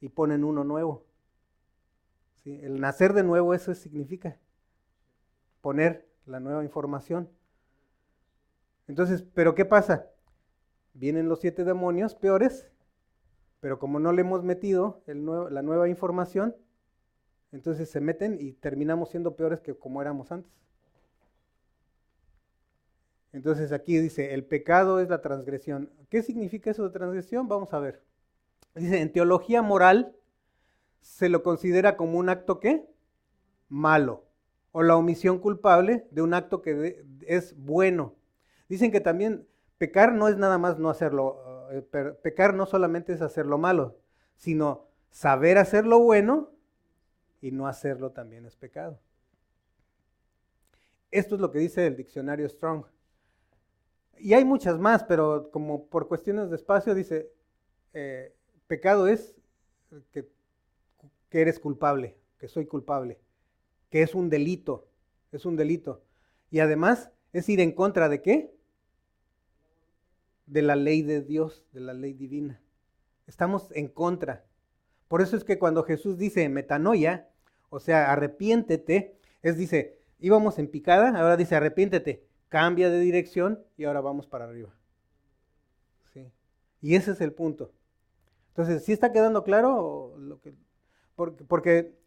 y 0.00 0.08
ponen 0.08 0.44
uno 0.44 0.64
nuevo. 0.64 1.09
El 2.44 2.80
nacer 2.80 3.12
de 3.12 3.22
nuevo, 3.22 3.54
eso 3.54 3.74
significa 3.74 4.38
poner 5.60 6.08
la 6.26 6.40
nueva 6.40 6.64
información. 6.64 7.28
Entonces, 8.88 9.22
¿pero 9.34 9.54
qué 9.54 9.64
pasa? 9.64 10.06
Vienen 10.94 11.28
los 11.28 11.40
siete 11.40 11.64
demonios 11.64 12.14
peores, 12.14 12.66
pero 13.60 13.78
como 13.78 14.00
no 14.00 14.12
le 14.12 14.22
hemos 14.22 14.42
metido 14.42 15.02
la 15.06 15.62
nueva 15.62 15.88
información, 15.88 16.56
entonces 17.52 17.90
se 17.90 18.00
meten 18.00 18.38
y 18.40 18.52
terminamos 18.52 19.10
siendo 19.10 19.36
peores 19.36 19.60
que 19.60 19.74
como 19.74 20.00
éramos 20.00 20.32
antes. 20.32 20.52
Entonces 23.32 23.70
aquí 23.72 23.98
dice, 23.98 24.34
el 24.34 24.44
pecado 24.44 24.98
es 25.00 25.08
la 25.08 25.20
transgresión. 25.20 25.90
¿Qué 26.08 26.22
significa 26.22 26.70
eso 26.70 26.84
de 26.84 26.90
transgresión? 26.90 27.48
Vamos 27.48 27.72
a 27.72 27.78
ver. 27.78 28.02
Dice, 28.74 29.00
en 29.00 29.12
teología 29.12 29.62
moral 29.62 30.16
se 31.00 31.28
lo 31.28 31.42
considera 31.42 31.96
como 31.96 32.18
un 32.18 32.28
acto 32.28 32.60
que 32.60 32.86
malo 33.68 34.24
o 34.72 34.82
la 34.82 34.96
omisión 34.96 35.38
culpable 35.38 36.06
de 36.10 36.22
un 36.22 36.34
acto 36.34 36.62
que 36.62 37.04
es 37.26 37.56
bueno. 37.56 38.14
Dicen 38.68 38.92
que 38.92 39.00
también 39.00 39.46
pecar 39.78 40.12
no 40.12 40.28
es 40.28 40.36
nada 40.36 40.58
más 40.58 40.78
no 40.78 40.90
hacerlo, 40.90 41.68
eh, 41.70 41.82
pecar 42.22 42.54
no 42.54 42.66
solamente 42.66 43.12
es 43.12 43.22
hacer 43.22 43.46
lo 43.46 43.58
malo, 43.58 43.98
sino 44.36 44.86
saber 45.10 45.58
hacer 45.58 45.86
lo 45.86 45.98
bueno 45.98 46.50
y 47.40 47.50
no 47.50 47.66
hacerlo 47.66 48.12
también 48.12 48.46
es 48.46 48.56
pecado. 48.56 49.00
Esto 51.10 51.34
es 51.34 51.40
lo 51.40 51.50
que 51.50 51.58
dice 51.58 51.86
el 51.86 51.96
diccionario 51.96 52.48
Strong. 52.48 52.84
Y 54.18 54.34
hay 54.34 54.44
muchas 54.44 54.78
más, 54.78 55.02
pero 55.02 55.50
como 55.50 55.86
por 55.86 56.06
cuestiones 56.06 56.50
de 56.50 56.56
espacio 56.56 56.94
dice, 56.94 57.32
eh, 57.94 58.36
pecado 58.66 59.08
es 59.08 59.34
que, 60.12 60.28
que 61.30 61.40
eres 61.40 61.58
culpable, 61.58 62.16
que 62.38 62.48
soy 62.48 62.66
culpable, 62.66 63.18
que 63.88 64.02
es 64.02 64.14
un 64.14 64.28
delito, 64.28 64.86
es 65.32 65.46
un 65.46 65.56
delito. 65.56 66.02
Y 66.50 66.60
además 66.60 67.10
es 67.32 67.48
ir 67.48 67.60
en 67.60 67.72
contra 67.72 68.08
de 68.08 68.20
qué? 68.20 68.54
De 70.46 70.60
la 70.62 70.76
ley 70.76 71.02
de 71.02 71.22
Dios, 71.22 71.64
de 71.72 71.80
la 71.80 71.94
ley 71.94 72.12
divina. 72.12 72.60
Estamos 73.26 73.70
en 73.72 73.88
contra. 73.88 74.44
Por 75.08 75.22
eso 75.22 75.36
es 75.36 75.44
que 75.44 75.58
cuando 75.58 75.84
Jesús 75.84 76.18
dice 76.18 76.48
metanoia, 76.48 77.28
o 77.70 77.80
sea, 77.80 78.12
arrepiéntete, 78.12 79.16
es 79.42 79.56
dice, 79.56 79.98
íbamos 80.18 80.58
en 80.58 80.68
picada, 80.68 81.08
ahora 81.08 81.36
dice 81.36 81.54
arrepiéntete 81.54 82.28
cambia 82.50 82.90
de 82.90 83.00
dirección 83.00 83.64
y 83.78 83.84
ahora 83.84 84.02
vamos 84.02 84.26
para 84.26 84.44
arriba. 84.44 84.74
¿Sí? 86.12 86.30
Y 86.82 86.96
ese 86.96 87.12
es 87.12 87.22
el 87.22 87.32
punto. 87.32 87.72
Entonces, 88.48 88.84
¿sí 88.84 88.92
está 88.92 89.12
quedando 89.12 89.42
claro? 89.44 90.14
Lo 90.18 90.40
que, 90.40 90.52
porque, 91.48 91.98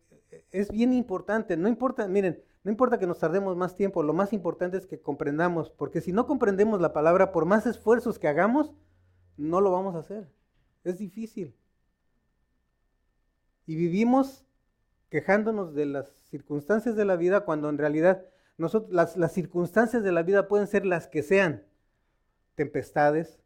es 0.52 0.70
bien 0.72 0.94
importante, 0.94 1.58
no 1.58 1.68
importa, 1.68 2.08
miren, 2.08 2.42
no 2.64 2.72
importa 2.72 2.98
que 2.98 3.08
nos 3.08 3.20
tardemos 3.20 3.56
más 3.56 3.76
tiempo, 3.76 4.04
lo 4.04 4.14
más 4.14 4.34
importante 4.34 4.78
es 4.78 4.86
que 4.86 5.00
comprendamos, 5.00 5.70
porque 5.70 6.02
si 6.02 6.12
no 6.12 6.26
comprendemos 6.26 6.82
la 6.82 6.94
palabra, 6.94 7.32
por 7.32 7.46
más 7.46 7.66
esfuerzos 7.66 8.20
que 8.20 8.28
hagamos, 8.28 8.74
no 9.38 9.62
lo 9.62 9.72
vamos 9.72 9.96
a 9.96 10.00
hacer. 10.00 10.30
Es 10.84 10.98
difícil. 10.98 11.56
Y 13.66 13.76
vivimos 13.76 14.46
quejándonos 15.10 15.74
de 15.74 15.86
las 15.86 16.14
circunstancias 16.30 16.96
de 16.96 17.06
la 17.06 17.16
vida 17.16 17.42
cuando 17.42 17.70
en 17.70 17.78
realidad 17.78 18.26
las, 18.58 19.18
las 19.18 19.32
circunstancias 19.32 20.04
de 20.04 20.12
la 20.12 20.24
vida 20.24 20.48
pueden 20.48 20.68
ser 20.68 20.86
las 20.86 21.08
que 21.08 21.24
sean. 21.24 21.64
Tempestades, 22.56 23.40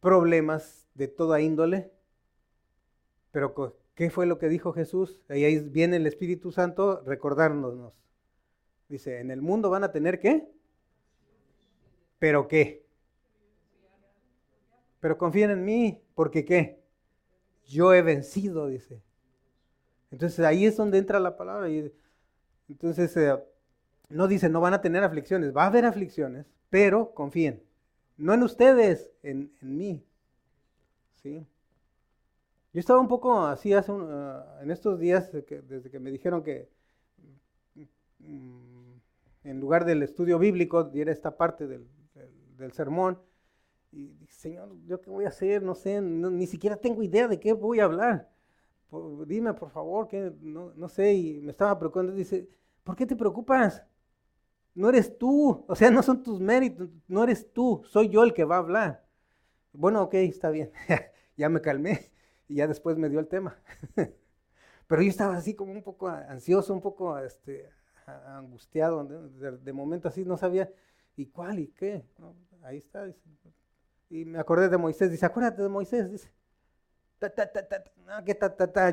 problemas 0.00 0.86
de 0.94 1.08
toda 1.08 1.40
índole. 1.40 1.92
Pero 3.36 3.76
¿qué 3.94 4.08
fue 4.08 4.24
lo 4.24 4.38
que 4.38 4.48
dijo 4.48 4.72
Jesús? 4.72 5.20
Ahí 5.28 5.58
viene 5.58 5.96
el 5.96 6.06
Espíritu 6.06 6.52
Santo 6.52 7.02
recordárnoslos. 7.04 7.92
Dice, 8.88 9.20
en 9.20 9.30
el 9.30 9.42
mundo 9.42 9.68
van 9.68 9.84
a 9.84 9.92
tener 9.92 10.18
qué? 10.20 10.50
¿Pero 12.18 12.48
qué? 12.48 12.86
Pero 15.00 15.18
confíen 15.18 15.50
en 15.50 15.66
mí, 15.66 16.00
porque 16.14 16.46
qué? 16.46 16.80
Yo 17.66 17.92
he 17.92 18.00
vencido, 18.00 18.68
dice. 18.68 19.02
Entonces 20.10 20.42
ahí 20.42 20.64
es 20.64 20.78
donde 20.78 20.96
entra 20.96 21.20
la 21.20 21.36
palabra. 21.36 21.68
Y 21.68 21.92
entonces, 22.70 23.14
eh, 23.18 23.36
no 24.08 24.28
dice, 24.28 24.48
no 24.48 24.62
van 24.62 24.72
a 24.72 24.80
tener 24.80 25.04
aflicciones, 25.04 25.54
va 25.54 25.64
a 25.64 25.66
haber 25.66 25.84
aflicciones, 25.84 26.46
pero 26.70 27.12
confíen, 27.12 27.62
no 28.16 28.32
en 28.32 28.42
ustedes, 28.42 29.10
en, 29.22 29.52
mí. 29.60 30.02
¿Sí? 31.12 31.46
Yo 32.76 32.80
estaba 32.80 33.00
un 33.00 33.08
poco 33.08 33.38
así 33.38 33.72
hace 33.72 33.90
ah, 33.90 34.58
en 34.60 34.70
estos 34.70 35.00
días, 35.00 35.32
desde 35.32 35.88
que 35.90 35.98
me 35.98 36.10
dijeron 36.10 36.42
que 36.42 36.68
mm, 38.18 38.92
en 39.44 39.60
lugar 39.60 39.86
del 39.86 40.02
estudio 40.02 40.38
bíblico 40.38 40.84
diera 40.84 41.10
esta 41.10 41.38
parte 41.38 41.66
del, 41.66 41.88
sermón, 42.72 43.18
y 43.90 44.08
dije, 44.08 44.34
Señor, 44.34 44.76
¿yo 44.84 45.00
qué 45.00 45.08
voy 45.08 45.24
a 45.24 45.28
hacer? 45.28 45.62
No 45.62 45.74
sé, 45.74 46.02
ni 46.02 46.46
siquiera 46.46 46.76
tengo 46.76 47.02
idea 47.02 47.28
de 47.28 47.40
qué 47.40 47.54
voy 47.54 47.80
a 47.80 47.84
hablar. 47.84 48.28
Dime 49.26 49.54
por 49.54 49.70
favor, 49.70 50.06
que 50.06 50.34
no, 50.42 50.74
no, 50.76 50.88
sé, 50.90 51.14
y 51.14 51.40
me 51.40 51.52
estaba 51.52 51.78
preocupando, 51.78 52.12
dice, 52.12 52.46
¿por 52.84 52.94
qué 52.94 53.06
te 53.06 53.16
preocupas? 53.16 53.86
No 54.74 54.90
eres 54.90 55.16
tú, 55.16 55.64
o 55.66 55.74
sea, 55.74 55.90
no 55.90 56.02
son 56.02 56.22
tus 56.22 56.40
méritos, 56.40 56.90
no 57.08 57.24
eres 57.24 57.50
tú, 57.54 57.80
soy 57.86 58.10
yo 58.10 58.22
el 58.22 58.34
que 58.34 58.44
va 58.44 58.56
a 58.56 58.58
hablar. 58.58 59.06
Bueno, 59.72 60.02
ok, 60.02 60.12
está 60.16 60.50
bien, 60.50 60.70
ya 61.38 61.48
me 61.48 61.62
calmé 61.62 62.14
y 62.48 62.56
ya 62.56 62.66
después 62.66 62.96
me 62.96 63.08
dio 63.08 63.20
el 63.20 63.28
tema. 63.28 63.56
Pero 64.86 65.02
yo 65.02 65.08
estaba 65.08 65.36
así 65.36 65.54
como 65.54 65.72
un 65.72 65.82
poco 65.82 66.08
ansioso, 66.08 66.72
un 66.72 66.80
poco 66.80 67.18
este, 67.18 67.68
angustiado, 68.06 69.04
de, 69.04 69.72
momento 69.72 70.08
así 70.08 70.24
no 70.24 70.36
sabía, 70.36 70.70
¿y 71.16 71.26
cuál 71.26 71.58
y 71.58 71.68
qué? 71.68 72.04
ahí 72.62 72.78
está. 72.78 73.08
Y 74.08 74.24
me 74.24 74.38
acordé 74.38 74.68
de 74.68 74.76
Moisés, 74.76 75.10
dice, 75.10 75.26
acuérdate 75.26 75.62
de 75.62 75.68
Moisés, 75.68 76.10
dice, 76.10 76.30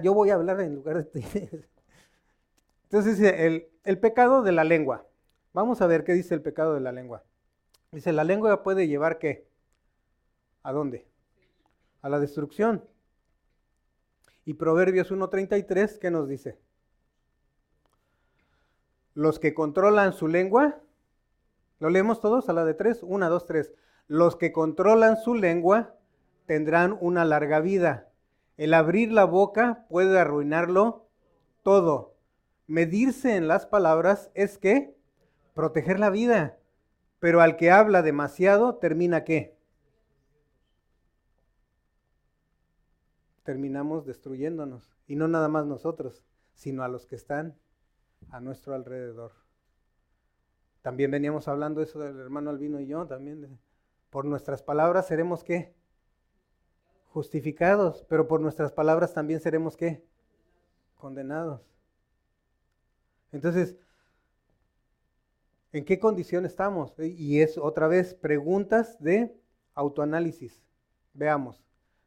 yo 0.01 0.13
voy 0.13 0.29
a 0.29 0.35
hablar 0.35 0.61
en 0.61 0.75
lugar 0.75 1.09
de 1.11 1.65
Entonces 2.83 3.17
dice, 3.17 3.45
el, 3.45 3.67
el 3.83 3.99
pecado 3.99 4.43
de 4.43 4.51
la 4.51 4.63
lengua. 4.63 5.05
Vamos 5.51 5.81
a 5.81 5.87
ver 5.87 6.03
qué 6.03 6.13
dice 6.13 6.33
el 6.33 6.41
pecado 6.41 6.73
de 6.73 6.79
la 6.79 6.91
lengua. 6.91 7.23
Dice, 7.91 8.11
la 8.11 8.23
lengua 8.23 8.63
puede 8.63 8.87
llevar 8.87 9.19
qué? 9.19 9.47
¿A 10.63 10.71
dónde? 10.71 11.05
A 12.01 12.09
la 12.09 12.19
destrucción. 12.19 12.83
Y 14.45 14.55
Proverbios 14.55 15.11
1.33, 15.11 15.99
¿qué 15.99 16.11
nos 16.11 16.27
dice? 16.27 16.57
Los 19.13 19.39
que 19.39 19.53
controlan 19.53 20.13
su 20.13 20.27
lengua, 20.27 20.79
¿lo 21.79 21.89
leemos 21.89 22.19
todos 22.19 22.49
a 22.49 22.53
la 22.53 22.65
de 22.65 22.73
tres? 22.73 23.03
Una, 23.03 23.29
dos, 23.29 23.45
tres. 23.45 23.71
Los 24.07 24.35
que 24.35 24.51
controlan 24.51 25.17
su 25.17 25.35
lengua 25.35 25.95
tendrán 26.45 26.97
una 26.99 27.23
larga 27.23 27.59
vida. 27.59 28.09
El 28.57 28.73
abrir 28.73 29.11
la 29.11 29.25
boca 29.25 29.85
puede 29.89 30.19
arruinarlo 30.19 31.07
todo. 31.61 32.15
Medirse 32.67 33.35
en 33.35 33.47
las 33.47 33.65
palabras 33.65 34.29
es 34.33 34.57
que 34.57 34.95
proteger 35.53 35.99
la 35.99 36.09
vida. 36.09 36.57
Pero 37.19 37.39
al 37.39 37.55
que 37.55 37.71
habla 37.71 38.01
demasiado, 38.01 38.75
termina 38.75 39.23
qué? 39.23 39.55
Terminamos 43.43 44.05
destruyéndonos. 44.05 44.95
Y 45.07 45.15
no 45.15 45.27
nada 45.27 45.47
más 45.49 45.65
nosotros, 45.65 46.25
sino 46.55 46.83
a 46.83 46.87
los 46.87 47.05
que 47.05 47.15
están 47.15 47.57
a 48.31 48.39
nuestro 48.39 48.73
alrededor. 48.73 49.31
También 50.81 51.11
veníamos 51.11 51.47
hablando 51.47 51.81
eso 51.81 51.99
del 51.99 52.19
hermano 52.19 52.49
Albino 52.49 52.79
y 52.79 52.87
yo, 52.87 53.07
también. 53.07 53.59
por 54.09 54.25
nuestras 54.25 54.61
palabras 54.61 55.07
seremos 55.07 55.43
qué? 55.43 55.73
Justificados, 57.09 58.05
pero 58.09 58.27
por 58.27 58.41
nuestras 58.41 58.71
palabras 58.71 59.13
también 59.13 59.39
seremos 59.39 59.77
qué? 59.77 60.03
Condenados. 60.95 61.61
Entonces, 63.31 63.75
¿en 65.71 65.85
qué 65.85 65.99
condición 65.99 66.45
estamos? 66.45 66.93
Y 66.99 67.41
es 67.41 67.57
otra 67.57 67.87
vez 67.87 68.13
preguntas 68.13 69.01
de 69.01 69.35
autoanálisis. 69.73 70.61
Veamos. 71.13 71.63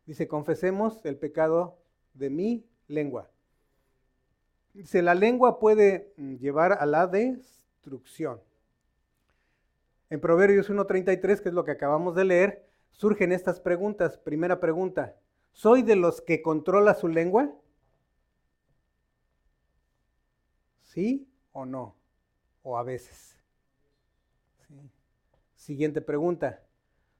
Dice, 0.07 0.29
confesemos 0.29 1.01
el 1.05 1.17
pecado 1.17 1.79
de 2.15 2.31
mi 2.31 2.65
lengua. 2.87 3.29
Dice, 4.73 5.03
la 5.03 5.15
lengua 5.15 5.59
puede 5.59 6.13
mm, 6.17 6.37
llevar 6.37 6.75
a 6.75 6.87
la 6.87 7.07
destrucción. 7.07 8.41
En 10.09 10.21
Proverbios 10.21 10.71
1.33, 10.71 11.41
que 11.41 11.49
es 11.49 11.55
lo 11.55 11.65
que 11.65 11.73
acabamos 11.73 12.15
de 12.15 12.25
leer, 12.25 12.67
surgen 12.93 13.33
estas 13.33 13.59
preguntas. 13.59 14.17
Primera 14.17 14.61
pregunta, 14.61 15.17
¿soy 15.53 15.83
de 15.83 15.97
los 15.97 16.21
que 16.21 16.41
controla 16.41 16.95
su 16.95 17.09
lengua? 17.09 17.53
¿Sí 20.85 21.29
o 21.53 21.67
no? 21.67 21.97
O 22.63 22.79
a 22.79 22.85
veces. 22.85 23.37
Siguiente 25.57 26.01
pregunta, 26.01 26.63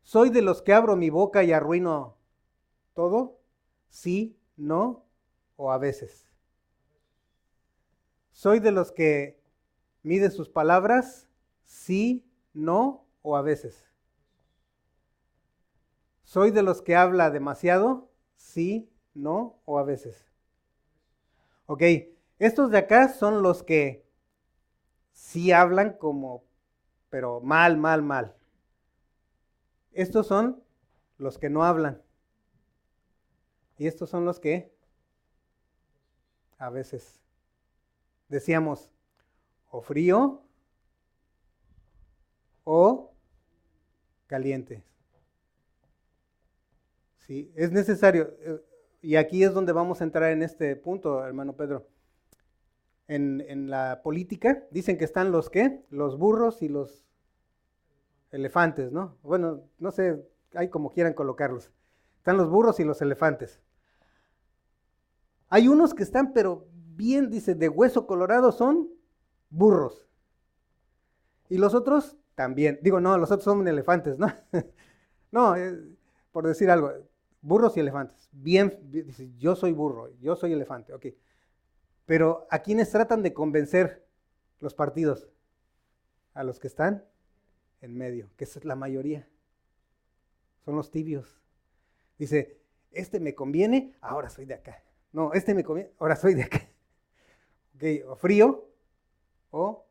¿soy 0.05 0.31
de 0.31 0.43
los 0.43 0.63
que 0.63 0.73
abro 0.73 0.95
mi 0.95 1.11
boca 1.11 1.43
y 1.43 1.53
arruino 1.53 2.16
todo? 2.97 3.39
¿Sí, 3.89 4.37
no 4.57 5.05
o 5.55 5.71
a 5.71 5.79
veces? 5.79 6.27
¿Soy 8.33 8.59
de 8.59 8.73
los 8.73 8.91
que 8.91 9.39
mide 10.03 10.31
sus 10.31 10.49
palabras? 10.49 11.29
¿Sí, 11.65 12.27
no 12.53 13.07
o 13.23 13.37
a 13.37 13.43
veces? 13.43 13.87
¿Soy 16.25 16.51
de 16.51 16.63
los 16.63 16.83
que 16.83 16.97
habla 16.97 17.31
demasiado? 17.31 18.11
¿Sí, 18.37 18.91
no 19.15 19.61
o 19.65 19.79
a 19.79 19.85
veces? 19.85 20.27
Ok, 21.67 21.83
estos 22.39 22.71
de 22.71 22.79
acá 22.79 23.09
son 23.09 23.43
los 23.43 23.63
que 23.63 24.05
sí 25.13 25.53
hablan 25.53 25.95
como, 25.99 26.45
pero 27.11 27.41
mal, 27.41 27.77
mal, 27.77 28.03
mal. 28.03 28.35
Estos 29.93 30.27
son 30.27 30.63
los 31.19 31.39
que 31.39 31.51
no 31.51 31.65
hablan. 31.65 32.06
Y 33.79 33.87
estos 33.87 34.09
son 34.11 34.25
los 34.25 34.41
que 34.41 34.73
a 36.59 36.71
veces 36.71 37.21
decíamos 38.29 38.91
o 39.71 39.83
frío 39.83 40.43
o 42.65 43.13
caliente. 44.27 44.83
Sí, 47.19 47.53
es 47.55 47.73
necesario. 47.73 48.35
Eh, 48.41 48.65
y 49.03 49.17
aquí 49.17 49.45
es 49.45 49.53
donde 49.53 49.73
vamos 49.73 50.01
a 50.01 50.05
entrar 50.05 50.33
en 50.33 50.43
este 50.43 50.75
punto, 50.77 51.25
hermano 51.25 51.55
Pedro. 51.55 51.87
En, 53.09 53.45
en 53.47 53.71
la 53.71 54.01
política 54.03 54.65
dicen 54.71 54.99
que 54.99 55.05
están 55.05 55.31
los 55.31 55.51
qué? 55.51 55.85
Los 55.91 56.19
burros 56.19 56.63
y 56.63 56.69
los 56.69 57.07
elefantes, 58.31 58.91
¿no? 58.91 59.17
Bueno, 59.23 59.63
no 59.79 59.91
sé, 59.91 60.27
hay 60.55 60.69
como 60.71 60.91
quieran 60.91 61.15
colocarlos. 61.15 61.71
Están 62.19 62.37
los 62.37 62.51
burros 62.51 62.81
y 62.81 62.85
los 62.85 63.01
elefantes. 63.03 63.61
Hay 65.49 65.69
unos 65.69 65.95
que 65.95 66.03
están, 66.03 66.33
pero 66.33 66.67
bien, 66.97 67.31
dice, 67.31 67.55
de 67.55 67.69
hueso 67.69 68.07
colorado 68.07 68.53
son 68.53 68.89
burros. 69.51 70.09
Y 71.49 71.59
los 71.59 71.75
otros 71.75 72.17
también. 72.35 72.79
Digo, 72.83 73.01
no, 73.01 73.17
los 73.19 73.31
otros 73.31 73.45
son 73.45 73.67
elefantes, 73.69 74.19
¿no? 74.19 74.33
no, 75.31 75.57
eh, 75.57 75.79
por 76.33 76.47
decir 76.47 76.71
algo, 76.71 76.93
burros 77.41 77.77
y 77.77 77.81
elefantes. 77.81 78.29
Bien, 78.33 78.79
dice, 78.91 79.31
yo 79.39 79.55
soy 79.57 79.73
burro, 79.73 80.11
yo 80.21 80.37
soy 80.37 80.53
elefante, 80.53 80.93
ok. 80.93 81.07
Pero 82.05 82.47
¿a 82.51 82.61
quiénes 82.61 82.91
tratan 82.91 83.23
de 83.23 83.33
convencer 83.33 84.07
los 84.61 84.75
partidos? 84.75 85.29
A 86.35 86.45
los 86.45 86.61
que 86.61 86.67
están 86.67 87.05
en 87.81 87.97
medio, 87.97 88.31
que 88.37 88.45
es 88.45 88.65
la 88.65 88.77
mayoría. 88.77 89.29
Son 90.65 90.77
los 90.77 90.91
tibios. 90.91 91.41
Dice, 92.19 92.61
este 92.91 93.21
me 93.21 93.35
conviene, 93.35 93.97
ahora 94.01 94.29
soy 94.29 94.45
de 94.45 94.55
acá. 94.55 94.83
No, 95.13 95.33
este 95.33 95.55
me 95.55 95.65
conviene, 95.65 95.91
ahora 95.99 96.17
soy 96.17 96.35
de 96.35 96.45
acá. 96.45 96.69
Okay, 97.77 98.03
o 98.03 98.17
frío 98.17 98.69
o 99.51 99.87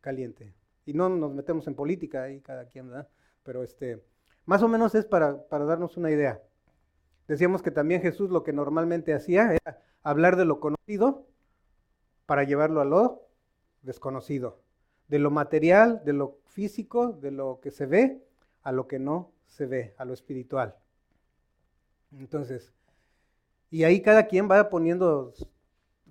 caliente. 0.00 0.54
Y 0.84 0.94
no 0.94 1.08
nos 1.08 1.32
metemos 1.32 1.66
en 1.68 1.74
política 1.74 2.24
ahí 2.24 2.40
cada 2.40 2.66
quien, 2.66 2.88
¿verdad? 2.88 3.08
Pero 3.42 3.62
este, 3.62 4.02
más 4.44 4.62
o 4.62 4.68
menos 4.68 4.94
es 4.94 5.04
para, 5.04 5.48
para 5.48 5.64
darnos 5.64 5.96
una 5.96 6.10
idea. 6.10 6.42
Decíamos 7.28 7.62
que 7.62 7.70
también 7.70 8.02
Jesús 8.02 8.30
lo 8.30 8.42
que 8.42 8.52
normalmente 8.52 9.14
hacía 9.14 9.52
era 9.52 9.80
hablar 10.02 10.36
de 10.36 10.44
lo 10.44 10.60
conocido 10.60 11.26
para 12.26 12.44
llevarlo 12.44 12.80
a 12.80 12.84
lo 12.84 13.28
desconocido. 13.82 14.60
De 15.08 15.18
lo 15.18 15.30
material, 15.30 16.02
de 16.04 16.12
lo 16.12 16.38
físico, 16.46 17.12
de 17.12 17.30
lo 17.30 17.60
que 17.60 17.70
se 17.70 17.86
ve, 17.86 18.22
a 18.62 18.72
lo 18.72 18.86
que 18.88 18.98
no 18.98 19.32
se 19.46 19.66
ve, 19.66 19.94
a 19.98 20.04
lo 20.04 20.14
espiritual. 20.14 20.76
Entonces, 22.12 22.72
y 23.72 23.84
ahí 23.84 24.02
cada 24.02 24.26
quien 24.26 24.50
va 24.50 24.68
poniendo 24.68 25.32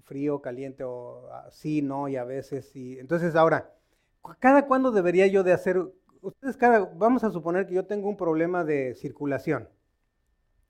frío, 0.03 0.41
caliente, 0.41 0.84
o 0.84 1.30
sí, 1.51 1.84
no, 1.84 2.07
y 2.07 2.16
a 2.16 2.24
veces 2.24 2.68
sí. 2.70 2.97
Entonces 2.97 3.36
ahora, 3.36 3.72
¿cada 4.39 4.66
cuándo 4.66 4.91
debería 4.91 5.28
yo 5.28 5.43
de 5.43 5.53
hacer? 5.53 5.78
Ustedes 6.22 6.57
cada, 6.57 6.80
vamos 6.95 7.24
a 7.24 7.30
suponer 7.30 7.68
que 7.68 7.76
yo 7.76 7.86
tengo 7.86 8.09
un 8.09 8.18
problema 8.18 8.64
de 8.64 8.95
circulación 8.95 9.70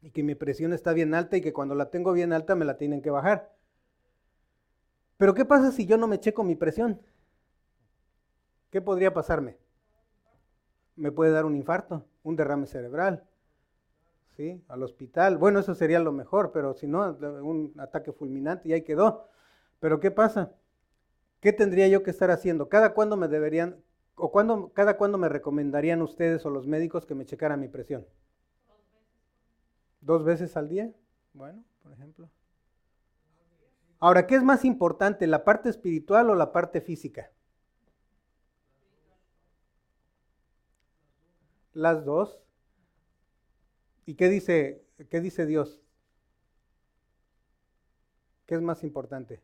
y 0.02 0.12
que 0.12 0.22
mi 0.22 0.36
presión 0.36 0.74
está 0.74 0.92
bien 0.92 1.14
alta 1.14 1.38
y 1.38 1.42
que 1.42 1.54
cuando 1.54 1.76
la 1.76 1.90
tengo 1.90 2.12
bien 2.12 2.34
alta 2.34 2.56
me 2.56 2.66
la 2.66 2.76
tienen 2.78 3.02
que 3.02 3.10
bajar. 3.10 3.56
Pero 5.16 5.34
¿qué 5.34 5.46
pasa 5.46 5.72
si 5.72 5.86
yo 5.86 5.98
no 5.98 6.08
me 6.08 6.20
checo 6.20 6.44
mi 6.44 6.56
presión? 6.56 7.02
¿Qué 8.70 8.82
podría 8.82 9.14
pasarme? 9.14 9.58
Me 10.98 11.14
puede 11.14 11.32
dar 11.32 11.46
un 11.46 11.56
infarto, 11.56 12.06
un 12.24 12.36
derrame 12.36 12.68
cerebral, 12.68 13.24
Al 14.68 14.84
hospital. 14.84 15.38
Bueno, 15.38 15.60
eso 15.60 15.76
sería 15.76 16.00
lo 16.00 16.12
mejor, 16.12 16.52
pero 16.52 16.74
si 16.74 16.88
no, 16.88 17.18
un 17.44 17.74
ataque 17.78 18.12
fulminante 18.12 18.70
y 18.70 18.74
ahí 18.74 18.84
quedó. 18.84 19.28
Pero 19.80 20.00
¿qué 20.00 20.12
pasa? 20.12 20.54
¿Qué 21.40 21.54
tendría 21.54 21.88
yo 21.88 22.04
que 22.04 22.12
estar 22.12 22.30
haciendo? 22.32 22.70
¿Cada 22.70 22.94
cuándo 22.94 23.18
me 23.18 23.28
deberían, 23.28 23.78
o 24.16 24.32
cuándo, 24.32 24.72
cada 24.74 24.98
cuándo 24.98 25.18
me 25.18 25.28
recomendarían 25.28 26.02
ustedes 26.02 26.46
o 26.46 26.50
los 26.50 26.68
médicos 26.68 27.06
que 27.06 27.16
me 27.16 27.26
checaran 27.26 27.60
mi 27.60 27.68
presión? 27.68 28.06
¿Dos 30.02 30.24
veces 30.24 30.56
al 30.58 30.70
día? 30.70 30.92
Bueno, 31.34 31.64
por 31.84 31.94
ejemplo. 31.94 32.30
Ahora, 34.00 34.26
¿qué 34.26 34.36
es 34.36 34.44
más 34.44 34.66
importante, 34.66 35.28
la 35.28 35.44
parte 35.44 35.70
espiritual 35.70 36.30
o 36.30 36.36
la 36.36 36.52
parte 36.52 36.82
física? 36.82 37.32
Las 41.74 42.04
dos. 42.04 42.40
¿Y 44.06 44.16
qué 44.16 44.30
dice, 44.30 44.84
qué 45.10 45.22
dice 45.22 45.46
Dios? 45.46 45.82
¿Qué 48.46 48.56
es 48.56 48.62
más 48.62 48.84
importante? 48.84 49.42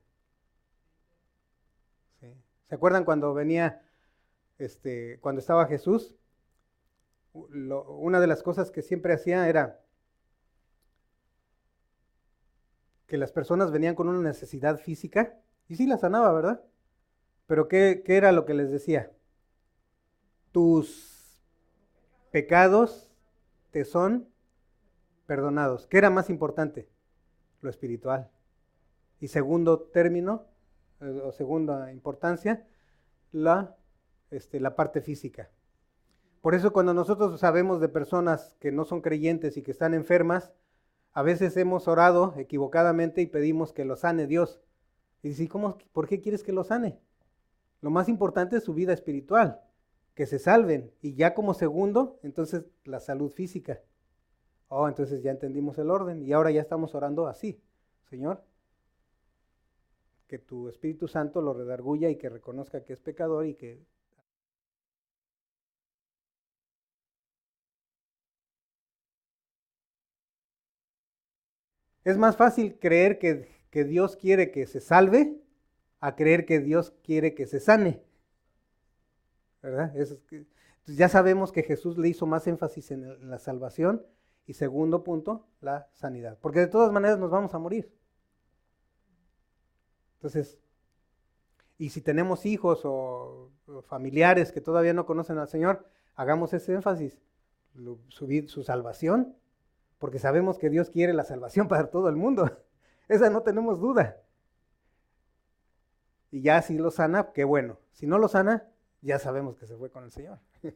¿Se 2.67 2.75
acuerdan 2.75 3.05
cuando 3.05 3.33
venía, 3.33 3.81
este, 4.57 5.19
cuando 5.21 5.39
estaba 5.39 5.67
Jesús? 5.67 6.15
una 7.33 8.19
de 8.19 8.25
las 8.25 8.41
cosas 8.41 8.71
que 8.71 8.81
siempre 8.81 9.13
hacía 9.13 9.47
era 9.47 9.79
que 13.05 13.17
las 13.17 13.31
personas 13.31 13.71
venían 13.71 13.93
con 13.93 14.07
una 14.07 14.27
necesidad 14.27 14.79
física 14.79 15.39
y 15.67 15.75
sí 15.75 15.85
la 15.85 15.97
sanaba, 15.97 16.33
¿verdad? 16.33 16.61
Pero 17.45 17.67
¿qué, 17.67 18.01
qué 18.03 18.17
era 18.17 18.31
lo 18.31 18.45
que 18.45 18.55
les 18.55 18.71
decía? 18.71 19.11
Tus 20.51 21.39
pecados 22.31 23.11
te 23.71 23.85
son 23.85 24.27
perdonados. 25.27 25.85
¿Qué 25.85 25.99
era 25.99 26.09
más 26.09 26.31
importante? 26.31 26.89
Lo 27.61 27.69
espiritual. 27.69 28.31
Y 29.19 29.27
segundo 29.27 29.79
término, 29.81 30.45
eh, 31.01 31.21
o 31.23 31.31
segunda 31.31 31.91
importancia, 31.91 32.65
la, 33.31 33.75
este, 34.31 34.59
la 34.59 34.75
parte 34.75 35.01
física. 35.01 35.51
Por 36.41 36.55
eso 36.55 36.71
cuando 36.73 36.93
nosotros 36.93 37.39
sabemos 37.39 37.81
de 37.81 37.89
personas 37.89 38.55
que 38.59 38.71
no 38.71 38.85
son 38.85 39.01
creyentes 39.01 39.57
y 39.57 39.61
que 39.61 39.71
están 39.71 39.93
enfermas, 39.93 40.53
a 41.13 41.21
veces 41.21 41.57
hemos 41.57 41.87
orado 41.87 42.33
equivocadamente 42.37 43.21
y 43.21 43.27
pedimos 43.27 43.73
que 43.73 43.85
lo 43.85 43.95
sane 43.95 44.27
Dios. 44.27 44.61
Y 45.23 45.29
dice, 45.29 45.47
¿cómo, 45.47 45.77
¿por 45.91 46.07
qué 46.07 46.21
quieres 46.21 46.43
que 46.43 46.53
lo 46.53 46.63
sane? 46.63 46.99
Lo 47.81 47.89
más 47.89 48.07
importante 48.07 48.57
es 48.57 48.63
su 48.63 48.73
vida 48.73 48.93
espiritual, 48.93 49.61
que 50.13 50.25
se 50.25 50.39
salven. 50.39 50.91
Y 51.01 51.15
ya 51.15 51.33
como 51.33 51.53
segundo, 51.53 52.19
entonces 52.23 52.65
la 52.85 52.99
salud 52.99 53.31
física. 53.31 53.81
Oh, 54.69 54.87
entonces 54.87 55.23
ya 55.23 55.31
entendimos 55.31 55.77
el 55.77 55.89
orden 55.89 56.21
y 56.23 56.33
ahora 56.33 56.51
ya 56.51 56.61
estamos 56.61 56.93
orando 56.95 57.27
así. 57.27 57.61
Señor, 58.09 58.43
que 60.27 60.37
tu 60.39 60.69
Espíritu 60.69 61.07
Santo 61.07 61.41
lo 61.41 61.53
redarguya 61.53 62.09
y 62.09 62.17
que 62.17 62.29
reconozca 62.29 62.83
que 62.83 62.93
es 62.93 63.01
pecador 63.01 63.45
y 63.45 63.55
que 63.55 63.85
Es 72.03 72.17
más 72.17 72.37
fácil 72.37 72.79
creer 72.79 73.19
que, 73.19 73.49
que, 73.69 73.83
Dios 73.83 74.15
quiere 74.15 74.49
que 74.49 74.65
se 74.65 74.79
salve 74.79 75.41
a 75.99 76.15
creer 76.15 76.45
que 76.45 76.61
Dios 76.61 76.93
quiere 77.03 77.35
que 77.35 77.45
se 77.47 77.59
sane. 77.59 78.01
¿Verdad? 79.61 79.93
ya 80.85 81.09
sabemos 81.09 81.51
que 81.51 81.63
Jesús 81.63 81.97
le 81.97 82.07
hizo 82.07 82.25
más 82.25 82.47
énfasis 82.47 82.91
en 82.91 83.29
la 83.29 83.39
salvación 83.39 84.05
y 84.47 84.53
segundo 84.53 85.03
punto, 85.03 85.45
la 85.59 85.89
sanidad. 85.91 86.39
Porque 86.41 86.61
de 86.61 86.67
todas 86.67 86.91
maneras 86.91 87.19
nos 87.19 87.29
vamos 87.29 87.53
a 87.53 87.59
morir. 87.59 87.93
Entonces, 90.15 90.57
y 91.77 91.89
si 91.89 92.01
tenemos 92.01 92.45
hijos 92.45 92.81
o, 92.85 93.51
familiares 93.87 94.53
que 94.53 94.61
todavía 94.61 94.93
no 94.93 95.05
conocen 95.05 95.37
al 95.37 95.49
Señor, 95.49 95.85
hagamos 96.15 96.53
ese 96.53 96.73
énfasis, 96.73 97.19
su, 98.07 98.45
su 98.47 98.63
salvación, 98.63 99.35
porque 99.99 100.17
sabemos 100.17 100.57
que 100.57 100.69
Dios 100.69 100.89
quiere 100.89 101.13
la 101.13 101.25
salvación 101.25 101.67
para 101.69 101.91
todo 101.91 102.07
el 102.07 102.15
mundo. 102.15 102.49
Esa 103.09 103.29
no 103.29 103.41
tenemos 103.41 103.81
duda. 103.81 104.21
Y 106.31 106.41
ya 106.41 106.61
si 106.61 106.77
lo 106.77 106.89
sana, 106.89 107.31
qué 107.33 107.43
bueno. 107.43 107.79
Si 107.91 108.07
no 108.07 108.17
lo 108.17 108.29
sana, 108.29 108.69
ya 109.01 109.19
sabemos 109.19 109.57
que 109.57 109.67
se 109.67 109.75
fue 109.75 109.91
con 109.91 110.05
el 110.05 110.11
Señor. 110.11 110.39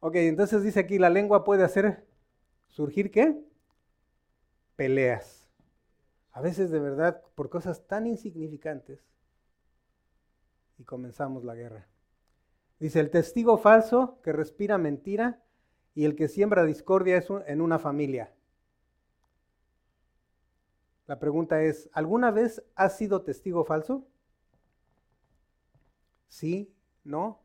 ok, 0.00 0.16
entonces 0.16 0.62
dice 0.62 0.80
aquí, 0.80 0.98
la 0.98 1.08
lengua 1.08 1.42
puede 1.42 1.64
hacer 1.64 2.04
surgir 2.74 3.12
qué? 3.12 3.40
Peleas. 4.74 5.48
A 6.32 6.40
veces 6.40 6.70
de 6.70 6.80
verdad 6.80 7.22
por 7.36 7.48
cosas 7.48 7.86
tan 7.86 8.08
insignificantes 8.08 8.98
y 10.78 10.84
comenzamos 10.84 11.44
la 11.44 11.54
guerra. 11.54 11.86
Dice, 12.80 12.98
el 12.98 13.10
testigo 13.10 13.58
falso 13.58 14.18
que 14.22 14.32
respira 14.32 14.76
mentira 14.76 15.40
y 15.94 16.04
el 16.04 16.16
que 16.16 16.26
siembra 16.26 16.64
discordia 16.64 17.16
es 17.16 17.28
en 17.46 17.60
una 17.60 17.78
familia. 17.78 18.32
La 21.06 21.20
pregunta 21.20 21.62
es, 21.62 21.88
¿alguna 21.92 22.32
vez 22.32 22.64
has 22.74 22.96
sido 22.98 23.22
testigo 23.22 23.64
falso? 23.64 24.04
¿Sí? 26.26 26.74
¿No? 27.04 27.43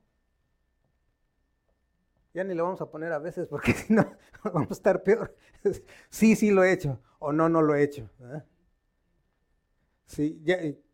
Ya 2.33 2.43
ni 2.43 2.53
lo 2.53 2.63
vamos 2.63 2.81
a 2.81 2.89
poner 2.89 3.11
a 3.11 3.19
veces 3.19 3.47
porque 3.47 3.73
si 3.73 3.93
no 3.93 4.05
vamos 4.43 4.69
a 4.69 4.73
estar 4.73 5.03
peor. 5.03 5.35
sí, 6.09 6.35
sí 6.35 6.51
lo 6.51 6.63
he 6.63 6.71
hecho 6.71 6.99
o 7.19 7.31
no, 7.31 7.49
no 7.49 7.61
lo 7.61 7.75
he 7.75 7.83
hecho. 7.83 8.09
Sí, 10.05 10.43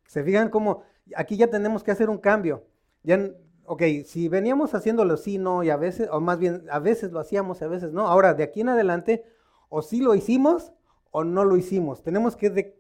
se 0.06 0.24
fijan 0.24 0.50
cómo 0.50 0.84
aquí 1.16 1.38
ya 1.38 1.50
tenemos 1.50 1.84
que 1.84 1.92
hacer 1.92 2.10
un 2.10 2.18
cambio. 2.18 2.66
Ya, 3.04 3.32
ok, 3.66 3.84
si 4.06 4.28
veníamos 4.30 4.74
haciéndolo 4.74 5.18
sí, 5.18 5.38
no, 5.38 5.64
y 5.64 5.70
a 5.70 5.78
veces, 5.78 6.10
o 6.12 6.20
más 6.20 6.40
bien, 6.40 6.66
a 6.72 6.80
veces 6.80 7.12
lo 7.12 7.20
hacíamos 7.20 7.62
y 7.62 7.66
a 7.66 7.68
veces 7.68 7.92
no. 7.92 8.08
Ahora, 8.08 8.34
de 8.34 8.44
aquí 8.44 8.62
en 8.62 8.70
adelante, 8.70 9.26
o 9.70 9.82
sí 9.82 10.02
lo 10.02 10.16
hicimos 10.16 10.74
o 11.12 11.24
no 11.24 11.46
lo 11.46 11.58
hicimos. 11.58 12.04
Tenemos 12.04 12.36
que 12.36 12.80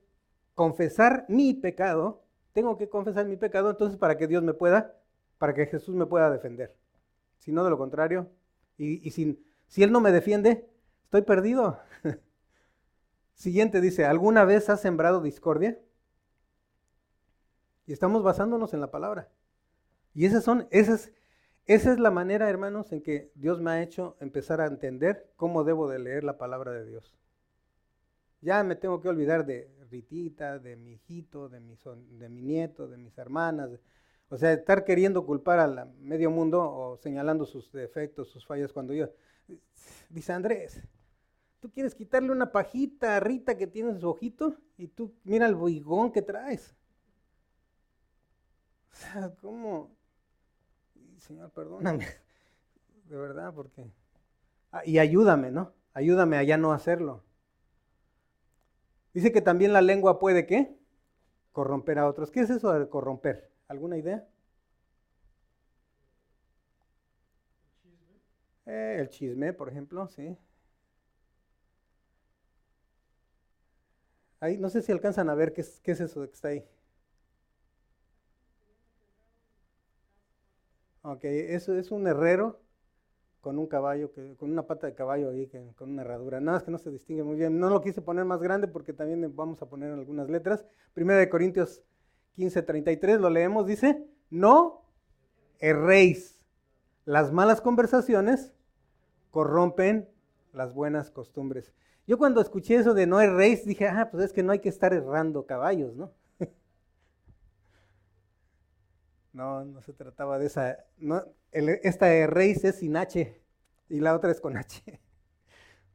confesar 0.55 1.25
mi 1.27 1.53
pecado. 1.53 2.23
Tengo 2.53 2.77
que 2.77 2.89
confesar 2.89 3.25
mi 3.25 3.35
pecado, 3.35 3.69
entonces 3.69 3.97
para 3.97 4.17
que 4.17 4.27
Dios 4.27 4.41
me 4.41 4.53
pueda, 4.53 4.95
para 5.37 5.53
que 5.53 5.65
Jesús 5.65 5.93
me 5.93 6.05
pueda 6.05 6.29
defender. 6.29 6.73
Si 7.39 7.51
no, 7.51 7.63
de 7.65 7.69
lo 7.69 7.77
contrario, 7.77 8.29
y, 8.77 9.09
si, 9.11 9.43
si 9.67 9.83
Él 9.83 9.91
no 9.91 10.01
me 10.01 10.11
defiende, 10.11 10.69
estoy 11.05 11.21
perdido. 11.21 11.79
Siguiente 13.33 13.81
dice, 13.81 14.05
¿alguna 14.05 14.45
vez 14.45 14.69
has 14.69 14.81
sembrado 14.81 15.21
discordia? 15.21 15.79
Y 17.85 17.93
estamos 17.93 18.23
basándonos 18.23 18.73
en 18.73 18.81
la 18.81 18.91
palabra. 18.91 19.29
Y 20.13 20.25
esas 20.25 20.43
son, 20.43 20.67
esas, 20.71 21.11
esa 21.65 21.91
es 21.91 21.99
la 21.99 22.11
manera, 22.11 22.49
hermanos, 22.49 22.91
en 22.91 23.01
que 23.01 23.31
Dios 23.35 23.61
me 23.61 23.71
ha 23.71 23.81
hecho 23.81 24.17
empezar 24.19 24.61
a 24.61 24.67
entender 24.67 25.31
cómo 25.35 25.63
debo 25.63 25.87
de 25.89 25.99
leer 25.99 26.23
la 26.23 26.37
palabra 26.37 26.71
de 26.71 26.85
Dios. 26.85 27.13
Ya 28.41 28.63
me 28.63 28.75
tengo 28.75 29.01
que 29.01 29.09
olvidar 29.09 29.45
de 29.45 29.69
Ritita, 29.89 30.59
de 30.59 30.75
mi 30.75 30.93
hijito, 30.93 31.49
de 31.49 31.59
mi, 31.59 31.77
de 32.17 32.29
mi 32.29 32.41
nieto, 32.41 32.87
de 32.87 32.97
mis 32.97 33.17
hermanas, 33.17 33.71
o 34.29 34.37
sea, 34.37 34.53
estar 34.53 34.83
queriendo 34.83 35.25
culpar 35.25 35.59
al 35.59 35.93
medio 35.99 36.31
mundo 36.31 36.61
o 36.61 36.97
señalando 36.97 37.45
sus 37.45 37.71
defectos, 37.71 38.29
sus 38.29 38.45
fallas, 38.45 38.73
cuando 38.73 38.93
yo, 38.93 39.09
dice 40.09 40.33
Andrés, 40.33 40.81
tú 41.59 41.71
quieres 41.71 41.93
quitarle 41.93 42.31
una 42.31 42.51
pajita 42.51 43.17
a 43.17 43.19
Rita 43.19 43.57
que 43.57 43.67
tiene 43.67 43.91
en 43.91 43.99
su 43.99 44.09
ojito 44.09 44.55
y 44.77 44.87
tú 44.87 45.13
mira 45.23 45.45
el 45.45 45.55
boigón 45.55 46.11
que 46.11 46.21
traes. 46.21 46.75
O 48.91 48.95
sea, 48.95 49.33
¿cómo? 49.41 49.91
Señor, 51.17 51.51
perdóname, 51.51 52.05
de 53.09 53.17
verdad, 53.17 53.53
porque... 53.53 53.85
Ah, 54.71 54.81
y 54.85 54.99
ayúdame, 54.99 55.51
¿no? 55.51 55.73
Ayúdame 55.93 56.37
a 56.37 56.43
ya 56.43 56.57
no 56.57 56.73
hacerlo. 56.73 57.23
Dice 59.13 59.31
que 59.31 59.41
también 59.41 59.71
la 59.71 59.81
lengua 59.81 60.19
puede, 60.19 60.45
¿qué? 60.45 60.77
Corromper 61.53 61.99
a 61.99 62.07
otros. 62.07 62.31
¿Qué 62.31 62.41
es 62.41 62.49
eso 62.49 62.73
de 62.73 62.89
corromper? 62.89 63.49
¿Alguna 63.67 63.97
idea? 63.97 64.27
Eh, 68.67 68.97
el 68.99 69.09
chisme, 69.09 69.53
por 69.53 69.69
ejemplo, 69.69 70.07
sí. 70.07 70.37
Ahí, 74.39 74.57
no 74.57 74.69
sé 74.69 74.81
si 74.81 74.91
alcanzan 74.93 75.29
a 75.29 75.35
ver 75.35 75.51
qué 75.53 75.61
es, 75.61 75.79
qué 75.81 75.91
es 75.91 75.99
eso 75.99 76.21
que 76.21 76.33
está 76.33 76.47
ahí. 76.49 76.65
Ok, 81.03 81.23
eso 81.23 81.77
es 81.77 81.91
un 81.91 82.07
herrero 82.07 82.59
con 83.41 83.59
un 83.59 83.67
caballo, 83.67 84.11
que, 84.13 84.35
con 84.37 84.51
una 84.51 84.67
pata 84.67 84.87
de 84.87 84.95
caballo 84.95 85.29
ahí, 85.29 85.47
que, 85.47 85.73
con 85.75 85.91
una 85.91 86.01
herradura. 86.03 86.41
Nada, 86.41 86.59
es 86.59 86.63
que 86.63 86.71
no 86.71 86.79
se 86.79 86.91
distingue 86.91 87.23
muy 87.23 87.37
bien. 87.37 87.59
No 87.59 87.69
lo 87.69 87.81
quise 87.81 88.01
poner 88.01 88.25
más 88.25 88.41
grande 88.41 88.67
porque 88.67 88.93
también 88.93 89.35
vamos 89.35 89.61
a 89.61 89.69
poner 89.69 89.91
algunas 89.93 90.29
letras. 90.29 90.65
Primera 90.93 91.19
de 91.19 91.29
Corintios 91.29 91.83
15:33 92.35 93.19
lo 93.19 93.29
leemos, 93.29 93.65
dice, 93.65 94.05
no 94.29 94.83
erréis. 95.59 96.45
Las 97.05 97.31
malas 97.31 97.61
conversaciones 97.61 98.53
corrompen 99.31 100.09
las 100.53 100.73
buenas 100.73 101.11
costumbres. 101.11 101.73
Yo 102.07 102.17
cuando 102.17 102.41
escuché 102.41 102.75
eso 102.75 102.93
de 102.93 103.07
no 103.07 103.19
erréis, 103.19 103.65
dije, 103.65 103.87
ah, 103.87 104.09
pues 104.11 104.25
es 104.25 104.33
que 104.33 104.43
no 104.43 104.51
hay 104.51 104.59
que 104.59 104.69
estar 104.69 104.93
errando 104.93 105.45
caballos, 105.45 105.95
¿no? 105.95 106.11
no, 109.33 109.65
no 109.65 109.81
se 109.81 109.93
trataba 109.93 110.39
de 110.39 110.47
esa. 110.47 110.77
No, 110.97 111.23
esta 111.51 112.13
erréis 112.13 112.63
es 112.63 112.75
sin 112.75 112.97
H 112.97 113.41
y 113.89 113.99
la 113.99 114.15
otra 114.15 114.31
es 114.31 114.41
con 114.41 114.57
H. 114.57 114.83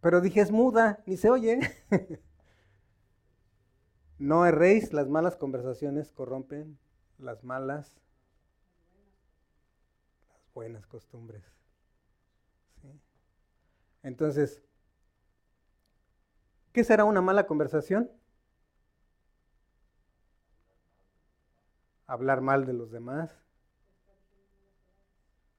Pero 0.01 0.21
dije, 0.21 0.41
es 0.41 0.51
muda, 0.51 1.03
ni 1.07 1.17
se 1.17 1.31
oye. 1.31 1.61
No 4.21 4.45
erréis, 4.45 4.93
las 4.93 5.09
malas 5.09 5.35
conversaciones 5.35 6.13
corrompen 6.13 6.79
las 7.17 7.43
malas, 7.43 7.97
las 10.29 10.53
buenas 10.53 10.87
costumbres. 10.87 11.43
Entonces, 14.03 14.63
¿qué 16.75 16.85
será 16.85 17.07
una 17.07 17.23
mala 17.23 17.47
conversación? 17.47 18.11
Hablar 22.07 22.43
mal 22.43 22.67
de 22.67 22.75
los 22.75 22.91
demás, 22.91 23.31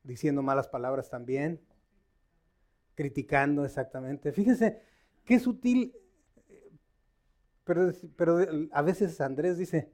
diciendo 0.03 0.43
malas 0.43 0.67
palabras 0.67 1.09
también, 1.09 1.59
criticando 2.93 3.65
exactamente. 3.65 4.31
Fíjense 4.31 4.83
qué 5.25 5.39
sutil 5.39 5.95
pero, 7.63 7.91
pero 8.15 8.39
a 8.71 8.81
veces 8.81 9.21
Andrés 9.21 9.57
dice, 9.57 9.91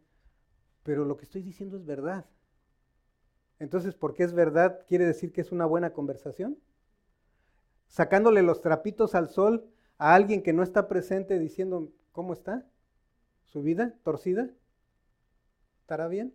pero 0.84 1.06
lo 1.06 1.18
que 1.18 1.26
estoy 1.26 1.42
diciendo 1.42 1.78
es 1.78 1.86
verdad. 1.86 2.26
Entonces, 3.60 3.96
¿por 3.96 4.14
qué 4.14 4.24
es 4.24 4.34
verdad? 4.34 4.86
¿Quiere 4.88 5.06
decir 5.06 5.32
que 5.32 5.42
es 5.42 5.52
una 5.52 5.66
buena 5.66 5.92
conversación? 5.92 6.58
Sacándole 7.88 8.42
los 8.42 8.62
trapitos 8.62 9.16
al 9.16 9.30
sol 9.30 9.70
a 9.98 10.14
alguien 10.14 10.44
que 10.44 10.54
no 10.54 10.64
está 10.64 10.88
presente 10.88 11.40
diciendo, 11.40 11.92
¿cómo 12.12 12.34
está? 12.34 12.66
¿Su 13.46 13.64
vida 13.64 13.96
torcida? 14.04 14.50
¿Estará 15.82 16.08
bien? 16.08 16.34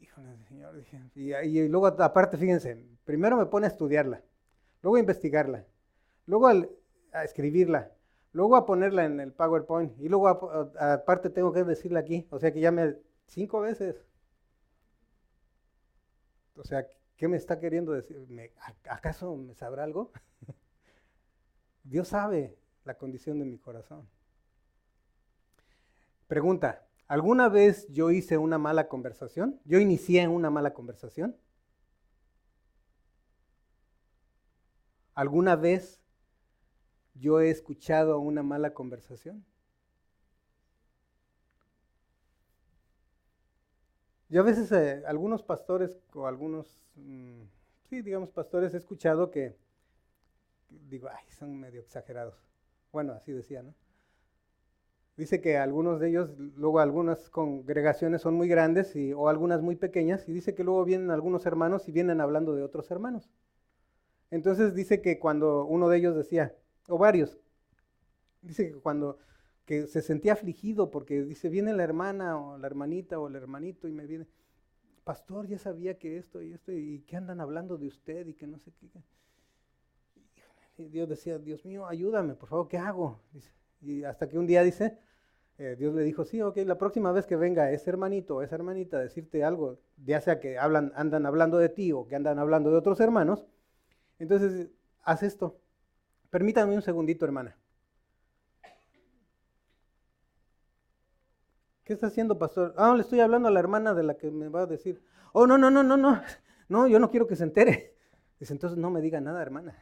Híjole, 0.00 0.36
Señor. 0.48 1.10
Y, 1.14 1.34
y 1.34 1.68
luego, 1.68 1.86
aparte, 1.86 2.36
fíjense, 2.36 2.84
primero 3.04 3.36
me 3.36 3.46
pone 3.46 3.66
a 3.66 3.70
estudiarla, 3.70 4.22
luego 4.82 4.96
a 4.96 5.00
investigarla, 5.00 5.64
luego 6.26 6.48
a 7.14 7.24
escribirla, 7.24 7.92
luego 8.32 8.56
a 8.56 8.66
ponerla 8.66 9.04
en 9.04 9.20
el 9.20 9.32
PowerPoint 9.32 9.98
y 10.00 10.08
luego 10.08 10.28
aparte 10.28 11.30
tengo 11.30 11.52
que 11.52 11.64
decirla 11.64 12.00
aquí, 12.00 12.26
o 12.30 12.38
sea 12.38 12.52
que 12.52 12.60
ya 12.60 12.72
me 12.72 12.96
cinco 13.26 13.60
veces. 13.60 14.04
O 16.56 16.64
sea, 16.64 16.86
¿qué 17.16 17.28
me 17.28 17.36
está 17.36 17.58
queriendo 17.58 17.92
decir? 17.92 18.26
¿Acaso 18.88 19.36
me 19.36 19.54
sabrá 19.54 19.84
algo? 19.84 20.12
Dios 21.84 22.08
sabe 22.08 22.56
la 22.84 22.94
condición 22.94 23.38
de 23.38 23.44
mi 23.44 23.58
corazón. 23.58 24.08
Pregunta, 26.26 26.86
¿alguna 27.06 27.48
vez 27.48 27.86
yo 27.88 28.10
hice 28.10 28.38
una 28.38 28.58
mala 28.58 28.88
conversación? 28.88 29.60
¿Yo 29.64 29.78
inicié 29.78 30.26
una 30.26 30.50
mala 30.50 30.74
conversación? 30.74 31.36
¿Alguna 35.14 35.54
vez 35.54 36.03
yo 37.14 37.40
he 37.40 37.50
escuchado 37.50 38.18
una 38.20 38.42
mala 38.42 38.74
conversación? 38.74 39.44
Yo 44.28 44.40
a 44.40 44.44
veces, 44.44 44.70
eh, 44.72 45.02
algunos 45.06 45.42
pastores 45.42 45.98
o 46.14 46.26
algunos, 46.26 46.80
mm, 46.96 47.42
sí, 47.88 48.02
digamos 48.02 48.30
pastores, 48.30 48.74
he 48.74 48.78
escuchado 48.78 49.30
que, 49.30 49.56
digo, 50.90 51.08
ay, 51.08 51.24
son 51.30 51.58
medio 51.58 51.80
exagerados. 51.80 52.34
Bueno, 52.92 53.12
así 53.14 53.32
decía, 53.32 53.62
¿no? 53.62 53.74
Dice 55.16 55.40
que 55.40 55.56
algunos 55.56 55.98
de 55.98 56.08
ellos, 56.10 56.30
luego 56.38 56.78
algunas 56.78 57.28
congregaciones 57.28 58.22
son 58.22 58.34
muy 58.34 58.46
grandes 58.48 58.94
y, 58.94 59.12
o 59.12 59.28
algunas 59.28 59.60
muy 59.60 59.74
pequeñas, 59.76 60.28
y 60.28 60.32
dice 60.32 60.54
que 60.54 60.62
luego 60.62 60.84
vienen 60.84 61.10
algunos 61.10 61.46
hermanos 61.46 61.88
y 61.88 61.92
vienen 61.92 62.20
hablando 62.20 62.54
de 62.54 62.62
otros 62.62 62.90
hermanos. 62.92 63.28
Entonces 64.30 64.74
dice 64.74 65.00
que 65.00 65.18
cuando 65.18 65.64
uno 65.64 65.88
de 65.88 65.96
ellos 65.98 66.14
decía, 66.16 66.54
o 66.88 66.98
varios, 66.98 67.38
dice 68.42 68.70
que 68.70 68.78
cuando 68.80 69.18
que 69.64 69.86
se 69.86 70.02
sentía 70.02 70.34
afligido 70.34 70.90
porque 70.90 71.22
dice, 71.22 71.48
viene 71.48 71.72
la 71.72 71.84
hermana 71.84 72.38
o 72.38 72.58
la 72.58 72.66
hermanita 72.66 73.18
o 73.18 73.28
el 73.28 73.36
hermanito 73.36 73.88
y 73.88 73.92
me 73.92 74.06
viene, 74.06 74.26
pastor, 75.04 75.46
ya 75.46 75.58
sabía 75.58 75.98
que 75.98 76.18
esto 76.18 76.42
y 76.42 76.52
esto 76.52 76.72
y 76.72 77.00
que 77.06 77.16
andan 77.16 77.40
hablando 77.40 77.78
de 77.78 77.86
usted 77.86 78.26
y 78.26 78.34
que 78.34 78.46
no 78.46 78.58
sé 78.58 78.72
qué. 78.72 78.90
Y 80.76 80.88
Dios 80.88 81.08
decía, 81.08 81.38
Dios 81.38 81.64
mío, 81.64 81.86
ayúdame, 81.86 82.34
por 82.34 82.48
favor, 82.48 82.68
¿qué 82.68 82.78
hago? 82.78 83.20
y 83.80 84.02
hasta 84.04 84.28
que 84.28 84.38
un 84.38 84.46
día 84.46 84.62
dice, 84.62 84.98
eh, 85.58 85.76
Dios 85.78 85.94
le 85.94 86.02
dijo, 86.02 86.24
sí, 86.24 86.40
ok, 86.42 86.56
la 86.64 86.78
próxima 86.78 87.12
vez 87.12 87.26
que 87.26 87.36
venga 87.36 87.70
ese 87.70 87.90
hermanito 87.90 88.36
o 88.36 88.42
esa 88.42 88.56
hermanita 88.56 88.96
a 88.96 89.00
decirte 89.00 89.44
algo, 89.44 89.78
ya 90.04 90.20
sea 90.20 90.40
que 90.40 90.58
hablan, 90.58 90.92
andan 90.96 91.26
hablando 91.26 91.58
de 91.58 91.68
ti 91.68 91.92
o 91.92 92.08
que 92.08 92.16
andan 92.16 92.38
hablando 92.38 92.70
de 92.70 92.76
otros 92.76 92.98
hermanos, 93.00 93.46
entonces 94.18 94.70
haz 95.02 95.22
esto. 95.22 95.60
Permítame 96.34 96.74
un 96.74 96.82
segundito, 96.82 97.24
hermana. 97.24 97.56
¿Qué 101.84 101.92
está 101.92 102.08
haciendo, 102.08 102.36
pastor? 102.40 102.74
Ah, 102.76 102.92
le 102.96 103.02
estoy 103.02 103.20
hablando 103.20 103.46
a 103.46 103.52
la 103.52 103.60
hermana 103.60 103.94
de 103.94 104.02
la 104.02 104.16
que 104.16 104.32
me 104.32 104.48
va 104.48 104.62
a 104.62 104.66
decir. 104.66 105.00
Oh, 105.32 105.46
no, 105.46 105.58
no, 105.58 105.70
no, 105.70 105.84
no, 105.84 105.96
no. 105.96 106.20
No, 106.68 106.88
yo 106.88 106.98
no 106.98 107.08
quiero 107.08 107.28
que 107.28 107.36
se 107.36 107.44
entere. 107.44 107.94
Dice, 108.40 108.52
entonces 108.52 108.76
no 108.76 108.90
me 108.90 109.00
diga 109.00 109.20
nada, 109.20 109.40
hermana. 109.40 109.80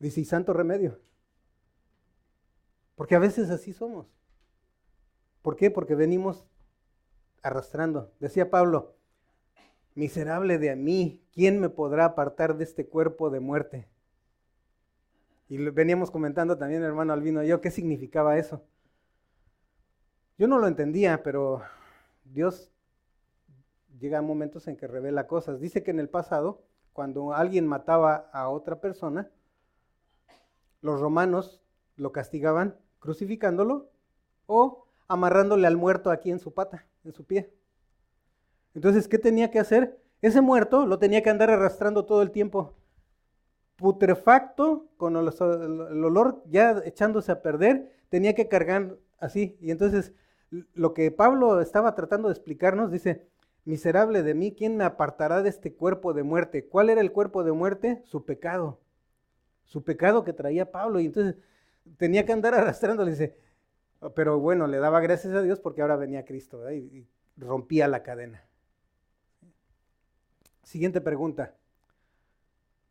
Dice, 0.00 0.20
y 0.20 0.26
santo 0.26 0.52
remedio. 0.52 1.00
Porque 2.94 3.14
a 3.14 3.20
veces 3.20 3.48
así 3.48 3.72
somos. 3.72 4.06
¿Por 5.40 5.56
qué? 5.56 5.70
Porque 5.70 5.94
venimos 5.94 6.44
arrastrando. 7.42 8.12
Decía 8.20 8.50
Pablo, 8.50 8.96
miserable 9.94 10.58
de 10.58 10.76
mí, 10.76 11.24
¿quién 11.32 11.58
me 11.58 11.70
podrá 11.70 12.04
apartar 12.04 12.58
de 12.58 12.64
este 12.64 12.86
cuerpo 12.86 13.30
de 13.30 13.40
muerte? 13.40 13.88
Y 15.48 15.56
veníamos 15.70 16.10
comentando 16.10 16.58
también, 16.58 16.82
hermano 16.82 17.12
Albino 17.12 17.42
y 17.42 17.48
yo, 17.48 17.60
qué 17.60 17.70
significaba 17.70 18.36
eso. 18.36 18.62
Yo 20.36 20.46
no 20.46 20.58
lo 20.58 20.66
entendía, 20.66 21.22
pero 21.22 21.62
Dios 22.24 22.70
llega 23.98 24.18
a 24.18 24.22
momentos 24.22 24.68
en 24.68 24.76
que 24.76 24.86
revela 24.86 25.26
cosas. 25.26 25.60
Dice 25.60 25.82
que 25.82 25.90
en 25.90 26.00
el 26.00 26.08
pasado, 26.08 26.62
cuando 26.92 27.32
alguien 27.32 27.66
mataba 27.66 28.28
a 28.32 28.48
otra 28.48 28.80
persona, 28.80 29.30
los 30.80 31.00
romanos 31.00 31.62
lo 31.96 32.12
castigaban 32.12 32.76
crucificándolo 33.00 33.90
o 34.46 34.86
amarrándole 35.08 35.66
al 35.66 35.76
muerto 35.76 36.10
aquí 36.10 36.30
en 36.30 36.38
su 36.38 36.52
pata, 36.52 36.86
en 37.04 37.12
su 37.12 37.24
pie. 37.24 37.52
Entonces, 38.74 39.08
¿qué 39.08 39.18
tenía 39.18 39.50
que 39.50 39.58
hacer? 39.58 40.00
Ese 40.20 40.40
muerto 40.40 40.86
lo 40.86 40.98
tenía 40.98 41.22
que 41.22 41.30
andar 41.30 41.50
arrastrando 41.50 42.04
todo 42.04 42.22
el 42.22 42.30
tiempo, 42.30 42.74
putrefacto, 43.78 44.88
con 44.96 45.16
el, 45.16 46.04
olor 46.04 46.42
ya 46.50 46.82
echándose 46.84 47.30
a 47.30 47.42
perder, 47.42 47.92
tenía 48.08 48.34
que 48.34 48.48
cargar 48.48 48.96
así. 49.20 49.56
Y 49.60 49.70
entonces 49.70 50.12
lo 50.74 50.94
que 50.94 51.10
Pablo 51.12 51.60
estaba 51.60 51.94
tratando 51.94 52.28
de 52.28 52.34
explicarnos, 52.34 52.90
dice, 52.90 53.28
miserable 53.64 54.24
de 54.24 54.34
mí, 54.34 54.52
¿quién 54.52 54.76
me 54.76 54.82
apartará 54.82 55.42
de 55.42 55.48
este 55.48 55.74
cuerpo 55.74 56.12
de 56.12 56.24
muerte? 56.24 56.66
¿Cuál 56.66 56.90
era 56.90 57.00
el 57.00 57.12
cuerpo 57.12 57.44
de 57.44 57.52
muerte? 57.52 58.02
Su 58.04 58.24
pecado. 58.24 58.80
Su 59.64 59.84
pecado 59.84 60.24
que 60.24 60.32
traía 60.32 60.72
Pablo. 60.72 60.98
Y 60.98 61.06
entonces 61.06 61.36
tenía 61.98 62.26
que 62.26 62.32
andar 62.32 62.54
arrastrándole. 62.56 63.12
Dice, 63.12 63.36
pero 64.16 64.40
bueno, 64.40 64.66
le 64.66 64.78
daba 64.78 65.00
gracias 65.00 65.34
a 65.34 65.42
Dios 65.42 65.60
porque 65.60 65.82
ahora 65.82 65.96
venía 65.96 66.24
Cristo 66.24 66.68
y, 66.72 67.06
rompía 67.36 67.86
la 67.86 68.02
cadena. 68.02 68.44
Siguiente 70.64 71.00
pregunta. 71.00 71.54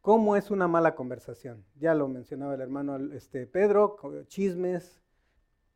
¿Cómo 0.07 0.37
es 0.37 0.51
una 0.51 0.69
mala 0.69 0.95
conversación? 0.95 1.65
Ya 1.75 1.93
lo 1.93 2.07
mencionaba 2.07 2.55
el 2.55 2.61
hermano 2.61 2.95
este, 3.11 3.45
Pedro, 3.45 3.97
chismes, 4.29 5.01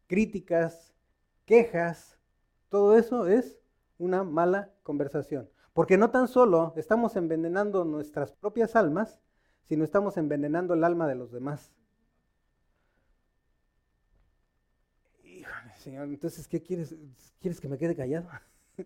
críticas, 0.07 0.93
quejas, 1.43 2.17
todo 2.69 2.97
eso 2.97 3.27
es 3.27 3.59
una 3.97 4.23
mala 4.23 4.71
conversación. 4.83 5.49
Porque 5.73 5.97
no 5.97 6.11
tan 6.11 6.29
solo 6.29 6.73
estamos 6.77 7.17
envenenando 7.17 7.83
nuestras 7.83 8.31
propias 8.31 8.77
almas, 8.77 9.19
sino 9.63 9.83
estamos 9.83 10.15
envenenando 10.15 10.75
el 10.75 10.85
alma 10.85 11.09
de 11.09 11.15
los 11.15 11.33
demás. 11.33 11.73
Híjole, 15.25 15.73
Señor, 15.77 16.05
entonces, 16.05 16.47
¿qué 16.47 16.61
quieres? 16.63 16.95
¿Quieres 17.41 17.59
que 17.59 17.67
me 17.67 17.77
quede 17.77 17.97
callado? 17.97 18.29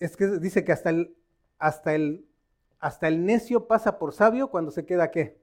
es 0.00 0.16
que 0.16 0.26
dice 0.40 0.64
que 0.64 0.72
hasta 0.72 0.90
el, 0.90 1.16
hasta 1.60 1.94
el, 1.94 2.25
hasta 2.78 3.08
el 3.08 3.24
necio 3.24 3.66
pasa 3.66 3.98
por 3.98 4.12
sabio 4.12 4.50
cuando 4.50 4.70
se 4.70 4.84
queda 4.84 5.10
qué? 5.10 5.40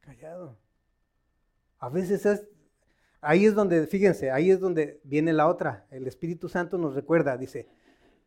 Callado. 0.00 0.56
A 1.78 1.88
veces 1.88 2.26
es, 2.26 2.46
Ahí 3.22 3.44
es 3.44 3.54
donde, 3.54 3.86
fíjense, 3.86 4.30
ahí 4.30 4.50
es 4.50 4.60
donde 4.60 5.00
viene 5.04 5.32
la 5.32 5.46
otra. 5.46 5.86
El 5.90 6.06
Espíritu 6.06 6.48
Santo 6.48 6.78
nos 6.78 6.94
recuerda, 6.94 7.36
dice, 7.36 7.68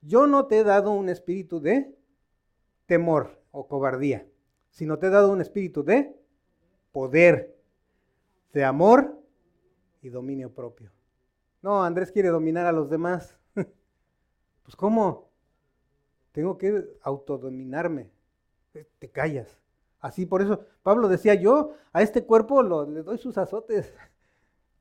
yo 0.01 0.27
no 0.27 0.45
te 0.45 0.59
he 0.59 0.63
dado 0.63 0.91
un 0.91 1.09
espíritu 1.09 1.59
de 1.59 1.95
temor 2.85 3.41
o 3.51 3.67
cobardía, 3.67 4.27
sino 4.69 4.99
te 4.99 5.07
he 5.07 5.09
dado 5.09 5.31
un 5.31 5.41
espíritu 5.41 5.83
de 5.83 6.15
poder, 6.91 7.57
de 8.53 8.63
amor 8.63 9.19
y 10.01 10.09
dominio 10.09 10.53
propio. 10.53 10.91
No, 11.63 11.83
Andrés 11.83 12.11
quiere 12.11 12.29
dominar 12.29 12.67
a 12.67 12.71
los 12.71 12.89
demás. 12.89 13.35
pues 13.55 14.75
¿cómo? 14.75 15.31
Tengo 16.33 16.57
que 16.57 16.97
autodominarme. 17.01 18.11
Te 18.99 19.09
callas. 19.09 19.57
Así 19.99 20.25
por 20.25 20.41
eso 20.41 20.65
Pablo 20.81 21.07
decía, 21.07 21.33
yo 21.35 21.75
a 21.93 22.01
este 22.01 22.25
cuerpo 22.25 22.61
le 22.85 23.03
doy 23.03 23.17
sus 23.17 23.37
azotes 23.37 23.93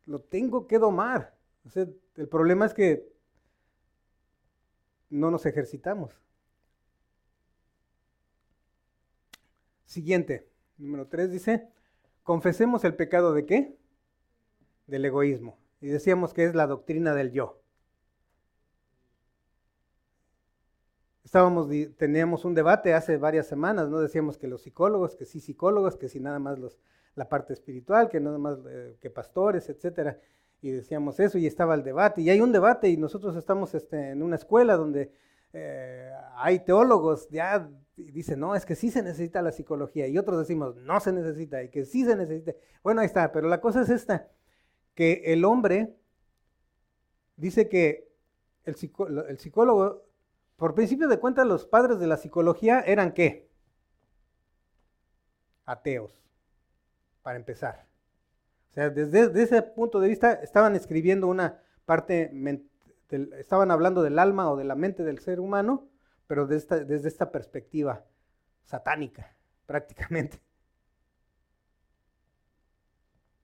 lo 0.07 0.21
tengo 0.21 0.67
que 0.67 0.79
domar. 0.79 1.37
el 1.75 2.29
problema 2.29 2.67
es 2.67 2.75
que 2.75 3.09
no 5.11 5.31
nos 5.31 5.47
ejercitamos. 5.47 6.11
Siguiente, 9.85 10.49
número 10.79 11.07
tres 11.07 11.31
dice, 11.31 11.69
confesemos 12.23 12.83
el 12.85 12.97
pecado 12.97 13.35
de 13.35 13.45
qué? 13.45 13.77
Del 14.87 15.05
egoísmo. 15.05 15.59
Y 15.81 15.89
decíamos 15.89 16.33
que 16.33 16.45
es 16.45 16.55
la 16.55 16.67
doctrina 16.67 17.15
del 17.15 17.31
yo. 17.31 17.62
Estábamos, 21.33 21.67
teníamos 21.97 22.45
un 22.45 22.53
debate 22.53 22.93
hace 22.93 23.17
varias 23.17 23.47
semanas, 23.47 23.89
¿no? 23.89 24.01
Decíamos 24.01 24.37
que 24.37 24.47
los 24.47 24.61
psicólogos, 24.61 25.17
que 25.17 25.25
sí 25.25 25.41
psicólogos, 25.41 25.97
que 25.97 26.11
sí 26.11 26.21
nada 26.21 26.39
más 26.39 26.59
los 26.59 26.79
la 27.15 27.27
parte 27.27 27.55
espiritual, 27.55 28.11
que 28.11 28.21
nada 28.21 28.37
más 28.37 28.59
eh, 28.69 28.99
que 29.01 29.09
pastores, 29.09 29.71
etcétera. 29.71 30.19
Y 30.61 30.73
decíamos 30.73 31.19
eso 31.21 31.39
y 31.39 31.47
estaba 31.47 31.75
el 31.75 31.85
debate. 31.85 32.21
Y 32.21 32.29
hay 32.29 32.43
un 32.43 32.53
debate 32.53 32.91
y 32.91 32.99
nosotros 32.99 33.35
estamos 33.35 33.75
este, 33.75 34.11
en 34.11 34.23
una 34.23 34.37
escuela 34.37 34.77
donde 34.77 35.11
eh, 35.55 36.13
hay 36.37 36.59
teólogos 36.59 37.31
ya 37.31 37.67
dicen, 37.97 38.39
no, 38.39 38.55
es 38.55 38.67
que 38.67 38.75
sí 38.75 38.91
se 38.91 39.03
necesita 39.03 39.41
la 39.41 39.53
psicología, 39.53 40.07
y 40.09 40.19
otros 40.19 40.39
decimos, 40.39 40.77
no 40.77 41.01
se 41.01 41.13
necesita, 41.13 41.63
y 41.63 41.71
que 41.71 41.87
sí 41.87 42.05
se 42.05 42.15
necesita. 42.15 42.53
Bueno, 42.83 43.01
ahí 43.01 43.07
está, 43.07 43.33
pero 43.33 43.49
la 43.49 43.63
cosa 43.63 43.81
es 43.81 43.89
esta, 43.89 44.29
que 44.95 45.23
el 45.25 45.47
hombre 45.47 45.97
dice 47.37 47.71
que 47.71 48.13
el, 48.65 48.75
el 49.31 49.39
psicólogo, 49.39 50.12
por 50.63 50.77
principio 50.77 51.09
de 51.09 51.19
cuentas, 51.19 51.45
los 51.45 51.67
padres 51.67 51.99
de 51.99 52.07
la 52.07 52.17
psicología 52.17 52.79
eran 52.87 53.15
qué? 53.15 53.51
Ateos, 55.65 56.17
para 57.21 57.37
empezar. 57.37 57.89
O 58.71 58.75
sea, 58.75 58.89
desde, 58.89 59.43
ese 59.43 59.61
punto 59.63 59.99
de 59.99 60.09
vista 60.09 60.35
estaban 60.35 60.77
escribiendo 60.77 61.27
una 61.27 61.61
parte, 61.85 62.31
estaban 63.41 63.73
hablando 63.73 64.05
del 64.05 64.21
alma 64.21 64.53
o 64.53 64.57
de 64.57 64.63
la 64.63 64.77
mente 64.77 65.03
del 65.03 65.19
ser 65.19 65.41
humano, 65.41 65.89
pero 66.29 66.47
desde 66.47 66.85
desde 66.85 67.09
esta 67.09 67.33
perspectiva 67.33 68.05
satánica, 68.63 69.35
prácticamente. 69.67 70.41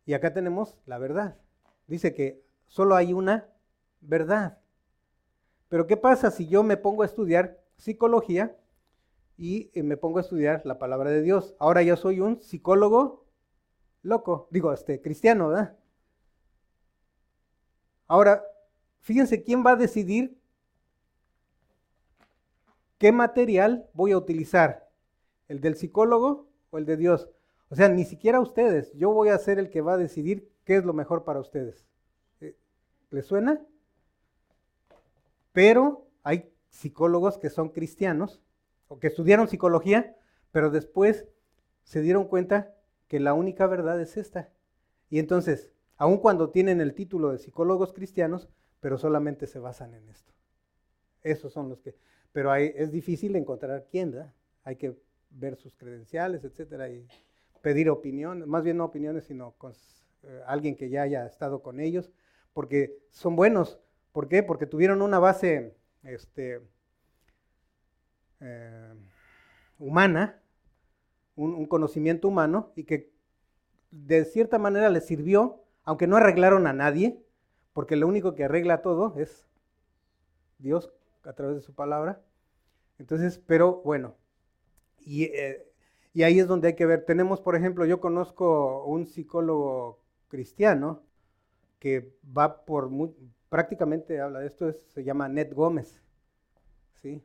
Y 0.06 0.14
acá 0.14 0.32
tenemos 0.32 0.78
la 0.86 0.98
verdad. 0.98 1.36
Dice 1.88 2.14
que 2.14 2.44
solo 2.68 2.94
hay 2.94 3.12
una 3.12 3.48
verdad. 4.02 4.60
Pero 5.68 5.86
¿qué 5.86 5.96
pasa 5.96 6.30
si 6.30 6.48
yo 6.48 6.62
me 6.62 6.76
pongo 6.76 7.02
a 7.02 7.06
estudiar 7.06 7.60
psicología 7.76 8.56
y 9.36 9.70
eh, 9.74 9.82
me 9.82 9.96
pongo 9.96 10.18
a 10.18 10.22
estudiar 10.22 10.62
la 10.64 10.78
palabra 10.78 11.10
de 11.10 11.22
Dios? 11.22 11.54
Ahora 11.58 11.82
yo 11.82 11.96
soy 11.96 12.20
un 12.20 12.40
psicólogo 12.40 13.26
loco, 14.02 14.48
digo, 14.50 14.72
este, 14.72 15.00
cristiano, 15.00 15.48
¿verdad? 15.48 15.76
Ahora, 18.06 18.42
fíjense 19.00 19.42
quién 19.42 19.64
va 19.64 19.72
a 19.72 19.76
decidir 19.76 20.38
qué 22.96 23.12
material 23.12 23.88
voy 23.92 24.12
a 24.12 24.16
utilizar, 24.18 24.88
el 25.48 25.60
del 25.60 25.76
psicólogo 25.76 26.48
o 26.70 26.78
el 26.78 26.86
de 26.86 26.96
Dios. 26.96 27.28
O 27.70 27.76
sea, 27.76 27.88
ni 27.88 28.04
siquiera 28.04 28.40
ustedes, 28.40 28.92
yo 28.94 29.12
voy 29.12 29.28
a 29.28 29.38
ser 29.38 29.58
el 29.58 29.70
que 29.70 29.82
va 29.82 29.94
a 29.94 29.98
decidir 29.98 30.50
qué 30.64 30.76
es 30.76 30.84
lo 30.84 30.94
mejor 30.94 31.24
para 31.24 31.40
ustedes. 31.40 31.86
Eh, 32.40 32.56
¿Les 33.10 33.26
suena? 33.26 33.60
Pero 35.58 36.06
hay 36.22 36.52
psicólogos 36.68 37.36
que 37.36 37.50
son 37.50 37.70
cristianos 37.70 38.40
o 38.86 39.00
que 39.00 39.08
estudiaron 39.08 39.48
psicología, 39.48 40.16
pero 40.52 40.70
después 40.70 41.26
se 41.82 42.00
dieron 42.00 42.28
cuenta 42.28 42.76
que 43.08 43.18
la 43.18 43.34
única 43.34 43.66
verdad 43.66 44.00
es 44.00 44.16
esta. 44.16 44.52
Y 45.10 45.18
entonces, 45.18 45.72
aun 45.96 46.18
cuando 46.18 46.50
tienen 46.50 46.80
el 46.80 46.94
título 46.94 47.32
de 47.32 47.38
psicólogos 47.38 47.92
cristianos, 47.92 48.48
pero 48.78 48.98
solamente 48.98 49.48
se 49.48 49.58
basan 49.58 49.94
en 49.94 50.08
esto. 50.08 50.32
Esos 51.22 51.52
son 51.54 51.68
los 51.68 51.80
que... 51.80 51.96
Pero 52.30 52.54
es 52.54 52.92
difícil 52.92 53.34
encontrar 53.34 53.88
quién, 53.90 54.12
¿verdad? 54.12 54.32
Hay 54.62 54.76
que 54.76 54.96
ver 55.28 55.56
sus 55.56 55.74
credenciales, 55.74 56.44
etcétera, 56.44 56.88
y 56.88 57.04
pedir 57.62 57.90
opiniones, 57.90 58.46
más 58.46 58.62
bien 58.62 58.76
no 58.76 58.84
opiniones, 58.84 59.24
sino 59.24 59.56
con, 59.58 59.72
eh, 60.22 60.40
alguien 60.46 60.76
que 60.76 60.88
ya 60.88 61.02
haya 61.02 61.26
estado 61.26 61.62
con 61.62 61.80
ellos, 61.80 62.12
porque 62.52 62.96
son 63.10 63.34
buenos. 63.34 63.80
¿Por 64.18 64.26
qué? 64.26 64.42
Porque 64.42 64.66
tuvieron 64.66 65.00
una 65.00 65.20
base 65.20 65.76
este, 66.02 66.60
eh, 68.40 68.94
humana, 69.78 70.42
un, 71.36 71.66
conocimiento 71.66 72.26
humano 72.26 72.72
y 72.74 72.82
que 72.82 73.12
de 73.92 74.24
cierta 74.24 74.58
manera 74.58 74.90
les 74.90 75.06
sirvió, 75.06 75.62
aunque 75.84 76.08
no 76.08 76.16
arreglaron 76.16 76.66
a 76.66 76.72
nadie, 76.72 77.22
porque 77.72 77.94
lo 77.94 78.08
único 78.08 78.34
que 78.34 78.42
arregla 78.42 78.82
todo 78.82 79.14
es 79.16 79.46
Dios 80.58 80.92
a 81.22 81.34
través 81.34 81.54
de 81.54 81.62
su 81.62 81.72
palabra. 81.76 82.20
Entonces, 82.98 83.38
pero 83.38 83.82
bueno, 83.84 84.16
y, 84.98 85.26
eh, 85.26 85.70
y, 86.12 86.24
ahí 86.24 86.40
es 86.40 86.48
donde 86.48 86.66
hay 86.66 86.74
que 86.74 86.86
ver. 86.86 87.04
Tenemos, 87.04 87.40
por 87.40 87.54
ejemplo, 87.54 87.84
yo 87.84 88.00
conozco 88.00 88.84
un 88.84 89.06
psicólogo 89.06 90.00
cristiano 90.26 91.04
que 91.78 92.12
va 92.36 92.64
por, 92.64 92.90
prácticamente 93.48 94.20
habla 94.20 94.40
de 94.40 94.46
esto, 94.46 94.72
se 94.72 95.04
llama 95.04 95.28
Ned 95.28 95.52
Gómez, 95.52 96.02
¿sí? 96.94 97.22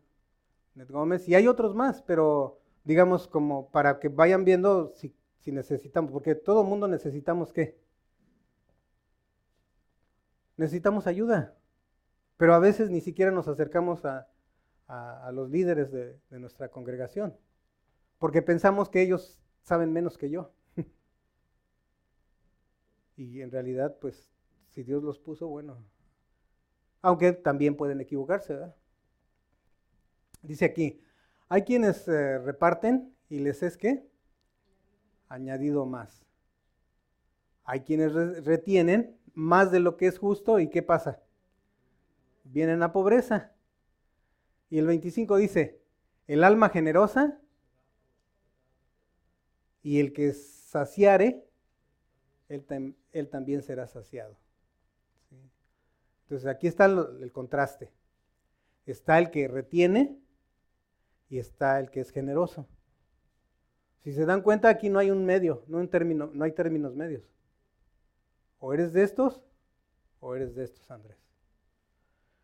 Ned 0.75 0.89
Gómez, 0.89 1.27
y 1.27 1.35
hay 1.35 1.47
otros 1.47 1.75
más, 1.75 2.01
pero 2.01 2.59
digamos, 2.83 3.27
como 3.27 3.69
para 3.69 3.99
que 3.99 4.09
vayan 4.09 4.45
viendo 4.45 4.93
si, 4.93 5.13
necesitamos, 5.45 6.11
porque 6.11 6.35
todo 6.35 6.63
mundo 6.63 6.87
necesitamos 6.87 7.51
qué? 7.51 7.77
Necesitamos 10.55 11.07
ayuda, 11.07 11.55
pero 12.37 12.53
a 12.53 12.59
veces 12.59 12.89
ni 12.89 13.01
siquiera 13.01 13.31
nos 13.31 13.47
acercamos 13.47 14.05
a, 14.05 14.27
los 15.33 15.49
líderes 15.49 15.91
de, 15.91 16.19
de 16.29 16.39
nuestra 16.39 16.69
congregación, 16.69 17.35
porque 18.19 18.43
pensamos 18.43 18.89
que 18.89 19.01
ellos 19.01 19.39
saben 19.63 19.91
menos 19.91 20.19
que 20.19 20.29
yo. 20.29 20.51
y 23.17 23.41
en 23.41 23.49
realidad, 23.49 23.97
pues, 23.99 24.31
si 24.69 24.83
Dios 24.83 25.01
los 25.01 25.17
puso, 25.17 25.47
bueno, 25.47 25.83
aunque 27.03 27.33
también 27.33 27.75
pueden 27.75 28.01
equivocarse, 28.01 28.53
¿verdad? 28.53 28.75
Dice 30.41 30.65
aquí, 30.65 31.01
hay 31.49 31.61
quienes 31.63 32.07
eh, 32.07 32.39
reparten 32.39 33.13
y 33.29 33.39
les 33.39 33.61
es 33.61 33.77
que 33.77 34.07
añadido 35.27 35.85
más. 35.85 36.25
Hay 37.65 37.81
quienes 37.81 38.13
retienen 38.45 39.17
más 39.33 39.71
de 39.71 39.79
lo 39.79 39.97
que 39.97 40.07
es 40.07 40.17
justo 40.17 40.59
y 40.59 40.69
¿qué 40.69 40.81
pasa? 40.81 41.21
Vienen 42.45 42.81
a 42.83 42.93
pobreza. 42.93 43.51
Y 44.69 44.79
el 44.79 44.87
25 44.87 45.37
dice, 45.37 45.81
el 46.27 46.43
alma 46.43 46.69
generosa 46.69 47.39
y 49.81 49.99
el 49.99 50.13
que 50.13 50.33
saciare, 50.33 51.45
él, 52.47 52.95
él 53.11 53.29
también 53.29 53.61
será 53.61 53.87
saciado. 53.87 54.37
Entonces 56.23 56.47
aquí 56.47 56.67
está 56.67 56.85
el 56.85 57.31
contraste. 57.31 57.91
Está 58.85 59.19
el 59.19 59.31
que 59.31 59.47
retiene 59.47 60.19
y 61.29 61.39
está 61.39 61.79
el 61.79 61.89
que 61.89 62.01
es 62.01 62.11
generoso. 62.11 62.67
Si 64.03 64.11
se 64.11 64.25
dan 64.25 64.41
cuenta, 64.41 64.67
aquí 64.67 64.89
no 64.89 64.99
hay 64.99 65.11
un 65.11 65.25
medio, 65.25 65.63
no, 65.67 65.79
no 65.81 66.43
hay 66.43 66.51
términos 66.51 66.95
medios. 66.95 67.23
O 68.59 68.73
eres 68.73 68.91
de 68.91 69.03
estos 69.03 69.41
o 70.19 70.35
eres 70.35 70.55
de 70.55 70.65
estos, 70.65 70.89
Andrés. 70.91 71.17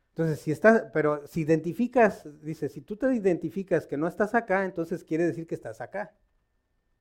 Entonces, 0.09 0.39
si 0.39 0.51
estás, 0.51 0.83
pero 0.93 1.25
si 1.27 1.41
identificas, 1.41 2.27
dice, 2.41 2.67
si 2.67 2.81
tú 2.81 2.97
te 2.97 3.13
identificas 3.13 3.87
que 3.87 3.95
no 3.95 4.07
estás 4.07 4.35
acá, 4.35 4.65
entonces 4.65 5.03
quiere 5.03 5.25
decir 5.25 5.47
que 5.47 5.55
estás 5.55 5.79
acá. 5.79 6.13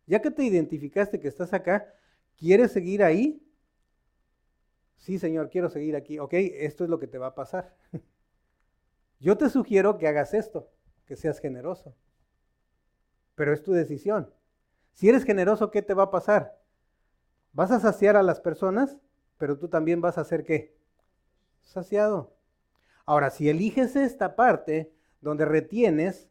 Ya 0.07 0.23
que 0.23 0.31
te 0.31 0.45
identificaste 0.45 1.19
que 1.19 1.29
estás 1.29 1.53
acá, 1.53 1.93
¿quieres 2.37 2.71
seguir 2.71 3.03
ahí? 3.03 3.43
Sí, 4.99 5.19
Señor, 5.19 5.49
quiero 5.49 5.71
seguir 5.71 5.97
aquí. 5.97 6.19
Ok, 6.19 6.35
esto 6.35 6.85
es 6.85 6.91
lo 6.91 6.99
que 6.99 7.07
te 7.07 7.19
va 7.19 7.29
a 7.29 7.35
pasar. 7.35 7.75
Yo 9.21 9.37
te 9.39 9.49
sugiero 9.49 9.97
que 9.99 10.07
hagas 10.07 10.35
esto 10.35 10.71
que 11.07 11.17
seas 11.17 11.41
generoso. 11.41 11.97
Pero 13.35 13.53
es 13.53 13.63
tu 13.63 13.73
decisión. 13.73 14.33
Si 14.93 15.09
eres 15.09 15.25
generoso, 15.25 15.71
¿qué 15.71 15.81
te 15.81 15.95
va 15.95 16.05
a 16.05 16.11
pasar? 16.11 16.61
Vas 17.53 17.71
a 17.71 17.81
saciar 17.81 18.17
a 18.17 18.23
las 18.23 18.41
personas, 18.41 18.99
pero 19.39 19.59
tú 19.59 19.69
también 19.69 20.01
vas 20.01 20.19
a 20.19 20.25
ser 20.25 20.45
qué? 20.45 20.77
Saciado. 21.63 22.37
Ahora, 23.07 23.31
si 23.31 23.49
eliges 23.49 23.97
esta 23.97 24.37
parte 24.37 24.93
donde 25.21 25.47
retienes, 25.47 26.31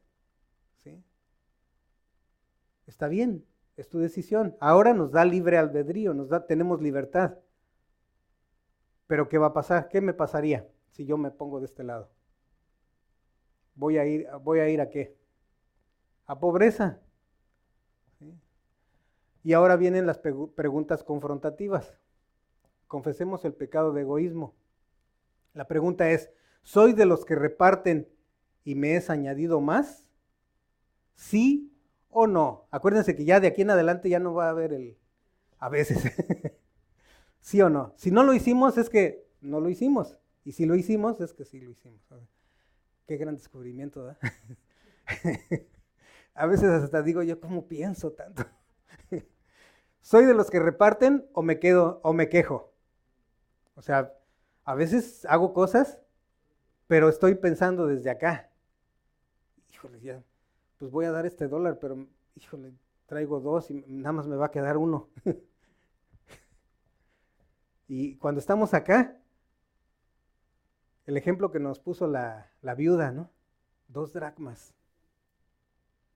¿sí? 0.76 1.04
está 2.86 3.08
bien, 3.08 3.46
es 3.78 3.90
tu 3.90 4.00
decisión. 4.00 4.56
Ahora 4.60 4.94
nos 4.94 5.12
da 5.12 5.26
libre 5.26 5.58
albedrío, 5.58 6.14
nos 6.14 6.30
da, 6.30 6.46
tenemos 6.46 6.82
libertad. 6.82 7.40
Pero 9.08 9.30
¿qué 9.30 9.38
va 9.38 9.48
a 9.48 9.54
pasar? 9.54 9.90
¿Qué 9.90 10.02
me 10.02 10.14
pasaría 10.14 10.68
si 10.92 11.06
yo 11.06 11.18
me 11.18 11.32
pongo 11.32 11.60
de 11.60 11.66
este 11.66 11.84
lado? 11.84 12.10
voy 13.78 13.98
a 13.98 14.06
ir, 14.06 14.28
voy 14.44 14.60
a, 14.60 14.70
ir 14.70 14.82
a 14.82 14.90
qué? 14.90 15.16
A 16.26 16.40
pobreza. 16.40 17.00
Y 19.44 19.54
ahora 19.54 19.78
vienen 19.78 20.06
las 20.06 20.18
preguntas 20.18 21.04
confrontativas. 21.04 21.98
Confesemos 22.88 23.46
el 23.46 23.54
pecado 23.54 23.94
de 23.94 24.02
egoísmo. 24.02 24.56
La 25.54 25.68
pregunta 25.68 26.10
es, 26.10 26.30
¿soy 26.64 26.92
de 26.92 27.06
los 27.06 27.24
que 27.24 27.36
reparten 27.36 28.10
y 28.66 28.76
me 28.76 28.98
es 28.98 29.10
añadido 29.10 29.62
más? 29.62 30.10
¿Sí 31.16 31.72
o 32.10 32.28
no? 32.28 32.68
Acuérdense 32.72 33.16
que 33.16 33.24
ya 33.24 33.40
de 33.40 33.48
aquí 33.48 33.62
en 33.62 33.70
adelante 33.70 34.10
ya 34.10 34.20
no 34.20 34.34
va 34.34 34.48
a 34.48 34.50
haber 34.50 34.74
el 34.74 34.98
a 35.60 35.70
veces. 35.70 36.04
¿Sí 37.48 37.62
o 37.62 37.70
no? 37.70 37.94
Si 37.96 38.12
no 38.12 38.24
lo 38.24 38.34
hicimos 38.34 38.78
es 38.78 38.90
que 38.90 39.26
no 39.40 39.62
lo 39.62 39.70
hicimos. 39.70 40.20
Y 40.44 40.52
si 40.52 40.66
lo 40.66 40.76
hicimos 40.76 41.22
es 41.22 41.34
que 41.34 41.46
sí 41.46 41.62
lo 41.62 41.72
hicimos. 41.72 42.02
Qué 43.06 43.16
gran 43.16 43.36
descubrimiento, 43.36 44.04
¿verdad? 44.04 44.20
a 46.34 46.46
veces 46.46 46.68
hasta 46.68 47.02
digo 47.02 47.24
yo, 47.24 47.40
¿cómo 47.40 47.70
pienso 47.70 48.12
tanto? 48.12 48.44
¿Soy 50.02 50.26
de 50.26 50.34
los 50.34 50.52
que 50.52 50.60
reparten 50.60 51.26
o 51.32 51.42
me 51.42 51.58
quedo 51.58 52.02
o 52.04 52.12
me 52.12 52.28
quejo? 52.28 52.74
O 53.76 53.82
sea, 53.82 54.14
a 54.66 54.76
veces 54.76 55.24
hago 55.30 55.54
cosas, 55.54 56.00
pero 56.88 57.08
estoy 57.08 57.36
pensando 57.36 57.88
desde 57.88 58.10
acá. 58.10 58.52
híjole, 59.72 60.02
ya, 60.02 60.22
pues 60.80 60.92
voy 60.92 61.06
a 61.06 61.14
dar 61.14 61.26
este 61.26 61.48
dólar, 61.48 61.80
pero 61.80 62.08
híjole, 62.36 62.74
traigo 63.06 63.40
dos 63.40 63.72
y 63.72 63.86
nada 63.88 64.12
más 64.12 64.28
me 64.28 64.36
va 64.36 64.48
a 64.48 64.52
quedar 64.52 64.76
uno. 64.76 65.08
y 67.88 68.18
cuando 68.18 68.40
estamos 68.40 68.74
acá, 68.74 69.18
el 71.06 71.16
ejemplo 71.16 71.52
que 71.52 71.60
nos 71.60 71.80
puso 71.80 72.06
la, 72.06 72.52
viuda, 72.76 73.12
¿no? 73.12 73.32
Dos 73.88 74.12
dracmas. 74.12 74.74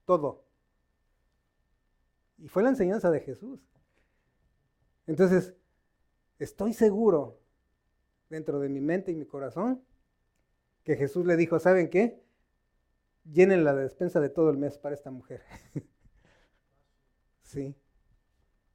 Todo. 0.05 0.43
Y 2.37 2.49
fue 2.49 2.61
la 2.61 2.69
enseñanza 2.69 3.09
de 3.09 3.21
Jesús. 3.21 3.61
Entonces, 5.07 5.55
estoy 6.39 6.73
seguro 6.73 7.39
dentro 8.29 8.59
de 8.59 8.67
mi 8.67 8.81
mente 8.81 9.11
y 9.11 9.15
mi 9.15 9.25
corazón 9.25 9.81
que 10.83 10.97
Jesús 10.97 11.25
le 11.25 11.37
dijo, 11.37 11.57
¿saben 11.59 11.89
qué? 11.89 12.21
Llenen 13.23 13.63
la 13.63 13.73
despensa 13.73 14.19
de 14.19 14.29
todo 14.29 14.49
el 14.49 14.57
mes 14.57 14.77
para 14.77 14.95
esta 14.95 15.11
mujer. 15.11 15.41
sí. 17.43 17.75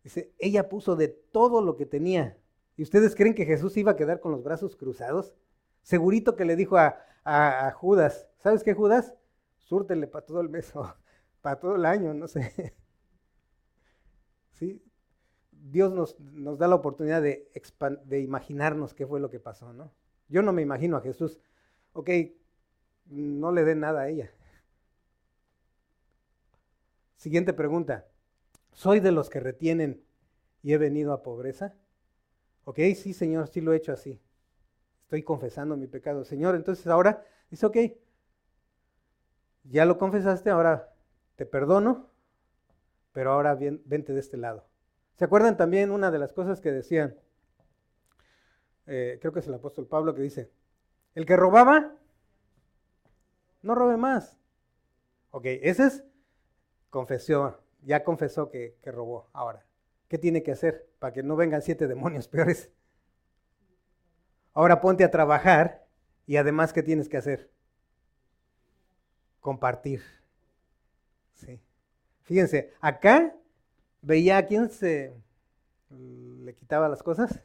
Dice, 0.02 0.32
ella 0.38 0.68
puso 0.68 0.96
de 0.96 1.08
todo 1.08 1.60
lo 1.60 1.76
que 1.76 1.84
tenía. 1.84 2.38
¿Y 2.76 2.82
ustedes 2.82 3.14
creen 3.14 3.34
que 3.34 3.46
Jesús 3.46 3.76
iba 3.76 3.92
a 3.92 3.96
quedar 3.96 4.20
con 4.20 4.32
los 4.32 4.42
brazos 4.42 4.76
cruzados? 4.76 5.34
Segurito 5.82 6.36
que 6.36 6.44
le 6.44 6.56
dijo 6.56 6.76
a, 6.76 6.98
a, 7.24 7.70
Judas, 7.72 8.28
¿sabes 8.38 8.62
qué 8.62 8.74
Judas? 8.74 9.14
Súrtele 9.56 10.06
para 10.06 10.26
todo 10.26 10.40
el 10.40 10.48
mes 10.48 10.74
o 10.76 10.94
para 11.40 11.58
todo 11.58 11.76
el 11.76 11.86
año, 11.86 12.12
no 12.12 12.28
sé. 12.28 12.74
¿Sí? 14.52 14.82
Dios 15.50 15.92
nos, 15.92 16.20
nos, 16.20 16.58
da 16.58 16.68
la 16.68 16.76
oportunidad 16.76 17.22
de, 17.22 17.50
de 18.04 18.20
imaginarnos 18.20 18.94
qué 18.94 19.06
fue 19.06 19.20
lo 19.20 19.30
que 19.30 19.40
pasó, 19.40 19.72
¿no? 19.72 19.92
Yo 20.28 20.42
no 20.42 20.52
me 20.52 20.62
imagino 20.62 20.96
a 20.96 21.00
Jesús, 21.00 21.40
ok, 21.92 22.10
no 23.06 23.52
le 23.52 23.64
dé 23.64 23.74
nada 23.74 24.02
a 24.02 24.08
ella. 24.08 24.30
Siguiente 27.16 27.52
pregunta. 27.52 28.06
¿Soy 28.72 29.00
de 29.00 29.10
los 29.10 29.30
que 29.30 29.40
retienen 29.40 30.04
y 30.62 30.74
he 30.74 30.78
venido 30.78 31.12
a 31.12 31.22
pobreza? 31.22 31.74
Ok, 32.66 32.80
sí, 32.96 33.14
Señor, 33.14 33.46
sí 33.46 33.60
lo 33.60 33.72
he 33.72 33.76
hecho 33.76 33.92
así. 33.92 34.20
Estoy 35.02 35.22
confesando 35.22 35.76
mi 35.76 35.86
pecado. 35.86 36.24
Señor, 36.24 36.56
entonces 36.56 36.88
ahora 36.88 37.24
dice, 37.48 37.64
ok, 37.64 37.76
ya 39.62 39.84
lo 39.84 39.98
confesaste, 39.98 40.50
ahora 40.50 40.92
te 41.36 41.46
perdono, 41.46 42.10
pero 43.12 43.30
ahora 43.30 43.54
vente 43.54 44.12
de 44.12 44.18
este 44.18 44.36
lado. 44.36 44.66
¿Se 45.14 45.24
acuerdan 45.24 45.56
también 45.56 45.92
una 45.92 46.10
de 46.10 46.18
las 46.18 46.32
cosas 46.32 46.60
que 46.60 46.72
decían? 46.72 47.16
Eh, 48.86 49.18
creo 49.20 49.32
que 49.32 49.38
es 49.38 49.46
el 49.46 49.54
apóstol 49.54 49.86
Pablo 49.86 50.12
que 50.16 50.22
dice, 50.22 50.50
el 51.14 51.24
que 51.24 51.36
robaba, 51.36 51.94
no 53.62 53.76
robe 53.76 53.96
más. 53.96 54.40
Ok, 55.30 55.44
ese 55.44 55.86
es 55.86 56.04
confesión, 56.90 57.56
ya 57.82 58.02
confesó 58.02 58.50
que 58.50 58.76
robó. 58.86 59.30
Ahora, 59.32 59.65
¿qué 60.08 60.18
tiene 60.18 60.42
que 60.42 60.52
hacer 60.52 60.88
para 60.98 61.12
que 61.12 61.22
no 61.22 61.36
vengan 61.36 61.62
siete 61.62 61.86
demonios 61.86 62.28
peores? 62.28 62.70
Ahora 64.52 64.80
ponte 64.80 65.04
a 65.04 65.10
trabajar 65.10 65.86
y 66.26 66.36
además, 66.36 66.72
¿qué 66.72 66.82
tienes 66.82 67.08
que 67.08 67.18
hacer? 67.18 67.50
Compartir. 69.40 70.02
Sí. 71.34 71.60
Fíjense, 72.22 72.72
acá 72.80 73.36
veía 74.02 74.38
a 74.38 74.46
quién 74.46 74.70
se 74.70 75.14
le 75.90 76.54
quitaba 76.54 76.88
las 76.88 77.02
cosas. 77.02 77.40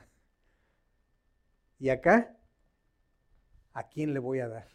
Y 1.80 1.90
acá, 1.90 2.36
¿a 3.74 3.88
quién 3.88 4.14
le 4.14 4.20
voy 4.20 4.40
a 4.40 4.48
dar? 4.48 4.68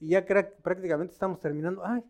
Y 0.00 0.08
ya 0.08 0.24
prácticamente 0.26 1.14
estamos 1.14 1.40
terminando. 1.40 1.84
Ay, 1.84 2.04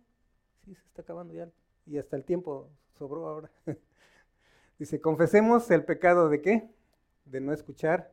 sí, 0.64 0.74
se 0.74 0.86
está 0.86 1.02
acabando 1.02 1.32
ya. 1.32 1.48
Y 1.86 1.98
hasta 1.98 2.16
el 2.16 2.24
tiempo 2.24 2.70
sobró 2.92 3.28
ahora. 3.28 3.50
Dice, 4.78 5.00
confesemos 5.00 5.70
el 5.70 5.84
pecado 5.84 6.28
de 6.28 6.40
qué? 6.40 6.70
De 7.24 7.40
no 7.40 7.52
escuchar 7.52 8.12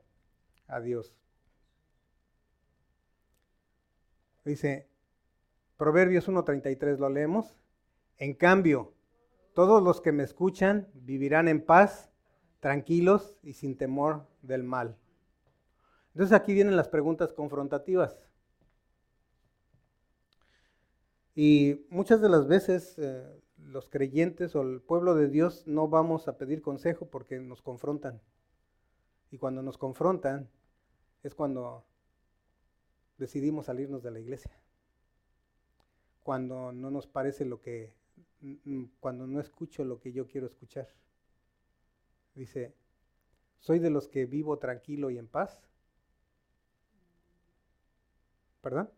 a 0.68 0.80
Dios. 0.80 1.16
Dice, 4.46 4.88
Proverbios 5.78 6.28
1.33, 6.28 6.98
¿lo 6.98 7.10
leemos? 7.10 7.60
En 8.18 8.34
cambio, 8.34 8.94
todos 9.54 9.82
los 9.82 10.02
que 10.02 10.12
me 10.12 10.24
escuchan 10.24 10.88
vivirán 10.94 11.48
en 11.48 11.66
paz, 11.66 12.12
tranquilos 12.60 13.38
y 13.42 13.54
sin 13.54 13.78
temor 13.78 14.28
del 14.42 14.64
mal. 14.64 14.96
Entonces 16.14 16.36
aquí 16.36 16.54
vienen 16.54 16.76
las 16.76 16.90
preguntas 16.90 17.34
confrontativas. 17.34 18.20
Y 21.34 21.86
muchas 21.90 22.22
de 22.22 22.30
las 22.30 22.48
veces 22.48 22.96
eh, 22.98 23.26
los 23.72 23.90
creyentes 23.90 24.56
o 24.56 24.62
el 24.62 24.82
pueblo 24.82 25.16
de 25.16 25.30
Dios 25.30 25.66
no 25.66 25.88
vamos 25.88 26.28
a 26.28 26.38
pedir 26.38 26.62
consejo 26.62 27.08
porque 27.08 27.40
nos 27.40 27.62
confrontan. 27.62 28.22
Y 29.32 29.38
cuando 29.38 29.64
nos 29.64 29.78
confrontan 29.78 30.50
es 31.24 31.34
cuando 31.34 31.86
decidimos 33.18 33.68
salirnos 33.68 34.04
de 34.04 34.12
la 34.12 34.20
iglesia. 34.20 34.52
Cuando 36.24 36.72
no 36.72 36.92
nos 36.92 37.08
parece 37.08 37.46
lo 37.46 37.62
que 37.62 37.94
cuando 39.00 39.28
no 39.28 39.40
escucho 39.40 39.86
lo 39.86 40.00
que 40.00 40.12
yo 40.12 40.28
quiero 40.28 40.48
escuchar. 40.48 40.88
Dice, 42.34 42.74
soy 43.60 43.80
de 43.80 43.90
los 43.90 44.08
que 44.08 44.26
vivo 44.26 44.58
tranquilo 44.58 45.12
y 45.12 45.18
en 45.18 45.28
paz. 45.28 45.62
¿Perdón? 48.62 48.90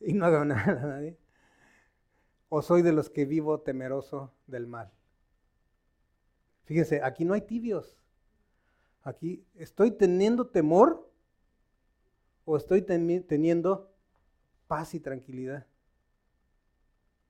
Y 0.00 0.12
no 0.12 0.26
hago 0.26 0.44
nada 0.44 0.72
a 0.82 0.86
nadie. 0.86 1.18
O 2.48 2.62
soy 2.62 2.82
de 2.82 2.92
los 2.92 3.10
que 3.10 3.26
vivo 3.26 3.60
temeroso 3.60 4.32
del 4.46 4.66
mal. 4.66 4.90
Fíjense, 6.64 7.02
aquí 7.02 7.24
no 7.24 7.34
hay 7.34 7.42
tibios. 7.42 7.98
Aquí 9.02 9.46
estoy 9.54 9.90
teniendo 9.90 10.48
temor 10.48 11.10
o 12.44 12.56
estoy 12.56 12.82
teniendo 12.82 13.94
paz 14.66 14.94
y 14.94 15.00
tranquilidad. 15.00 15.66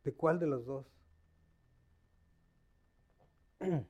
¿De 0.04 0.12
cuál 0.14 0.38
de 0.38 0.46
los 0.46 0.66
dos? 0.66 0.86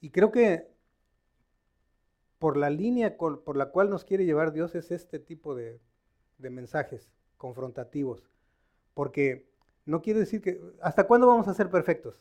Y 0.00 0.10
creo 0.10 0.30
que 0.30 0.70
por 2.38 2.56
la 2.56 2.70
línea 2.70 3.16
por 3.16 3.56
la 3.56 3.72
cual 3.72 3.90
nos 3.90 4.04
quiere 4.04 4.24
llevar 4.24 4.52
Dios 4.52 4.76
es 4.76 4.92
este 4.92 5.18
tipo 5.18 5.56
de, 5.56 5.80
de 6.38 6.50
mensajes 6.50 7.10
confrontativos. 7.38 8.28
Porque 8.94 9.48
no 9.86 10.02
quiere 10.02 10.20
decir 10.20 10.42
que... 10.42 10.60
¿Hasta 10.82 11.06
cuándo 11.06 11.26
vamos 11.26 11.48
a 11.48 11.54
ser 11.54 11.70
perfectos? 11.70 12.20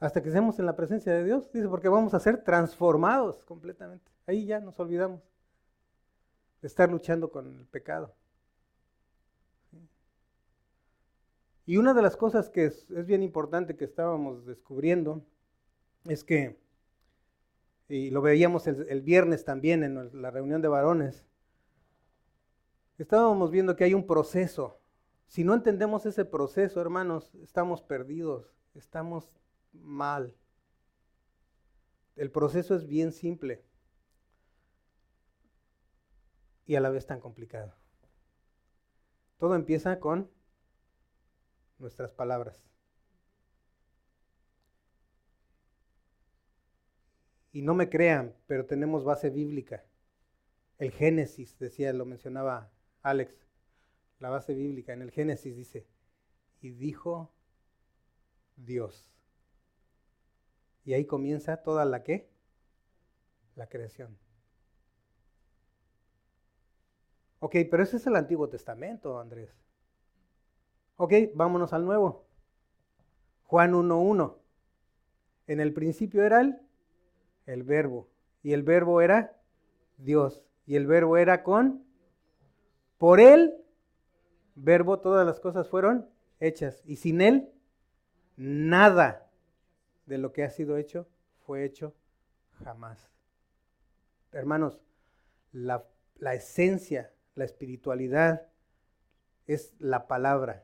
Hasta 0.00 0.20
que 0.20 0.30
estemos 0.30 0.58
en 0.58 0.66
la 0.66 0.74
presencia 0.74 1.12
de 1.12 1.22
Dios. 1.22 1.52
Dice, 1.52 1.68
porque 1.68 1.88
vamos 1.88 2.12
a 2.14 2.18
ser 2.18 2.42
transformados 2.42 3.44
completamente. 3.44 4.10
Ahí 4.26 4.46
ya 4.46 4.58
nos 4.58 4.80
olvidamos 4.80 5.20
de 6.60 6.66
estar 6.66 6.90
luchando 6.90 7.30
con 7.30 7.46
el 7.46 7.66
pecado. 7.66 8.12
Y 11.66 11.76
una 11.76 11.94
de 11.94 12.02
las 12.02 12.16
cosas 12.16 12.48
que 12.50 12.64
es, 12.66 12.86
bien 13.06 13.22
importante 13.22 13.76
que 13.76 13.84
estábamos 13.84 14.46
descubriendo 14.46 15.24
es 16.04 16.24
que, 16.24 16.56
y 17.88 18.10
lo 18.10 18.22
veíamos 18.22 18.66
el, 18.66 19.02
viernes 19.02 19.44
también 19.44 19.84
en 19.84 20.20
la 20.20 20.30
reunión 20.30 20.62
de 20.62 20.68
varones, 20.68 21.24
estábamos 23.02 23.50
viendo 23.50 23.76
que 23.76 23.84
hay 23.84 23.94
un 23.94 24.06
proceso. 24.06 24.80
Si 25.26 25.44
no 25.44 25.54
entendemos 25.54 26.06
ese 26.06 26.24
proceso, 26.24 26.80
hermanos, 26.80 27.34
estamos 27.36 27.82
perdidos, 27.82 28.54
estamos 28.74 29.40
mal. 29.72 30.34
El 32.16 32.30
proceso 32.30 32.74
es 32.74 32.86
bien 32.86 33.12
simple 33.12 33.64
y 36.66 36.76
a 36.76 36.80
la 36.80 36.90
vez 36.90 37.06
tan 37.06 37.20
complicado. 37.20 37.74
Todo 39.38 39.54
empieza 39.54 39.98
con 39.98 40.30
nuestras 41.78 42.12
palabras. 42.12 42.62
Y 47.50 47.62
no 47.62 47.74
me 47.74 47.90
crean, 47.90 48.34
pero 48.46 48.66
tenemos 48.66 49.04
base 49.04 49.28
bíblica. 49.28 49.84
El 50.78 50.92
Génesis, 50.92 51.58
decía, 51.58 51.92
lo 51.92 52.04
mencionaba 52.04 52.70
Alex, 53.02 53.46
la 54.18 54.30
base 54.30 54.54
bíblica. 54.54 54.92
En 54.92 55.02
el 55.02 55.10
Génesis 55.10 55.56
dice, 55.56 55.86
y 56.60 56.70
dijo 56.70 57.32
Dios. 58.56 59.10
Y 60.84 60.94
ahí 60.94 61.04
comienza 61.04 61.62
toda 61.62 61.84
la 61.84 62.02
que? 62.02 62.30
La 63.54 63.68
creación. 63.68 64.18
Ok, 67.40 67.56
pero 67.70 67.82
ese 67.82 67.96
es 67.96 68.06
el 68.06 68.16
Antiguo 68.16 68.48
Testamento, 68.48 69.18
Andrés. 69.18 69.52
Ok, 70.96 71.12
vámonos 71.34 71.72
al 71.72 71.84
Nuevo. 71.84 72.24
Juan 73.44 73.72
1.1. 73.72 74.36
En 75.48 75.60
el 75.60 75.74
principio 75.74 76.22
era 76.24 76.40
el 76.40 76.60
El 77.46 77.64
verbo. 77.64 78.08
Y 78.42 78.52
el 78.52 78.62
verbo 78.62 79.00
era 79.00 79.40
Dios. 79.98 80.44
Y 80.66 80.76
el 80.76 80.86
verbo 80.86 81.16
era 81.16 81.42
con... 81.42 81.84
Por 83.02 83.18
él, 83.18 83.56
verbo, 84.54 85.00
todas 85.00 85.26
las 85.26 85.40
cosas 85.40 85.68
fueron 85.68 86.08
hechas. 86.38 86.80
Y 86.84 86.94
sin 86.94 87.20
él, 87.20 87.52
nada 88.36 89.28
de 90.06 90.18
lo 90.18 90.32
que 90.32 90.44
ha 90.44 90.50
sido 90.50 90.76
hecho 90.76 91.08
fue 91.44 91.64
hecho 91.64 91.96
jamás. 92.62 93.10
Hermanos, 94.30 94.80
la, 95.50 95.84
la 96.20 96.34
esencia, 96.34 97.12
la 97.34 97.44
espiritualidad 97.44 98.46
es 99.48 99.74
la 99.80 100.06
palabra. 100.06 100.62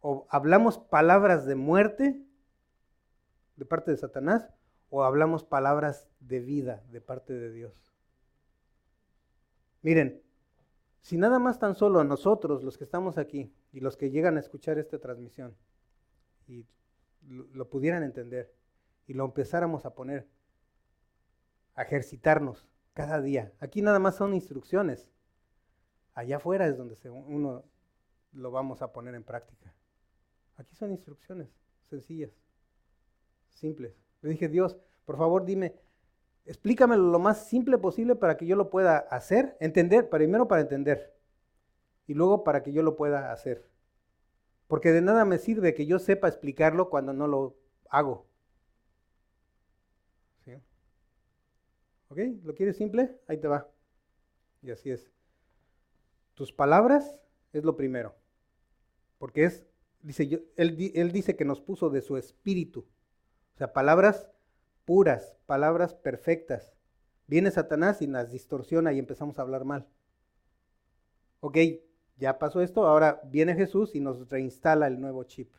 O 0.00 0.26
hablamos 0.30 0.78
palabras 0.78 1.46
de 1.46 1.54
muerte 1.54 2.20
de 3.54 3.64
parte 3.66 3.92
de 3.92 3.98
Satanás 3.98 4.50
o 4.88 5.04
hablamos 5.04 5.44
palabras 5.44 6.08
de 6.18 6.40
vida 6.40 6.82
de 6.90 7.00
parte 7.00 7.34
de 7.34 7.52
Dios. 7.52 7.94
Miren, 9.82 10.24
si 11.00 11.16
nada 11.16 11.38
más 11.38 11.58
tan 11.58 11.74
solo 11.74 12.04
nosotros, 12.04 12.62
los 12.62 12.76
que 12.76 12.84
estamos 12.84 13.18
aquí 13.18 13.52
y 13.72 13.80
los 13.80 13.96
que 13.96 14.10
llegan 14.10 14.36
a 14.36 14.40
escuchar 14.40 14.78
esta 14.78 14.98
transmisión, 14.98 15.56
y 16.46 16.66
lo, 17.26 17.68
pudieran 17.68 18.02
entender 18.02 18.52
y 19.06 19.14
lo 19.14 19.24
empezáramos 19.24 19.86
a 19.86 19.94
poner, 19.94 20.28
a 21.74 21.82
ejercitarnos 21.82 22.66
cada 22.92 23.20
día. 23.20 23.52
Aquí 23.60 23.82
nada 23.82 23.98
más 23.98 24.16
son 24.16 24.34
instrucciones. 24.34 25.10
Allá 26.14 26.36
afuera 26.36 26.66
es 26.66 26.76
donde 26.76 26.96
uno 27.08 27.64
lo 28.32 28.50
vamos 28.50 28.82
a 28.82 28.92
poner 28.92 29.14
en 29.14 29.24
práctica. 29.24 29.74
Aquí 30.56 30.74
son 30.74 30.90
instrucciones 30.90 31.48
sencillas, 31.88 32.30
simples. 33.48 33.96
Le 34.22 34.30
dije, 34.30 34.48
Dios, 34.48 34.76
por 35.04 35.16
favor 35.16 35.44
dime, 35.44 35.74
explícamelo 36.50 37.04
lo 37.04 37.20
más 37.20 37.46
simple 37.46 37.78
posible 37.78 38.16
para 38.16 38.36
que 38.36 38.44
yo 38.44 38.56
lo 38.56 38.70
pueda 38.70 38.98
hacer, 38.98 39.56
entender, 39.60 40.10
primero 40.10 40.48
para 40.48 40.62
entender 40.62 41.14
y 42.08 42.14
luego 42.14 42.42
para 42.42 42.64
que 42.64 42.72
yo 42.72 42.82
lo 42.82 42.96
pueda 42.96 43.30
hacer. 43.30 43.70
Porque 44.66 44.90
de 44.90 45.00
nada 45.00 45.24
me 45.24 45.38
sirve 45.38 45.74
que 45.74 45.86
yo 45.86 46.00
sepa 46.00 46.26
explicarlo 46.26 46.90
cuando 46.90 47.12
no 47.12 47.28
lo 47.28 47.56
hago. 47.88 48.26
¿Sí? 50.44 50.54
¿Ok? 52.08 52.18
¿Lo 52.42 52.56
quieres 52.56 52.76
simple? 52.76 53.16
Ahí 53.28 53.38
te 53.38 53.46
va. 53.46 53.70
Y 54.60 54.72
así 54.72 54.90
es. 54.90 55.08
Tus 56.34 56.52
palabras 56.52 57.16
es 57.52 57.62
lo 57.62 57.76
primero. 57.76 58.16
Porque 59.18 59.44
es, 59.44 59.64
dice, 60.02 60.26
yo, 60.26 60.38
él, 60.56 60.90
él 60.96 61.12
dice 61.12 61.36
que 61.36 61.44
nos 61.44 61.60
puso 61.60 61.90
de 61.90 62.02
su 62.02 62.16
espíritu. 62.16 62.88
O 63.54 63.58
sea, 63.58 63.72
palabras 63.72 64.28
puras, 64.84 65.36
palabras 65.46 65.94
perfectas. 65.94 66.74
Viene 67.26 67.50
Satanás 67.50 68.02
y 68.02 68.06
las 68.06 68.32
distorsiona 68.32 68.92
y 68.92 68.98
empezamos 68.98 69.38
a 69.38 69.42
hablar 69.42 69.64
mal. 69.64 69.86
Ok, 71.40 71.56
ya 72.16 72.38
pasó 72.38 72.60
esto, 72.60 72.86
ahora 72.86 73.20
viene 73.24 73.54
Jesús 73.54 73.94
y 73.94 74.00
nos 74.00 74.28
reinstala 74.28 74.86
el 74.86 75.00
nuevo 75.00 75.24
chip. 75.24 75.52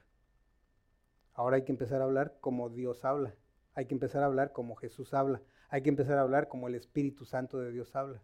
Ahora 1.33 1.55
hay 1.55 1.63
que 1.63 1.71
empezar 1.71 2.01
a 2.01 2.03
hablar 2.05 2.37
como 2.39 2.69
Dios 2.69 3.03
habla. 3.05 3.33
Hay 3.73 3.85
que 3.85 3.93
empezar 3.93 4.21
a 4.21 4.25
hablar 4.25 4.51
como 4.51 4.75
Jesús 4.75 5.13
habla. 5.13 5.41
Hay 5.69 5.81
que 5.81 5.89
empezar 5.89 6.17
a 6.17 6.21
hablar 6.21 6.49
como 6.49 6.67
el 6.67 6.75
Espíritu 6.75 7.25
Santo 7.25 7.57
de 7.57 7.71
Dios 7.71 7.95
habla. 7.95 8.21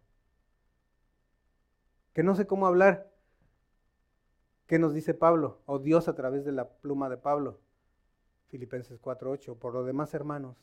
Que 2.13 2.21
no 2.23 2.35
sé 2.35 2.45
cómo 2.45 2.67
hablar. 2.67 3.09
¿Qué 4.67 4.77
nos 4.77 4.93
dice 4.93 5.13
Pablo? 5.13 5.61
O 5.65 5.79
Dios 5.79 6.07
a 6.09 6.15
través 6.15 6.43
de 6.43 6.51
la 6.51 6.67
pluma 6.67 7.09
de 7.09 7.17
Pablo. 7.17 7.61
Filipenses 8.47 8.99
4:8. 8.99 9.57
Por 9.57 9.73
lo 9.73 9.83
demás, 9.85 10.13
hermanos, 10.13 10.57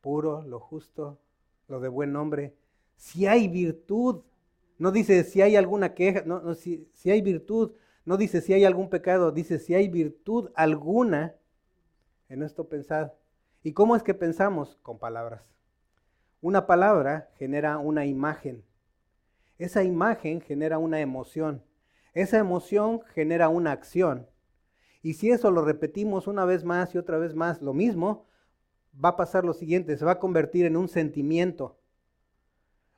puro, 0.00 0.42
lo 0.42 0.60
justo, 0.60 1.18
lo 1.68 1.80
de 1.80 1.88
buen 1.88 2.12
nombre. 2.12 2.54
Si 2.96 3.26
hay 3.26 3.48
virtud, 3.48 4.22
no 4.78 4.90
dice 4.92 5.24
si 5.24 5.42
hay 5.42 5.56
alguna 5.56 5.94
queja, 5.94 6.22
no, 6.24 6.54
si, 6.54 6.88
si 6.92 7.10
hay 7.10 7.22
virtud, 7.22 7.72
no 8.04 8.16
dice 8.16 8.40
si 8.40 8.52
hay 8.52 8.64
algún 8.64 8.88
pecado, 8.88 9.32
dice 9.32 9.58
si 9.58 9.74
hay 9.74 9.88
virtud 9.88 10.50
alguna 10.54 11.34
en 12.28 12.42
esto 12.42 12.68
pensad. 12.68 13.12
¿Y 13.62 13.72
cómo 13.72 13.96
es 13.96 14.02
que 14.02 14.14
pensamos? 14.14 14.78
Con 14.82 14.98
palabras. 14.98 15.54
Una 16.40 16.66
palabra 16.66 17.30
genera 17.36 17.78
una 17.78 18.06
imagen. 18.06 18.64
Esa 19.58 19.82
imagen 19.82 20.40
genera 20.40 20.78
una 20.78 21.00
emoción. 21.00 21.64
Esa 22.14 22.38
emoción 22.38 23.00
genera 23.14 23.48
una 23.48 23.72
acción. 23.72 24.28
Y 25.02 25.14
si 25.14 25.30
eso 25.30 25.50
lo 25.50 25.64
repetimos 25.64 26.26
una 26.26 26.44
vez 26.44 26.64
más 26.64 26.94
y 26.94 26.98
otra 26.98 27.18
vez 27.18 27.34
más, 27.34 27.60
lo 27.62 27.72
mismo, 27.72 28.26
va 29.02 29.10
a 29.10 29.16
pasar 29.16 29.44
lo 29.44 29.52
siguiente, 29.52 29.96
se 29.96 30.04
va 30.04 30.12
a 30.12 30.18
convertir 30.18 30.66
en 30.66 30.76
un 30.76 30.88
sentimiento. 30.88 31.78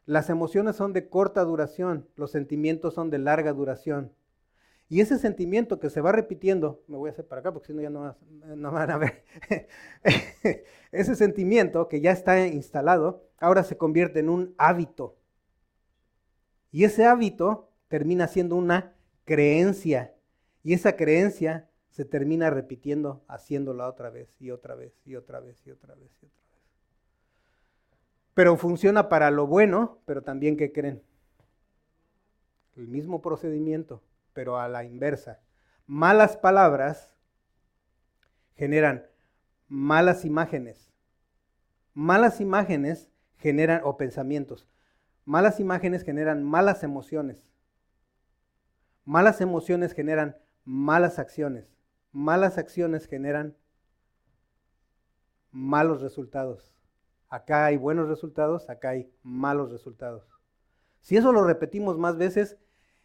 Las 0.06 0.30
emociones 0.30 0.76
son 0.76 0.92
de 0.92 1.08
corta 1.08 1.44
duración, 1.44 2.08
los 2.16 2.30
sentimientos 2.30 2.94
son 2.94 3.10
de 3.10 3.18
larga 3.18 3.52
duración. 3.52 4.12
Y 4.88 5.00
ese 5.00 5.18
sentimiento 5.18 5.78
que 5.78 5.88
se 5.88 6.00
va 6.00 6.10
repitiendo, 6.10 6.82
me 6.88 6.96
voy 6.96 7.10
a 7.10 7.12
hacer 7.12 7.24
para 7.24 7.40
acá 7.40 7.52
porque 7.52 7.68
si 7.68 7.74
no 7.74 7.80
ya 7.80 7.90
no, 7.90 8.16
no 8.56 8.72
van 8.72 8.90
a 8.90 8.98
ver, 8.98 9.24
ese 10.92 11.14
sentimiento 11.14 11.86
que 11.86 12.00
ya 12.00 12.10
está 12.10 12.44
instalado, 12.48 13.24
ahora 13.38 13.62
se 13.62 13.76
convierte 13.76 14.18
en 14.18 14.28
un 14.28 14.54
hábito. 14.58 15.16
Y 16.72 16.84
ese 16.84 17.04
hábito 17.04 17.70
termina 17.86 18.26
siendo 18.26 18.56
una 18.56 18.94
creencia. 19.24 20.14
Y 20.64 20.74
esa 20.74 20.96
creencia 20.96 21.69
se 21.90 22.04
termina 22.04 22.50
repitiendo, 22.50 23.24
haciéndola 23.28 23.88
otra 23.88 24.10
vez 24.10 24.34
y 24.40 24.50
otra 24.50 24.74
vez 24.74 24.94
y 25.04 25.16
otra 25.16 25.40
vez 25.40 25.66
y 25.66 25.70
otra 25.70 25.94
vez 25.94 26.10
y 26.22 26.26
otra 26.26 26.40
vez. 26.40 26.40
Pero 28.34 28.56
funciona 28.56 29.08
para 29.08 29.30
lo 29.30 29.46
bueno, 29.46 29.98
pero 30.06 30.22
también, 30.22 30.56
¿qué 30.56 30.72
creen? 30.72 31.02
El 32.76 32.88
mismo 32.88 33.20
procedimiento, 33.20 34.02
pero 34.32 34.58
a 34.58 34.68
la 34.68 34.84
inversa. 34.84 35.40
Malas 35.86 36.36
palabras 36.36 37.16
generan 38.54 39.06
malas 39.68 40.24
imágenes. 40.24 40.90
Malas 41.92 42.40
imágenes 42.40 43.10
generan, 43.36 43.80
o 43.84 43.96
pensamientos, 43.96 44.68
malas 45.24 45.58
imágenes 45.58 46.04
generan 46.04 46.44
malas 46.44 46.84
emociones. 46.84 47.44
Malas 49.04 49.40
emociones 49.40 49.92
generan 49.92 50.36
malas 50.64 51.18
acciones. 51.18 51.79
Malas 52.12 52.58
acciones 52.58 53.06
generan 53.06 53.56
malos 55.52 56.00
resultados. 56.00 56.74
Acá 57.28 57.66
hay 57.66 57.76
buenos 57.76 58.08
resultados, 58.08 58.68
acá 58.68 58.90
hay 58.90 59.12
malos 59.22 59.70
resultados. 59.70 60.26
Si 61.00 61.16
eso 61.16 61.32
lo 61.32 61.44
repetimos 61.44 61.98
más 61.98 62.16
veces, 62.16 62.58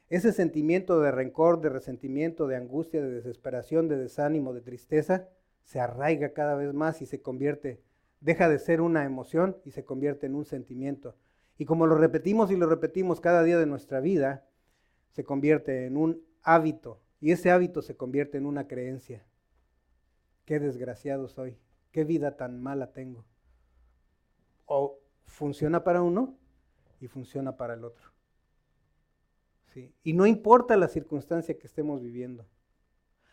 ese 0.09 0.33
sentimiento 0.33 0.99
de 0.99 1.11
rencor, 1.11 1.61
de 1.61 1.69
resentimiento, 1.69 2.47
de 2.47 2.55
angustia, 2.55 3.01
de 3.01 3.11
desesperación, 3.11 3.87
de 3.87 3.97
desánimo, 3.97 4.53
de 4.53 4.61
tristeza, 4.61 5.29
se 5.63 5.79
arraiga 5.79 6.33
cada 6.33 6.55
vez 6.55 6.73
más 6.73 7.01
y 7.01 7.05
se 7.05 7.21
convierte, 7.21 7.81
deja 8.21 8.49
de 8.49 8.59
ser 8.59 8.81
una 8.81 9.05
emoción 9.05 9.57
y 9.65 9.71
se 9.71 9.85
convierte 9.85 10.27
en 10.27 10.35
un 10.35 10.45
sentimiento. 10.45 11.15
Y 11.57 11.65
como 11.65 11.87
lo 11.87 11.95
repetimos 11.95 12.51
y 12.51 12.55
lo 12.55 12.67
repetimos 12.67 13.21
cada 13.21 13.43
día 13.43 13.57
de 13.57 13.65
nuestra 13.65 13.99
vida, 13.99 14.45
se 15.11 15.23
convierte 15.23 15.85
en 15.85 15.97
un 15.97 16.23
hábito 16.43 17.01
y 17.19 17.31
ese 17.31 17.51
hábito 17.51 17.81
se 17.81 17.95
convierte 17.95 18.37
en 18.37 18.45
una 18.45 18.67
creencia. 18.67 19.25
Qué 20.45 20.59
desgraciado 20.59 21.27
soy, 21.27 21.57
qué 21.91 22.03
vida 22.03 22.37
tan 22.37 22.61
mala 22.61 22.91
tengo 22.93 23.25
o 24.65 24.99
funciona 25.25 25.83
para 25.83 26.01
uno 26.01 26.37
y 26.99 27.07
funciona 27.07 27.57
para 27.57 27.75
el 27.75 27.83
otro. 27.83 28.11
¿Sí? 29.73 29.93
Y 30.03 30.13
no 30.13 30.25
importa 30.25 30.77
la 30.77 30.87
circunstancia 30.87 31.57
que 31.57 31.67
estemos 31.67 32.01
viviendo. 32.01 32.45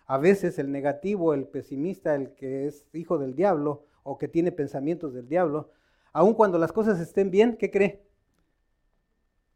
A 0.07 0.19
veces 0.19 0.59
el 0.59 0.73
negativo, 0.73 1.35
el 1.35 1.47
pesimista, 1.47 2.15
el 2.15 2.35
que 2.35 2.67
es 2.67 2.87
hijo 2.93 3.19
del 3.19 3.35
diablo 3.35 3.87
o 4.03 4.19
que 4.19 4.29
tiene 4.29 4.51
pensamientos 4.51 5.15
del 5.15 5.29
diablo, 5.29 5.71
aun 6.13 6.35
cuando 6.35 6.59
las 6.59 6.73
cosas 6.73 7.01
estén 7.01 7.31
bien, 7.31 7.57
¿qué 7.57 7.71
cree? 7.71 8.05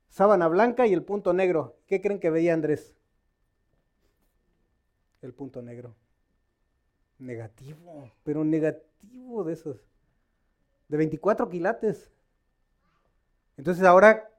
Sábana 0.09 0.49
blanca 0.49 0.87
y 0.87 0.93
el 0.93 1.03
punto 1.03 1.33
negro. 1.33 1.77
¿Qué 1.87 2.01
creen 2.01 2.21
que 2.21 2.31
veía 2.31 2.55
Andrés? 2.55 2.96
El 5.27 5.35
punto 5.35 5.61
negro. 5.61 5.93
Negativo, 7.19 8.13
pero 8.23 8.45
negativo 8.45 9.43
de 9.43 9.55
esos 9.55 9.77
de 10.87 10.97
24 10.97 11.49
quilates. 11.49 12.13
Entonces 13.57 13.83
ahora 13.83 14.31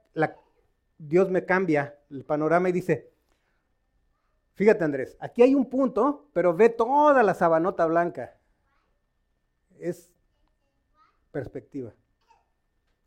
Dios 0.96 1.30
me 1.30 1.44
cambia 1.44 1.98
el 2.08 2.24
panorama 2.24 2.70
y 2.70 2.72
dice, 2.72 3.12
fíjate 4.54 4.82
Andrés, 4.82 5.16
aquí 5.20 5.42
hay 5.42 5.54
un 5.54 5.68
punto, 5.68 6.30
pero 6.32 6.54
ve 6.54 6.70
toda 6.70 7.22
la 7.22 7.34
sabanota 7.34 7.84
blanca. 7.84 8.38
Es 9.78 10.10
perspectiva. 11.32 11.92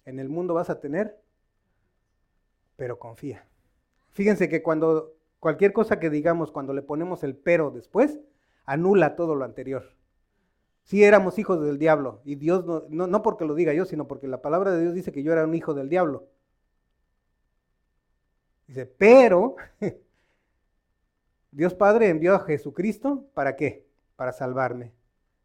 En 0.06 0.20
el 0.20 0.30
mundo 0.30 0.54
vas 0.54 0.70
a 0.70 0.80
tener, 0.80 1.20
pero 2.76 3.00
confía. 3.00 3.44
Fíjense 4.12 4.48
que 4.48 4.62
cuando 4.62 5.16
cualquier 5.42 5.74
cosa 5.74 6.00
que 6.00 6.10
digamos, 6.10 6.52
cuando 6.52 6.72
le 6.72 6.84
ponemos 6.84 7.24
el 7.24 7.36
pero 7.36 7.72
después, 7.72 8.22
anula 8.64 9.16
todo 9.16 9.36
lo 9.36 9.44
anterior. 9.44 9.84
Sí 10.84 11.04
éramos 11.04 11.40
hijos 11.40 11.60
del 11.62 11.80
diablo. 11.80 12.22
Y 12.24 12.36
Dios, 12.36 12.66
no, 12.66 12.84
no, 12.90 13.08
no 13.08 13.22
porque 13.24 13.44
lo 13.44 13.56
diga 13.56 13.74
yo, 13.74 13.86
sino 13.86 14.08
porque 14.08 14.28
la 14.28 14.42
palabra 14.42 14.72
de 14.72 14.82
Dios 14.82 14.94
dice 14.94 15.12
que 15.12 15.24
yo 15.24 15.34
era 15.34 15.44
un 15.44 15.56
hijo 15.56 15.74
del 15.74 15.90
diablo. 15.90 16.28
Dice, 18.68 18.86
pero 18.86 19.56
Dios 21.52 21.74
Padre 21.74 22.10
envió 22.10 22.36
a 22.36 22.40
Jesucristo 22.42 23.26
para 23.34 23.56
qué? 23.56 23.88
Para 24.16 24.34
salvarme. 24.34 24.94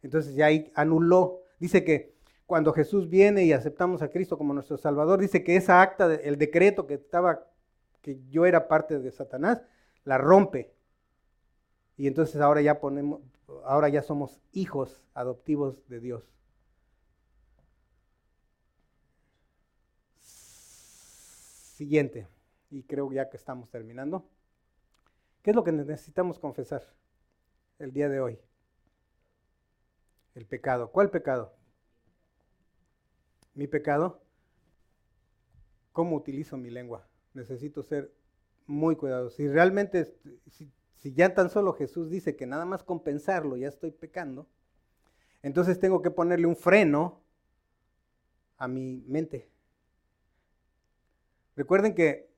Entonces 0.02 0.34
ya 0.34 0.46
ahí 0.46 0.70
anuló. 0.74 1.40
Dice 1.58 1.84
que 1.84 2.14
cuando 2.44 2.74
Jesús 2.74 3.08
viene 3.08 3.44
y 3.44 3.52
aceptamos 3.54 4.02
a 4.02 4.10
Cristo 4.10 4.36
como 4.36 4.52
nuestro 4.52 4.76
Salvador, 4.76 5.20
dice 5.20 5.42
que 5.42 5.56
esa 5.56 5.80
acta, 5.80 6.14
el 6.14 6.36
decreto 6.36 6.86
que 6.86 6.94
estaba, 6.94 7.46
que 8.02 8.20
yo 8.28 8.44
era 8.44 8.68
parte 8.68 8.98
de 8.98 9.10
Satanás, 9.10 9.62
la 10.06 10.16
rompe. 10.16 10.72
Y 11.98 12.06
entonces 12.06 12.40
ahora 12.40 12.62
ya 12.62 12.80
ponemos, 12.80 13.20
ahora 13.64 13.90
ya 13.90 14.02
somos 14.02 14.40
hijos 14.52 15.02
adoptivos 15.12 15.86
de 15.88 16.00
Dios. 16.00 16.24
Siguiente, 20.20 22.26
y 22.70 22.84
creo 22.84 23.12
ya 23.12 23.28
que 23.28 23.36
estamos 23.36 23.68
terminando. 23.68 24.24
¿Qué 25.42 25.50
es 25.50 25.56
lo 25.56 25.64
que 25.64 25.72
necesitamos 25.72 26.38
confesar 26.38 26.82
el 27.78 27.92
día 27.92 28.08
de 28.08 28.20
hoy? 28.20 28.38
El 30.34 30.46
pecado. 30.46 30.90
¿Cuál 30.90 31.10
pecado? 31.10 31.52
Mi 33.54 33.66
pecado. 33.66 34.22
¿Cómo 35.92 36.16
utilizo 36.16 36.56
mi 36.56 36.70
lengua? 36.70 37.06
Necesito 37.34 37.82
ser 37.82 38.12
muy 38.66 38.96
cuidadoso. 38.96 39.36
Si 39.36 39.48
realmente, 39.48 40.12
si, 40.50 41.12
ya 41.14 41.34
tan 41.34 41.50
solo 41.50 41.72
Jesús 41.72 42.10
dice 42.10 42.36
que 42.36 42.46
nada 42.46 42.64
más 42.64 42.82
con 42.82 43.02
pensarlo 43.02 43.56
ya 43.56 43.68
estoy 43.68 43.92
pecando, 43.92 44.48
entonces 45.42 45.78
tengo 45.78 46.02
que 46.02 46.10
ponerle 46.10 46.46
un 46.46 46.56
freno 46.56 47.20
a 48.58 48.66
mi 48.66 49.04
mente. 49.06 49.48
Recuerden 51.54 51.94
que 51.94 52.28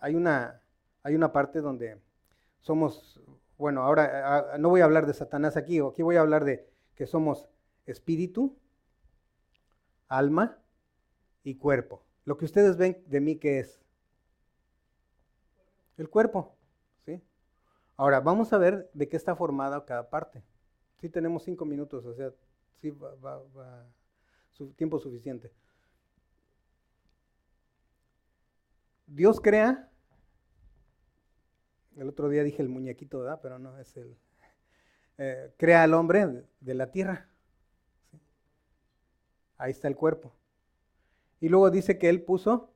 hay, 0.00 0.14
una, 0.14 0.60
hay 1.02 1.14
una 1.14 1.32
parte 1.32 1.60
donde 1.60 1.98
somos, 2.60 3.20
bueno, 3.56 3.82
ahora 3.82 4.56
no 4.58 4.68
voy 4.68 4.82
a 4.82 4.84
hablar 4.84 5.06
de 5.06 5.14
Satanás 5.14 5.56
aquí, 5.56 5.78
aquí 5.80 6.02
voy 6.02 6.16
a 6.16 6.20
hablar 6.20 6.44
de 6.44 6.68
que 6.94 7.06
somos 7.06 7.48
espíritu, 7.86 8.56
alma 10.08 10.58
y 11.42 11.54
cuerpo. 11.54 12.04
Lo 12.24 12.36
que 12.36 12.44
ustedes 12.44 12.76
ven 12.76 13.02
de 13.06 13.20
mí, 13.20 13.36
¿qué 13.36 13.60
es? 13.60 13.80
El 16.00 16.08
cuerpo. 16.08 16.56
¿sí? 17.04 17.20
Ahora, 17.98 18.20
vamos 18.20 18.54
a 18.54 18.58
ver 18.58 18.90
de 18.94 19.06
qué 19.06 19.18
está 19.18 19.36
formada 19.36 19.84
cada 19.84 20.08
parte. 20.08 20.42
Sí 20.98 21.10
tenemos 21.10 21.42
cinco 21.42 21.66
minutos, 21.66 22.06
o 22.06 22.14
sea, 22.14 22.32
sí 22.80 22.88
va, 22.90 23.42
su, 24.52 24.72
tiempo 24.72 24.98
suficiente. 24.98 25.52
Dios 29.06 29.42
crea, 29.42 29.90
el 31.96 32.08
otro 32.08 32.30
día 32.30 32.44
dije 32.44 32.62
el 32.62 32.70
muñequito, 32.70 33.18
¿verdad? 33.18 33.40
Pero 33.42 33.58
no, 33.58 33.78
es 33.78 33.94
el, 33.98 34.16
eh, 35.18 35.52
crea 35.58 35.82
al 35.82 35.92
hombre 35.92 36.46
de 36.60 36.74
la 36.74 36.90
tierra. 36.90 37.28
Ahí 39.58 39.72
está 39.72 39.86
el 39.86 39.96
cuerpo. 39.96 40.32
Y 41.40 41.50
luego 41.50 41.70
dice 41.70 41.98
que 41.98 42.08
él 42.08 42.22
puso 42.22 42.72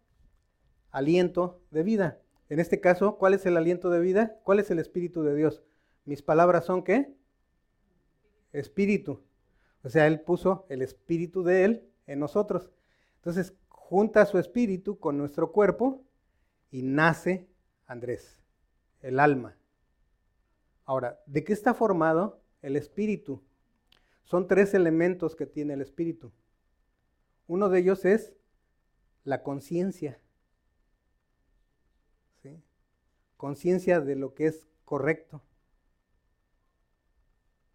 aliento 0.90 1.62
de 1.70 1.82
vida. 1.82 2.20
En 2.54 2.60
este 2.60 2.80
caso, 2.80 3.18
¿cuál 3.18 3.34
es 3.34 3.44
el 3.46 3.56
aliento 3.56 3.90
de 3.90 3.98
vida? 3.98 4.38
¿Cuál 4.44 4.60
es 4.60 4.70
el 4.70 4.78
Espíritu 4.78 5.24
de 5.24 5.34
Dios? 5.34 5.64
Mis 6.04 6.22
palabras 6.22 6.64
son 6.64 6.84
qué? 6.84 7.12
Espíritu. 8.52 9.24
O 9.82 9.88
sea, 9.88 10.06
Él 10.06 10.20
puso 10.20 10.64
el 10.68 10.80
Espíritu 10.80 11.42
de 11.42 11.64
Él 11.64 11.90
en 12.06 12.20
nosotros. 12.20 12.70
Entonces, 13.16 13.56
junta 13.66 14.24
su 14.24 14.38
Espíritu 14.38 15.00
con 15.00 15.18
nuestro 15.18 15.50
cuerpo 15.50 16.04
y 16.70 16.82
nace 16.82 17.48
Andrés, 17.86 18.40
el 19.00 19.18
alma. 19.18 19.56
Ahora, 20.84 21.20
¿de 21.26 21.42
qué 21.42 21.52
está 21.52 21.74
formado 21.74 22.40
el 22.62 22.76
Espíritu? 22.76 23.42
Son 24.22 24.46
tres 24.46 24.74
elementos 24.74 25.34
que 25.34 25.46
tiene 25.46 25.74
el 25.74 25.80
Espíritu. 25.80 26.30
Uno 27.48 27.68
de 27.68 27.80
ellos 27.80 28.04
es 28.04 28.32
la 29.24 29.42
conciencia 29.42 30.20
conciencia 33.44 34.00
de 34.00 34.16
lo 34.16 34.32
que 34.32 34.46
es 34.46 34.66
correcto, 34.86 35.42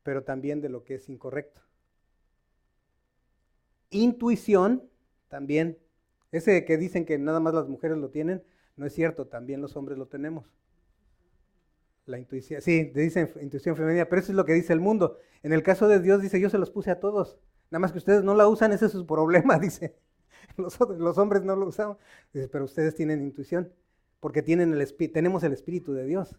pero 0.02 0.24
también 0.24 0.62
de 0.62 0.70
lo 0.70 0.84
que 0.84 0.96
es 0.96 1.08
incorrecto. 1.10 1.62
Intuición, 3.92 4.90
también. 5.28 5.78
Ese 6.32 6.66
que 6.66 6.80
dicen 6.80 7.06
que 7.06 7.20
nada 7.20 7.40
más 7.40 7.54
las 7.54 7.68
mujeres 7.68 8.00
lo 8.00 8.10
tienen, 8.10 8.42
no 8.78 8.88
es 8.88 8.94
cierto, 8.94 9.28
también 9.28 9.62
los 9.62 9.78
hombres 9.78 10.00
lo 10.00 10.08
tenemos. 10.08 10.48
La 12.08 12.18
intuición, 12.18 12.64
sí, 12.64 12.86
dicen 12.86 13.32
intuición 13.40 13.76
femenina, 13.76 14.06
pero 14.06 14.24
eso 14.24 14.32
es 14.32 14.36
lo 14.36 14.46
que 14.46 14.54
dice 14.54 14.74
el 14.74 14.80
mundo. 14.80 15.20
En 15.44 15.54
el 15.54 15.62
caso 15.62 15.88
de 15.88 16.00
Dios 16.00 16.20
dice, 16.20 16.40
yo 16.40 16.50
se 16.50 16.58
los 16.58 16.72
puse 16.72 16.90
a 16.90 17.00
todos. 17.00 17.38
Nada 17.70 17.80
más 17.80 17.92
que 17.92 18.00
ustedes 18.00 18.24
no 18.24 18.34
la 18.34 18.48
usan, 18.48 18.72
ese 18.72 18.88
es 18.88 18.94
su 18.94 19.06
problema, 19.06 19.60
dice. 19.60 19.96
Los, 20.58 20.80
los 20.80 21.20
hombres 21.20 21.44
no 21.44 21.56
lo 21.56 21.68
usamos. 21.68 21.98
Dice, 22.34 22.48
pero 22.48 22.66
ustedes 22.66 22.96
tienen 22.96 23.22
intuición 23.22 23.72
porque 24.20 24.42
tienen 24.42 24.74
el 24.74 25.12
tenemos 25.12 25.44
el 25.44 25.54
Espíritu 25.54 25.94
de 25.94 26.06
Dios 26.06 26.38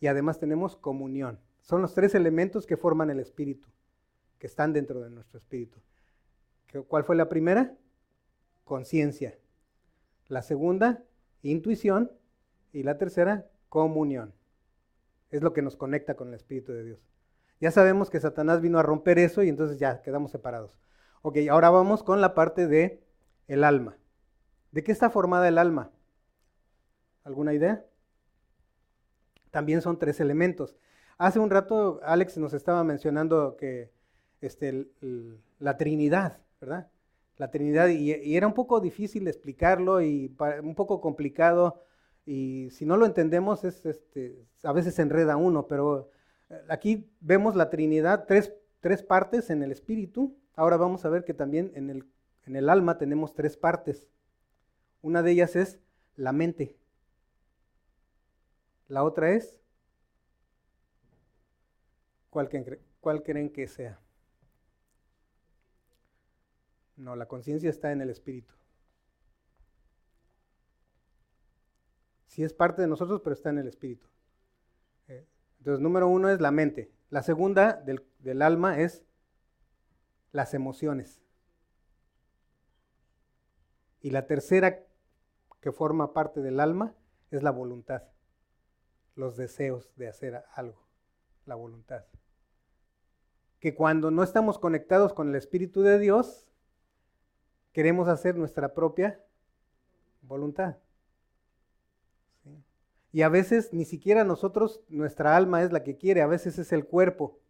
y 0.00 0.06
además 0.06 0.38
tenemos 0.38 0.76
comunión. 0.76 1.40
Son 1.60 1.82
los 1.82 1.94
tres 1.94 2.14
elementos 2.14 2.66
que 2.66 2.76
forman 2.76 3.10
el 3.10 3.20
Espíritu, 3.20 3.68
que 4.38 4.46
están 4.46 4.72
dentro 4.72 5.00
de 5.00 5.10
nuestro 5.10 5.38
Espíritu. 5.38 5.80
¿Cuál 6.88 7.04
fue 7.04 7.16
la 7.16 7.28
primera? 7.28 7.74
Conciencia. 8.64 9.38
La 10.28 10.42
segunda, 10.42 11.02
intuición. 11.42 12.12
Y 12.72 12.82
la 12.82 12.98
tercera, 12.98 13.46
comunión. 13.70 14.34
Es 15.30 15.42
lo 15.42 15.54
que 15.54 15.62
nos 15.62 15.76
conecta 15.76 16.14
con 16.14 16.28
el 16.28 16.34
Espíritu 16.34 16.72
de 16.72 16.84
Dios. 16.84 17.00
Ya 17.58 17.70
sabemos 17.70 18.10
que 18.10 18.20
Satanás 18.20 18.60
vino 18.60 18.78
a 18.78 18.82
romper 18.82 19.18
eso 19.18 19.42
y 19.42 19.48
entonces 19.48 19.78
ya 19.78 20.02
quedamos 20.02 20.30
separados. 20.30 20.78
Ok, 21.22 21.38
ahora 21.50 21.70
vamos 21.70 22.02
con 22.02 22.20
la 22.20 22.34
parte 22.34 22.66
de 22.66 23.02
el 23.48 23.64
alma. 23.64 23.96
¿De 24.72 24.84
qué 24.84 24.92
está 24.92 25.08
formada 25.08 25.48
el 25.48 25.56
alma? 25.56 25.90
¿Alguna 27.26 27.52
idea? 27.52 27.84
También 29.50 29.82
son 29.82 29.98
tres 29.98 30.20
elementos. 30.20 30.76
Hace 31.18 31.40
un 31.40 31.50
rato 31.50 31.98
Alex 32.04 32.38
nos 32.38 32.54
estaba 32.54 32.84
mencionando 32.84 33.56
que 33.56 33.90
este, 34.40 34.86
la 35.58 35.76
Trinidad, 35.76 36.38
¿verdad? 36.60 36.88
La 37.36 37.50
Trinidad, 37.50 37.88
y, 37.88 38.36
era 38.36 38.46
un 38.46 38.54
poco 38.54 38.78
difícil 38.78 39.26
explicarlo 39.26 40.00
y 40.00 40.36
un 40.62 40.76
poco 40.76 41.00
complicado, 41.00 41.82
y 42.24 42.70
si 42.70 42.86
no 42.86 42.96
lo 42.96 43.06
entendemos, 43.06 43.64
es, 43.64 43.84
este, 43.86 44.46
a 44.62 44.72
veces 44.72 44.94
se 44.94 45.02
enreda 45.02 45.36
uno, 45.36 45.66
pero 45.66 46.10
eh, 46.48 46.60
aquí 46.68 47.10
vemos 47.18 47.56
la 47.56 47.70
Trinidad, 47.70 48.26
tres, 48.28 48.54
tres 48.78 49.02
partes 49.02 49.50
en 49.50 49.64
el 49.64 49.72
espíritu. 49.72 50.36
Ahora 50.54 50.76
vamos 50.76 51.04
a 51.04 51.08
ver 51.08 51.24
que 51.24 51.34
también 51.34 51.72
en 51.74 51.90
el, 51.90 52.04
en 52.44 52.54
el 52.54 52.68
alma 52.68 52.98
tenemos 52.98 53.34
tres 53.34 53.56
partes. 53.56 54.08
Una 55.02 55.24
de 55.24 55.32
ellas 55.32 55.56
es 55.56 55.80
la 56.14 56.30
mente. 56.30 56.76
La 58.88 59.02
otra 59.02 59.32
es, 59.32 59.60
¿cuál, 62.30 62.48
creen 62.48 63.52
que 63.52 63.66
sea? 63.66 64.00
No, 66.96 67.16
la 67.16 67.26
conciencia 67.26 67.68
está 67.68 67.90
en 67.90 68.00
el 68.00 68.10
espíritu. 68.10 68.54
Sí 72.26 72.44
es 72.44 72.52
parte 72.52 72.82
de 72.82 72.88
nosotros, 72.88 73.20
pero 73.24 73.34
está 73.34 73.50
en 73.50 73.58
el 73.58 73.66
espíritu. 73.66 74.06
Eh, 75.08 75.26
entonces, 75.58 75.80
número 75.80 76.06
uno 76.06 76.28
es 76.28 76.40
la 76.40 76.52
mente. 76.52 76.92
La 77.10 77.22
segunda 77.22 77.72
del, 77.72 78.06
del 78.20 78.40
alma 78.40 78.78
es 78.78 79.04
las 80.30 80.54
emociones. 80.54 81.20
Y 84.00 84.10
la 84.10 84.26
tercera 84.26 84.84
que 85.60 85.72
forma 85.72 86.12
parte 86.12 86.40
del 86.40 86.60
alma 86.60 86.94
es 87.30 87.42
la 87.42 87.50
voluntad 87.50 88.04
los 89.16 89.36
deseos 89.36 89.90
de 89.96 90.08
hacer 90.08 90.44
algo, 90.54 90.86
la 91.46 91.56
voluntad. 91.56 92.04
Que 93.58 93.74
cuando 93.74 94.10
no 94.10 94.22
estamos 94.22 94.58
conectados 94.58 95.12
con 95.12 95.30
el 95.30 95.34
Espíritu 95.34 95.82
de 95.82 95.98
Dios, 95.98 96.46
queremos 97.72 98.08
hacer 98.08 98.36
nuestra 98.36 98.74
propia 98.74 99.20
voluntad. 100.22 100.76
Y 103.12 103.22
a 103.22 103.30
veces 103.30 103.72
ni 103.72 103.86
siquiera 103.86 104.24
nosotros, 104.24 104.82
nuestra 104.88 105.36
alma 105.36 105.62
es 105.62 105.72
la 105.72 105.82
que 105.82 105.96
quiere, 105.96 106.20
a 106.20 106.26
veces 106.26 106.58
es 106.58 106.72
el 106.72 106.86
cuerpo. 106.86 107.40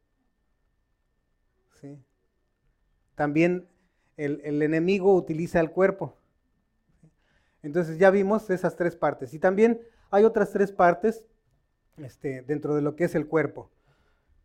También 3.17 3.69
el, 4.17 4.41
el 4.45 4.63
enemigo 4.63 5.15
utiliza 5.15 5.59
el 5.59 5.71
cuerpo. 5.71 6.17
Entonces 7.63 7.99
ya 7.99 8.11
vimos 8.11 8.49
esas 8.51 8.77
tres 8.77 8.95
partes. 8.95 9.35
Y 9.35 9.39
también 9.39 9.81
hay 10.11 10.25
otras 10.25 10.53
tres 10.53 10.71
partes 10.71 11.25
este, 11.99 12.43
dentro 12.43 12.75
de 12.75 12.83
lo 12.83 12.97
que 12.97 13.05
es 13.05 13.15
el 13.15 13.27
cuerpo. 13.27 13.71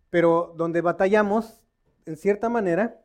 Pero 0.09 0.53
donde 0.57 0.81
batallamos 0.81 1.61
en 2.05 2.17
cierta 2.17 2.49
manera, 2.49 3.01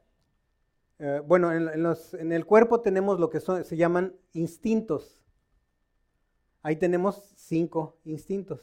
eh, 0.99 1.21
bueno, 1.25 1.53
en, 1.53 2.33
el 2.33 2.47
cuerpo 2.47 2.81
tenemos 2.81 3.21
lo 3.21 3.31
que 3.31 3.41
se 3.41 3.77
llaman 3.77 4.15
instintos. 4.33 5.23
Ahí 6.63 6.77
tenemos 6.77 7.33
cinco 7.37 7.99
instintos. 8.05 8.61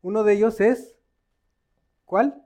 Uno 0.00 0.24
de 0.24 0.32
ellos 0.32 0.60
es, 0.60 0.96
¿cuál? 2.04 2.42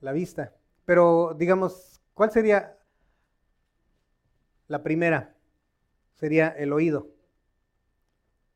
La 0.00 0.12
vista. 0.12 0.54
Pero 0.84 1.34
digamos, 1.36 2.00
¿cuál 2.14 2.30
sería 2.30 2.78
la 4.68 4.82
primera? 4.84 5.35
Sería 6.16 6.48
el 6.48 6.72
oído. 6.72 7.08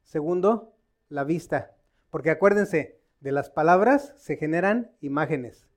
Segundo, 0.03 0.75
la 1.09 1.25
vista. 1.25 1.77
Porque 2.11 2.31
acuérdense, 2.31 2.99
de 3.21 3.33
las 3.33 3.51
palabras 3.51 4.15
se 4.17 4.37
generan 4.37 4.91
imágenes. 5.01 5.69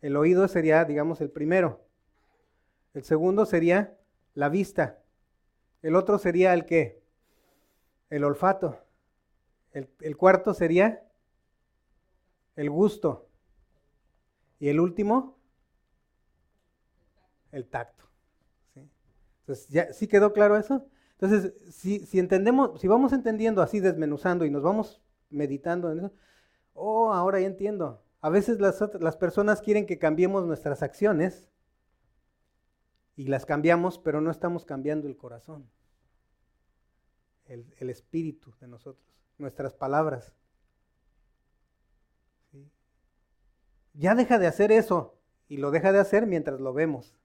El 0.00 0.16
oído 0.16 0.48
sería, 0.48 0.84
digamos, 0.84 1.20
el 1.20 1.30
primero. 1.30 1.80
El 2.92 3.04
segundo 3.04 3.46
sería 3.46 3.96
la 4.34 4.48
vista. 4.48 4.98
El 5.80 5.94
otro 5.94 6.18
sería 6.18 6.52
el 6.54 6.66
qué? 6.66 7.02
El 8.10 8.24
olfato. 8.24 8.84
El, 9.72 10.16
cuarto 10.16 10.52
sería 10.54 11.08
el 12.56 12.68
gusto. 12.68 13.28
Y 14.58 14.68
el 14.68 14.80
último, 14.80 15.38
el 17.52 17.66
tacto. 17.68 18.04
¿sí? 18.74 18.88
Entonces, 19.40 19.68
¿ya, 19.68 19.92
¿sí 19.92 20.08
quedó 20.08 20.32
claro 20.32 20.58
eso? 20.58 20.86
Entonces, 21.22 21.54
si, 21.72 22.18
entendemos, 22.18 22.80
si 22.80 22.88
vamos 22.88 23.12
entendiendo 23.12 23.62
así, 23.62 23.78
desmenuzando 23.78 24.44
y 24.44 24.50
nos 24.50 24.60
vamos 24.60 25.00
meditando 25.30 25.92
en 25.92 26.00
eso, 26.00 26.12
oh, 26.72 27.12
ahora 27.12 27.38
ya 27.38 27.46
entiendo. 27.46 28.02
A 28.20 28.28
veces 28.28 28.60
las, 28.60 28.82
las 28.98 29.16
personas 29.16 29.62
quieren 29.62 29.86
que 29.86 30.00
cambiemos 30.00 30.44
nuestras 30.44 30.82
acciones 30.82 31.48
y 33.14 33.28
las 33.28 33.46
cambiamos, 33.46 34.00
pero 34.00 34.20
no 34.20 34.32
estamos 34.32 34.64
cambiando 34.64 35.06
el 35.06 35.16
corazón, 35.16 35.70
el, 37.44 37.72
el 37.78 37.88
espíritu 37.88 38.52
de 38.60 38.66
nosotros, 38.66 39.06
nuestras 39.38 39.74
palabras. 39.74 40.34
Ya 43.92 44.16
deja 44.16 44.40
de 44.40 44.48
hacer 44.48 44.72
eso 44.72 45.20
y 45.46 45.58
lo 45.58 45.70
deja 45.70 45.92
de 45.92 46.00
hacer 46.00 46.26
mientras 46.26 46.58
lo 46.58 46.72
vemos. 46.72 47.16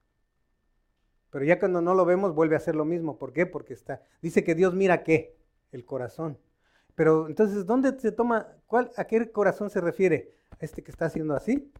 Pero 1.30 1.46
ya 1.46 1.60
cuando 1.60 1.82
no 1.82 1.94
lo 1.94 2.06
vemos 2.06 2.34
vuelve 2.34 2.56
a 2.56 2.58
hacer 2.58 2.76
lo 2.76 2.86
mismo. 2.86 3.18
¿Por 3.18 3.34
qué? 3.34 3.46
Porque 3.46 3.74
está. 3.74 4.04
Dice 4.22 4.44
que 4.44 4.56
Dios 4.56 4.74
mira 4.74 5.04
qué? 5.04 5.38
El 5.72 5.86
corazón. 5.86 6.40
Pero 6.96 7.28
entonces, 7.28 7.66
¿dónde 7.66 8.00
se 8.00 8.12
toma? 8.12 8.48
¿cuál, 8.66 8.92
¿A 8.98 9.06
qué 9.06 9.32
corazón 9.32 9.70
se 9.70 9.82
refiere? 9.82 10.34
¿A 10.60 10.66
este 10.66 10.84
que 10.84 10.92
está 10.92 11.06
haciendo 11.06 11.36
así? 11.36 11.72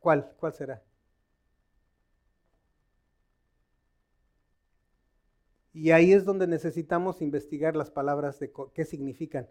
¿Cuál? 0.00 0.32
¿Cuál 0.38 0.52
será? 0.52 0.82
Y 5.72 5.90
ahí 5.90 6.12
es 6.12 6.24
donde 6.24 6.46
necesitamos 6.46 7.20
investigar 7.20 7.74
las 7.74 7.90
palabras 7.90 8.38
de 8.38 8.52
qué 8.72 8.84
significan. 8.84 9.48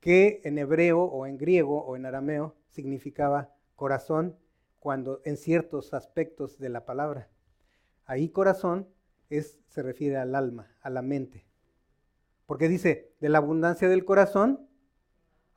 ¿Qué 0.00 0.42
en 0.44 0.58
hebreo 0.58 1.02
o 1.02 1.26
en 1.26 1.38
griego 1.38 1.82
o 1.82 1.96
en 1.96 2.04
arameo 2.04 2.54
significaba 2.68 3.53
corazón 3.76 4.36
cuando 4.78 5.20
en 5.24 5.36
ciertos 5.36 5.94
aspectos 5.94 6.58
de 6.58 6.68
la 6.68 6.84
palabra. 6.84 7.28
Ahí 8.06 8.28
corazón 8.28 8.88
es, 9.30 9.58
se 9.68 9.82
refiere 9.82 10.16
al 10.16 10.34
alma, 10.34 10.70
a 10.82 10.90
la 10.90 11.02
mente. 11.02 11.46
Porque 12.46 12.68
dice, 12.68 13.12
de 13.20 13.28
la 13.28 13.38
abundancia 13.38 13.88
del 13.88 14.04
corazón 14.04 14.68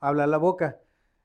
habla 0.00 0.26
la 0.26 0.38
boca. 0.38 0.80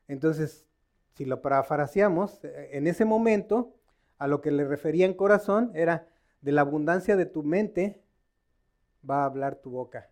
Entonces, 0.08 0.68
si 1.14 1.26
lo 1.26 1.42
parafraseamos, 1.42 2.44
eh, 2.44 2.72
en 2.74 2.88
ese 2.88 3.06
momento 3.06 3.74
a 4.18 4.28
lo 4.28 4.42
que 4.42 4.52
le 4.52 4.66
referían 4.66 5.14
corazón 5.14 5.72
era 5.74 6.08
de 6.42 6.52
la 6.52 6.62
abundancia 6.62 7.16
de 7.16 7.26
tu 7.26 7.44
mente 7.44 8.02
va 9.10 9.24
a 9.24 9.26
hablar 9.26 9.56
tu 9.56 9.72
boca. 9.72 10.10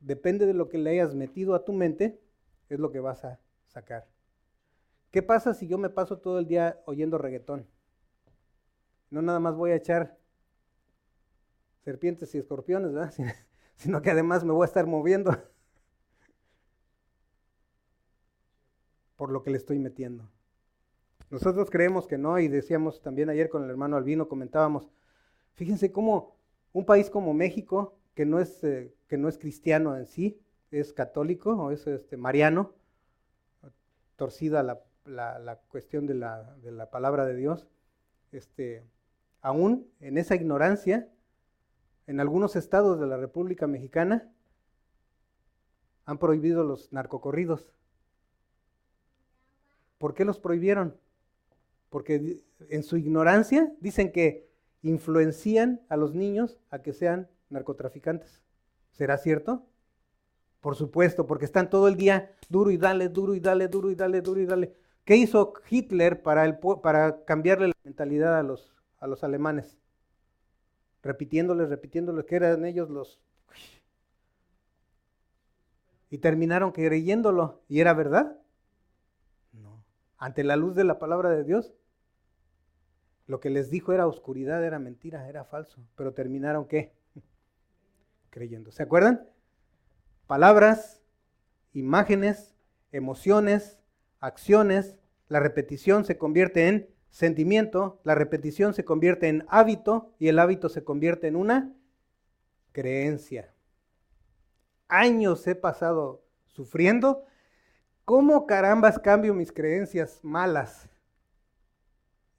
Depende 0.00 0.46
de 0.46 0.54
lo 0.54 0.68
que 0.68 0.78
le 0.78 0.90
hayas 0.90 1.14
metido 1.14 1.54
a 1.54 1.64
tu 1.64 1.72
mente, 1.72 2.20
es 2.68 2.78
lo 2.78 2.90
que 2.90 3.00
vas 3.00 3.24
a 3.24 3.40
sacar. 3.66 4.06
¿Qué 5.10 5.22
pasa 5.22 5.54
si 5.54 5.66
yo 5.66 5.78
me 5.78 5.88
paso 5.88 6.18
todo 6.18 6.38
el 6.38 6.46
día 6.46 6.80
oyendo 6.84 7.16
reggaetón? 7.18 7.66
No 9.10 9.22
nada 9.22 9.40
más 9.40 9.56
voy 9.56 9.70
a 9.70 9.76
echar 9.76 10.18
serpientes 11.82 12.34
y 12.34 12.38
escorpiones, 12.38 12.92
¿verdad? 12.92 13.14
sino 13.76 14.02
que 14.02 14.10
además 14.10 14.44
me 14.44 14.52
voy 14.52 14.64
a 14.64 14.66
estar 14.66 14.86
moviendo 14.86 15.30
por 19.16 19.30
lo 19.30 19.42
que 19.42 19.50
le 19.50 19.56
estoy 19.56 19.78
metiendo. 19.78 20.28
Nosotros 21.30 21.70
creemos 21.70 22.06
que 22.06 22.18
no 22.18 22.38
y 22.38 22.48
decíamos 22.48 23.00
también 23.00 23.30
ayer 23.30 23.48
con 23.48 23.64
el 23.64 23.70
hermano 23.70 23.96
Albino, 23.96 24.28
comentábamos, 24.28 24.90
fíjense 25.54 25.92
cómo 25.92 26.36
un 26.72 26.84
país 26.84 27.08
como 27.08 27.32
México, 27.32 27.98
que 28.14 28.26
no 28.26 28.40
es, 28.40 28.62
eh, 28.64 28.94
que 29.08 29.16
no 29.16 29.28
es 29.28 29.38
cristiano 29.38 29.96
en 29.96 30.06
sí, 30.06 30.40
es 30.70 30.92
católico 30.92 31.52
o 31.52 31.70
es 31.70 31.86
este, 31.86 32.16
mariano, 32.16 32.74
torcida 34.16 34.62
la 34.62 34.82
la, 35.04 35.60
cuestión 35.68 36.06
de 36.06 36.14
la, 36.14 36.56
de 36.62 36.70
la, 36.70 36.90
palabra 36.90 37.24
de 37.24 37.36
Dios, 37.36 37.66
este, 38.32 38.84
aún 39.40 39.90
en 40.00 40.18
esa 40.18 40.34
ignorancia, 40.34 41.08
en 42.06 42.20
algunos 42.20 42.56
estados 42.56 42.98
de 43.00 43.06
la 43.06 43.16
República 43.16 43.66
Mexicana 43.66 44.30
han 46.04 46.18
prohibido 46.18 46.64
los 46.64 46.92
narcocorridos. 46.92 47.70
¿Por 49.98 50.14
qué 50.14 50.24
los 50.24 50.38
prohibieron? 50.38 50.96
Porque 51.90 52.42
en 52.70 52.82
su 52.82 52.96
ignorancia 52.96 53.72
dicen 53.80 54.12
que 54.12 54.48
influencian 54.82 55.82
a 55.88 55.96
los 55.96 56.14
niños 56.14 56.58
a 56.70 56.80
que 56.80 56.92
sean 56.92 57.28
narcotraficantes. 57.50 58.42
¿Será 58.92 59.18
cierto? 59.18 59.66
Por 60.60 60.76
supuesto, 60.76 61.26
porque 61.26 61.44
están 61.44 61.70
todo 61.70 61.88
el 61.88 61.96
día 61.96 62.34
duro 62.48 62.70
y 62.70 62.78
dale, 62.78 63.08
duro 63.08 63.34
y 63.34 63.40
dale, 63.40 63.68
duro 63.68 63.90
y 63.90 63.94
dale, 63.94 64.20
duro 64.22 64.40
y 64.40 64.46
dale. 64.46 64.74
¿Qué 65.08 65.16
hizo 65.16 65.54
Hitler 65.70 66.22
para, 66.22 67.24
cambiarle 67.24 67.68
la 67.68 67.74
mentalidad 67.82 68.38
a 68.38 68.42
los, 68.42 68.74
a 69.00 69.06
los 69.06 69.24
alemanes? 69.24 69.78
Repitiéndoles, 71.02 71.70
repitiéndoles 71.70 72.26
que 72.26 72.36
eran 72.36 72.66
ellos 72.66 72.90
los... 72.90 73.18
Y 76.10 76.18
terminaron 76.18 76.72
creyéndolo. 76.72 77.62
¿Y 77.68 77.80
era 77.80 77.94
verdad? 77.94 78.36
No. 79.54 79.82
Ante 80.18 80.44
la 80.44 80.56
luz 80.56 80.74
de 80.74 80.84
la 80.84 80.98
palabra 80.98 81.30
de 81.30 81.42
Dios, 81.42 81.72
lo 83.26 83.40
que 83.40 83.48
les 83.48 83.70
dijo 83.70 83.94
era 83.94 84.06
oscuridad, 84.06 84.62
era 84.62 84.78
mentira, 84.78 85.26
era 85.26 85.42
falso. 85.44 85.80
Pero 85.96 86.12
terminaron 86.12 86.68
qué? 86.68 86.92
Creyendo. 88.28 88.72
¿Se 88.72 88.82
acuerdan? 88.82 89.26
Palabras, 90.26 91.00
imágenes, 91.72 92.54
emociones, 92.92 93.78
acciones, 94.20 94.97
la 95.28 95.40
repetición 95.40 96.04
se 96.04 96.18
convierte 96.18 96.68
en 96.68 96.88
sentimiento, 97.10 98.00
la 98.04 98.14
repetición 98.14 98.74
se 98.74 98.84
convierte 98.84 99.28
en 99.28 99.44
hábito 99.48 100.14
y 100.18 100.28
el 100.28 100.38
hábito 100.38 100.68
se 100.68 100.84
convierte 100.84 101.26
en 101.26 101.36
una 101.36 101.74
creencia. 102.72 103.54
Años 104.88 105.46
he 105.46 105.54
pasado 105.54 106.24
sufriendo. 106.46 107.24
¿Cómo 108.04 108.46
carambas 108.46 108.98
cambio 108.98 109.34
mis 109.34 109.52
creencias 109.52 110.20
malas? 110.22 110.88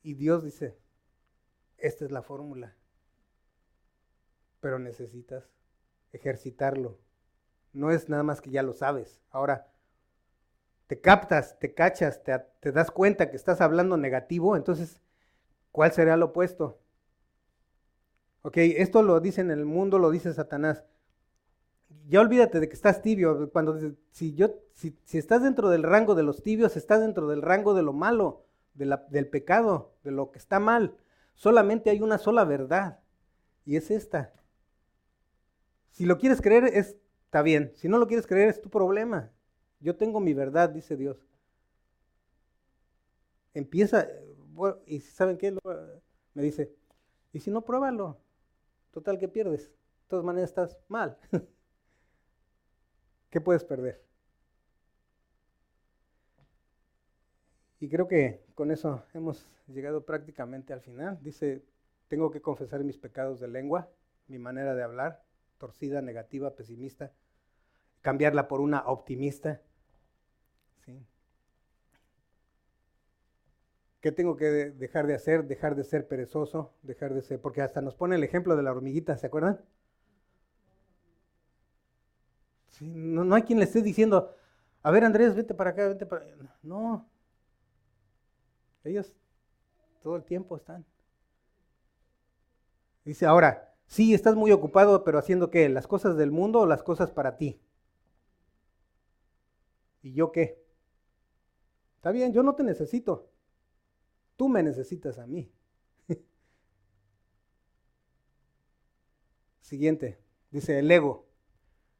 Y 0.02 0.16
Dios 0.16 0.44
dice, 0.44 0.80
esta 1.78 2.06
es 2.06 2.12
la 2.12 2.24
fórmula. 2.24 2.76
Pero 4.62 4.80
necesitas 4.80 5.54
ejercitarlo. 6.12 7.00
No 7.72 7.92
es 7.92 8.10
nada 8.10 8.24
más 8.24 8.42
que 8.42 8.50
ya 8.50 8.64
lo 8.64 8.74
sabes. 8.74 9.22
Ahora, 9.30 9.72
te 10.90 11.00
captas, 11.00 11.56
te 11.60 11.76
cachas, 11.76 12.24
te, 12.24 12.72
das 12.72 12.90
cuenta 12.90 13.30
que 13.30 13.38
estás 13.38 13.62
hablando 13.62 13.96
negativo, 13.96 14.56
entonces, 14.56 15.00
¿cuál 15.72 15.92
será 15.92 16.16
el 16.16 16.24
opuesto? 16.24 16.80
Ok, 18.42 18.58
esto 18.58 19.04
lo 19.04 19.20
dice 19.20 19.42
en 19.42 19.52
el 19.52 19.66
mundo, 19.66 20.00
lo 20.00 20.10
dice 20.10 20.34
Satanás. 20.34 20.84
Ya 22.08 22.22
olvídate 22.22 22.60
de 22.60 22.68
que 22.68 22.74
estás 22.74 23.04
tibio. 23.04 23.52
Cuando 23.52 23.78
si 24.10 24.34
yo, 24.34 24.56
si, 24.74 24.98
estás 25.14 25.44
dentro 25.44 25.70
del 25.70 25.84
rango 25.84 26.16
de 26.16 26.24
los 26.24 26.42
tibios, 26.42 26.76
estás 26.76 27.02
dentro 27.02 27.28
del 27.28 27.44
rango 27.44 27.76
de 27.76 27.84
lo 27.84 27.94
malo, 27.94 28.48
del 28.74 29.28
pecado, 29.28 29.94
de 30.04 30.10
lo 30.10 30.32
que 30.32 30.40
está 30.40 30.60
mal. 30.60 30.96
Solamente 31.36 31.92
hay 31.92 32.02
una 32.02 32.18
sola 32.18 32.46
verdad, 32.46 33.00
y 33.64 33.76
es 33.76 33.92
esta. 33.92 34.34
Si 35.92 36.08
lo 36.08 36.18
quieres 36.18 36.42
creer, 36.42 36.64
está 36.64 37.44
bien. 37.44 37.74
Si 37.76 37.88
no 37.88 38.00
lo 38.00 38.08
quieres 38.08 38.26
creer, 38.26 38.50
es 38.50 38.60
tu 38.60 38.72
problema. 38.72 39.32
Yo 39.80 39.96
tengo 39.96 40.20
mi 40.20 40.34
verdad, 40.34 40.70
dice 40.70 40.96
Dios. 40.96 41.18
Empieza, 43.54 44.08
y 44.86 45.00
¿saben 45.02 45.38
qué? 45.38 45.56
Me 46.34 46.44
dice, 46.44 46.76
y 47.34 47.40
si 47.40 47.52
no, 47.52 47.64
pruébalo. 47.64 48.18
Total 48.92 49.18
que 49.20 49.28
pierdes. 49.28 49.72
todas 50.08 50.26
maneras 50.26 50.50
estás 50.50 50.78
mal. 50.88 51.18
¿Qué 53.30 53.40
puedes 53.42 53.64
perder? 53.64 54.04
Y 57.80 57.90
creo 57.90 58.08
que 58.08 58.44
con 58.56 58.72
eso 58.72 59.04
hemos 59.14 59.46
llegado 59.68 60.06
prácticamente 60.06 60.74
al 60.74 60.82
final. 60.82 61.18
Dice, 61.22 61.64
tengo 62.08 62.32
que 62.32 62.42
confesar 62.42 62.84
mis 62.84 62.98
pecados 62.98 63.40
de 63.40 63.48
lengua, 63.48 63.90
mi 64.28 64.38
manera 64.40 64.76
de 64.76 64.84
hablar, 64.84 65.24
torcida, 65.58 66.02
negativa, 66.02 66.56
pesimista, 66.56 67.14
cambiarla 68.02 68.48
por 68.48 68.62
una 68.62 68.82
optimista. 68.88 69.62
¿sí? 70.86 71.06
¿Qué 74.02 74.12
tengo 74.12 74.38
que 74.38 74.46
dejar 74.46 75.08
de 75.08 75.16
hacer? 75.16 75.46
Dejar 75.46 75.76
de 75.76 75.84
ser 75.84 76.08
perezoso, 76.08 76.74
dejar 76.84 77.14
de 77.14 77.22
ser, 77.22 77.42
porque 77.42 77.62
hasta 77.62 77.82
nos 77.82 77.96
pone 77.96 78.16
el 78.16 78.24
ejemplo 78.24 78.56
de 78.56 78.64
la 78.64 78.72
hormiguita, 78.72 79.18
¿se 79.18 79.28
acuerdan? 79.28 79.62
no, 82.82 83.36
hay 83.36 83.42
quien 83.44 83.60
le 83.60 83.66
esté 83.66 83.82
diciendo, 83.82 84.34
a 84.84 84.92
ver 84.92 85.04
Andrés, 85.04 85.36
vete 85.36 85.54
para 85.54 85.72
acá, 85.72 85.88
vete 85.88 86.06
para. 86.06 86.26
No, 86.64 87.06
ellos 88.84 89.14
todo 90.02 90.16
el 90.16 90.24
tiempo 90.24 90.56
están. 90.56 90.86
Dice, 93.04 93.26
ahora, 93.26 93.74
sí, 93.86 94.14
estás 94.14 94.36
muy 94.36 94.52
ocupado, 94.52 95.04
pero 95.04 95.18
haciendo 95.20 95.50
qué? 95.50 95.68
¿Las 95.68 95.88
cosas 95.88 96.16
del 96.16 96.32
mundo 96.32 96.62
o 96.62 96.66
las 96.66 96.84
cosas 96.84 97.12
para 97.12 97.38
ti? 97.38 97.60
¿Y 100.02 100.14
yo 100.14 100.32
qué? 100.32 100.64
Está 101.98 102.12
bien, 102.12 102.32
yo 102.32 102.44
no 102.44 102.56
te 102.56 102.64
necesito. 102.64 103.30
Tú 104.40 104.48
me 104.48 104.64
necesitas 104.64 105.20
a 105.20 105.28
mí. 105.28 105.52
Siguiente, 109.60 110.18
dice 110.50 110.80
el 110.80 110.90
ego. 110.90 111.28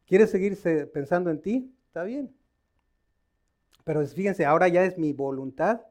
¿Quieres 0.06 0.32
seguir 0.32 0.58
pensando 0.94 1.32
en 1.32 1.42
ti? 1.42 1.76
Está 1.88 2.04
bien. 2.04 2.34
Pero 3.84 4.08
fíjense, 4.08 4.46
ahora 4.46 4.70
ya 4.70 4.86
es 4.86 4.98
mi 4.98 5.12
voluntad 5.12 5.82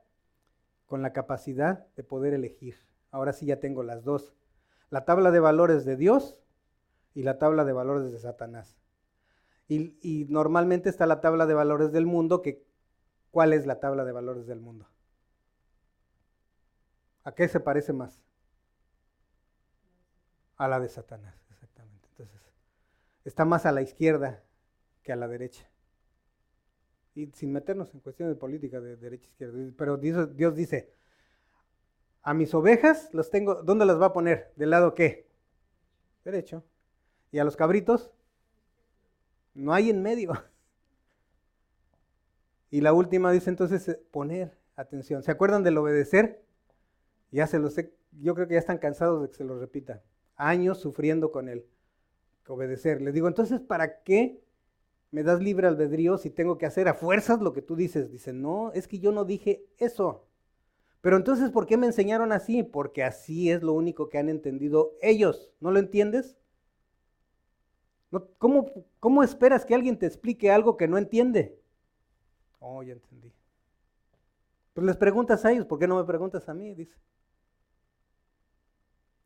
con 0.87 1.03
la 1.03 1.13
capacidad 1.13 1.87
de 1.97 2.03
poder 2.03 2.33
elegir. 2.33 2.77
Ahora 3.11 3.35
sí 3.35 3.45
ya 3.45 3.61
tengo 3.61 3.83
las 3.83 4.03
dos. 4.03 4.35
La 4.89 5.05
tabla 5.05 5.31
de 5.31 5.41
valores 5.41 5.85
de 5.85 5.97
Dios 5.97 6.39
y 7.13 7.25
la 7.25 7.37
tabla 7.37 7.67
de 7.67 7.75
valores 7.75 8.11
de 8.11 8.21
Satanás. 8.21 8.79
Y, 9.69 10.25
normalmente 10.31 10.89
está 10.89 11.05
la 11.05 11.21
tabla 11.21 11.45
de 11.45 11.53
valores 11.53 11.93
del 11.93 12.07
mundo, 12.07 12.41
que 12.41 12.65
¿cuál 13.33 13.53
es 13.53 13.67
la 13.67 13.81
tabla 13.81 14.07
de 14.07 14.13
valores 14.13 14.47
del 14.47 14.61
mundo? 14.61 14.89
¿A 17.29 17.35
qué 17.35 17.47
se 17.47 17.61
parece 17.61 17.93
más? 17.93 18.19
A 20.57 20.67
la 20.67 20.81
de 20.81 20.89
Satanás, 20.89 21.35
exactamente. 21.51 22.09
Entonces, 22.09 22.41
está 23.23 23.45
más 23.45 23.67
a 23.67 23.73
la 23.73 23.83
izquierda 23.83 24.43
que 25.03 25.13
a 25.13 25.17
la 25.17 25.29
derecha. 25.29 25.69
Y 27.15 27.27
sin 27.33 27.53
meternos 27.53 27.93
en 27.93 28.01
cuestiones 28.01 28.35
de 28.35 28.41
política 28.41 28.81
de 28.81 28.97
derecha 28.97 29.27
e 29.27 29.29
izquierda. 29.29 29.73
Pero 29.77 29.99
Dios, 29.99 30.55
dice, 30.57 30.95
a 32.23 32.33
mis 32.33 32.55
ovejas 32.55 33.11
los 33.13 33.29
tengo, 33.29 33.57
¿dónde 33.57 33.85
las 33.85 34.01
va 34.01 34.07
a 34.07 34.13
poner? 34.15 34.55
¿Del 34.57 34.71
lado 34.71 34.95
qué? 34.95 35.29
Derecho. 36.25 36.65
¿Y 37.31 37.41
a 37.41 37.45
los 37.45 37.57
cabritos? 37.57 38.11
No 39.53 39.75
hay 39.75 39.91
en 39.91 40.03
medio. 40.03 40.33
Y 42.71 42.81
la 42.83 42.95
última 42.95 43.33
dice 43.33 43.51
entonces 43.51 43.99
poner 44.11 44.59
atención. 44.77 45.23
¿Se 45.23 45.31
acuerdan 45.31 45.63
del 45.63 45.77
obedecer? 45.77 46.48
Ya 47.31 47.47
se 47.47 47.59
los 47.59 47.75
sé, 47.75 47.95
yo 48.13 48.35
creo 48.35 48.49
que 48.49 48.55
ya 48.55 48.61
están 48.61 48.79
cansados 48.79 49.23
de 49.23 49.29
que 49.29 49.35
se 49.35 49.45
lo 49.45 49.59
repita. 49.59 50.03
Años 50.37 50.79
sufriendo 50.79 51.31
con 51.31 51.49
el 51.49 51.67
obedecer. 52.47 53.03
Les 53.03 53.15
digo, 53.15 53.29
entonces, 53.29 53.61
¿para 53.61 54.03
qué 54.03 54.43
me 55.11 55.23
das 55.23 55.41
libre 55.41 55.67
albedrío 55.67 56.19
si 56.19 56.31
tengo 56.31 56.59
que 56.59 56.67
hacer 56.67 56.89
a 56.89 56.95
fuerzas 56.95 57.41
lo 57.41 57.53
que 57.53 57.63
tú 57.63 57.77
dices? 57.77 58.11
Dice, 58.11 58.33
no, 58.33 58.73
es 58.73 58.89
que 58.89 58.99
yo 58.99 59.13
no 59.13 59.25
dije 59.25 59.67
eso. 59.79 60.27
Pero 61.01 61.17
entonces, 61.17 61.51
¿por 61.51 61.67
qué 61.67 61.77
me 61.77 61.87
enseñaron 61.87 62.33
así? 62.33 62.63
Porque 62.63 63.05
así 63.05 63.51
es 63.51 63.63
lo 63.63 63.73
único 63.73 64.09
que 64.09 64.19
han 64.19 64.29
entendido 64.29 64.97
ellos. 65.01 65.53
¿No 65.61 65.71
lo 65.71 65.79
entiendes? 65.79 66.37
¿Cómo, 68.39 68.67
¿Cómo 69.01 69.23
esperas 69.23 69.65
que 69.67 69.75
alguien 69.75 69.99
te 69.99 70.07
explique 70.07 70.51
algo 70.51 70.77
que 70.77 70.89
no 70.89 70.99
entiende? 70.99 71.61
Oh, 72.59 72.83
ya 72.83 72.95
entendí. 72.95 73.33
Pues 74.73 74.87
les 74.87 74.97
preguntas 74.97 75.45
a 75.45 75.53
ellos, 75.53 75.67
¿por 75.67 75.79
qué 75.79 75.87
no 75.87 75.97
me 75.97 76.05
preguntas 76.05 76.49
a 76.49 76.55
mí? 76.55 76.75
Dice. 76.75 76.97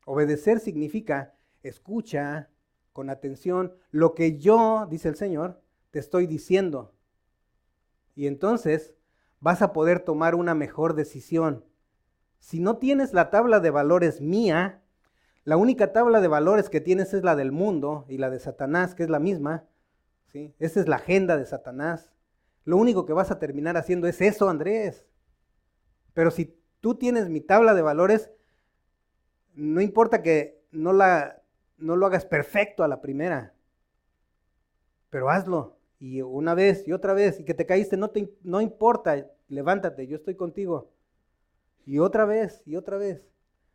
Obedecer 0.04 0.60
significa 0.60 1.34
escucha 1.62 2.50
con 2.92 3.10
atención 3.10 3.74
lo 3.90 4.14
que 4.14 4.38
yo, 4.38 4.86
dice 4.90 5.08
el 5.08 5.16
Señor, 5.16 5.60
te 5.90 5.98
estoy 5.98 6.26
diciendo. 6.26 6.94
Y 8.14 8.26
entonces 8.26 8.94
vas 9.40 9.62
a 9.62 9.72
poder 9.72 10.00
tomar 10.00 10.34
una 10.34 10.54
mejor 10.54 10.94
decisión. 10.94 11.64
Si 12.38 12.60
no 12.60 12.78
tienes 12.78 13.12
la 13.12 13.30
tabla 13.30 13.60
de 13.60 13.70
valores 13.70 14.20
mía, 14.20 14.82
la 15.44 15.56
única 15.56 15.92
tabla 15.92 16.20
de 16.20 16.28
valores 16.28 16.68
que 16.68 16.80
tienes 16.80 17.14
es 17.14 17.24
la 17.24 17.36
del 17.36 17.52
mundo 17.52 18.04
y 18.08 18.18
la 18.18 18.30
de 18.30 18.38
Satanás, 18.38 18.94
que 18.94 19.02
es 19.04 19.10
la 19.10 19.18
misma. 19.18 19.64
¿sí? 20.26 20.54
Esa 20.58 20.80
es 20.80 20.88
la 20.88 20.96
agenda 20.96 21.36
de 21.36 21.46
Satanás. 21.46 22.10
Lo 22.64 22.76
único 22.76 23.06
que 23.06 23.12
vas 23.12 23.30
a 23.30 23.38
terminar 23.38 23.76
haciendo 23.76 24.06
es 24.06 24.20
eso, 24.20 24.48
Andrés. 24.48 25.06
Pero 26.14 26.30
si 26.30 26.56
tú 26.80 26.94
tienes 26.94 27.28
mi 27.28 27.40
tabla 27.40 27.74
de 27.74 27.82
valores, 27.82 28.30
no 29.54 29.80
importa 29.80 30.22
que 30.22 30.60
no, 30.70 30.92
la, 30.92 31.42
no 31.78 31.96
lo 31.96 32.06
hagas 32.06 32.24
perfecto 32.24 32.82
a 32.82 32.88
la 32.88 33.00
primera, 33.00 33.54
pero 35.10 35.30
hazlo. 35.30 35.78
Y 35.98 36.20
una 36.20 36.54
vez 36.54 36.86
y 36.88 36.92
otra 36.92 37.14
vez, 37.14 37.38
y 37.38 37.44
que 37.44 37.54
te 37.54 37.66
caíste, 37.66 37.96
no, 37.96 38.10
te, 38.10 38.34
no 38.42 38.60
importa, 38.60 39.26
levántate, 39.48 40.06
yo 40.06 40.16
estoy 40.16 40.34
contigo. 40.34 40.90
Y 41.86 41.98
otra 41.98 42.24
vez 42.24 42.62
y 42.66 42.76
otra 42.76 42.96
vez, 42.96 43.28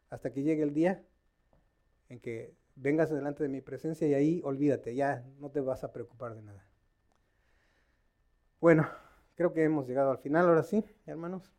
hasta 0.09 0.33
que 0.33 0.43
llegue 0.43 0.63
el 0.63 0.73
día 0.73 1.03
en 2.09 2.19
que 2.19 2.53
vengas 2.75 3.09
delante 3.09 3.43
de 3.43 3.49
mi 3.49 3.61
presencia 3.61 4.07
y 4.07 4.13
ahí 4.13 4.41
olvídate, 4.43 4.95
ya 4.95 5.25
no 5.39 5.49
te 5.49 5.61
vas 5.61 5.83
a 5.83 5.91
preocupar 5.91 6.35
de 6.35 6.41
nada. 6.41 6.65
Bueno, 8.59 8.87
creo 9.35 9.53
que 9.53 9.63
hemos 9.63 9.87
llegado 9.87 10.11
al 10.11 10.17
final, 10.17 10.47
ahora 10.47 10.63
sí, 10.63 10.83
hermanos. 11.05 11.51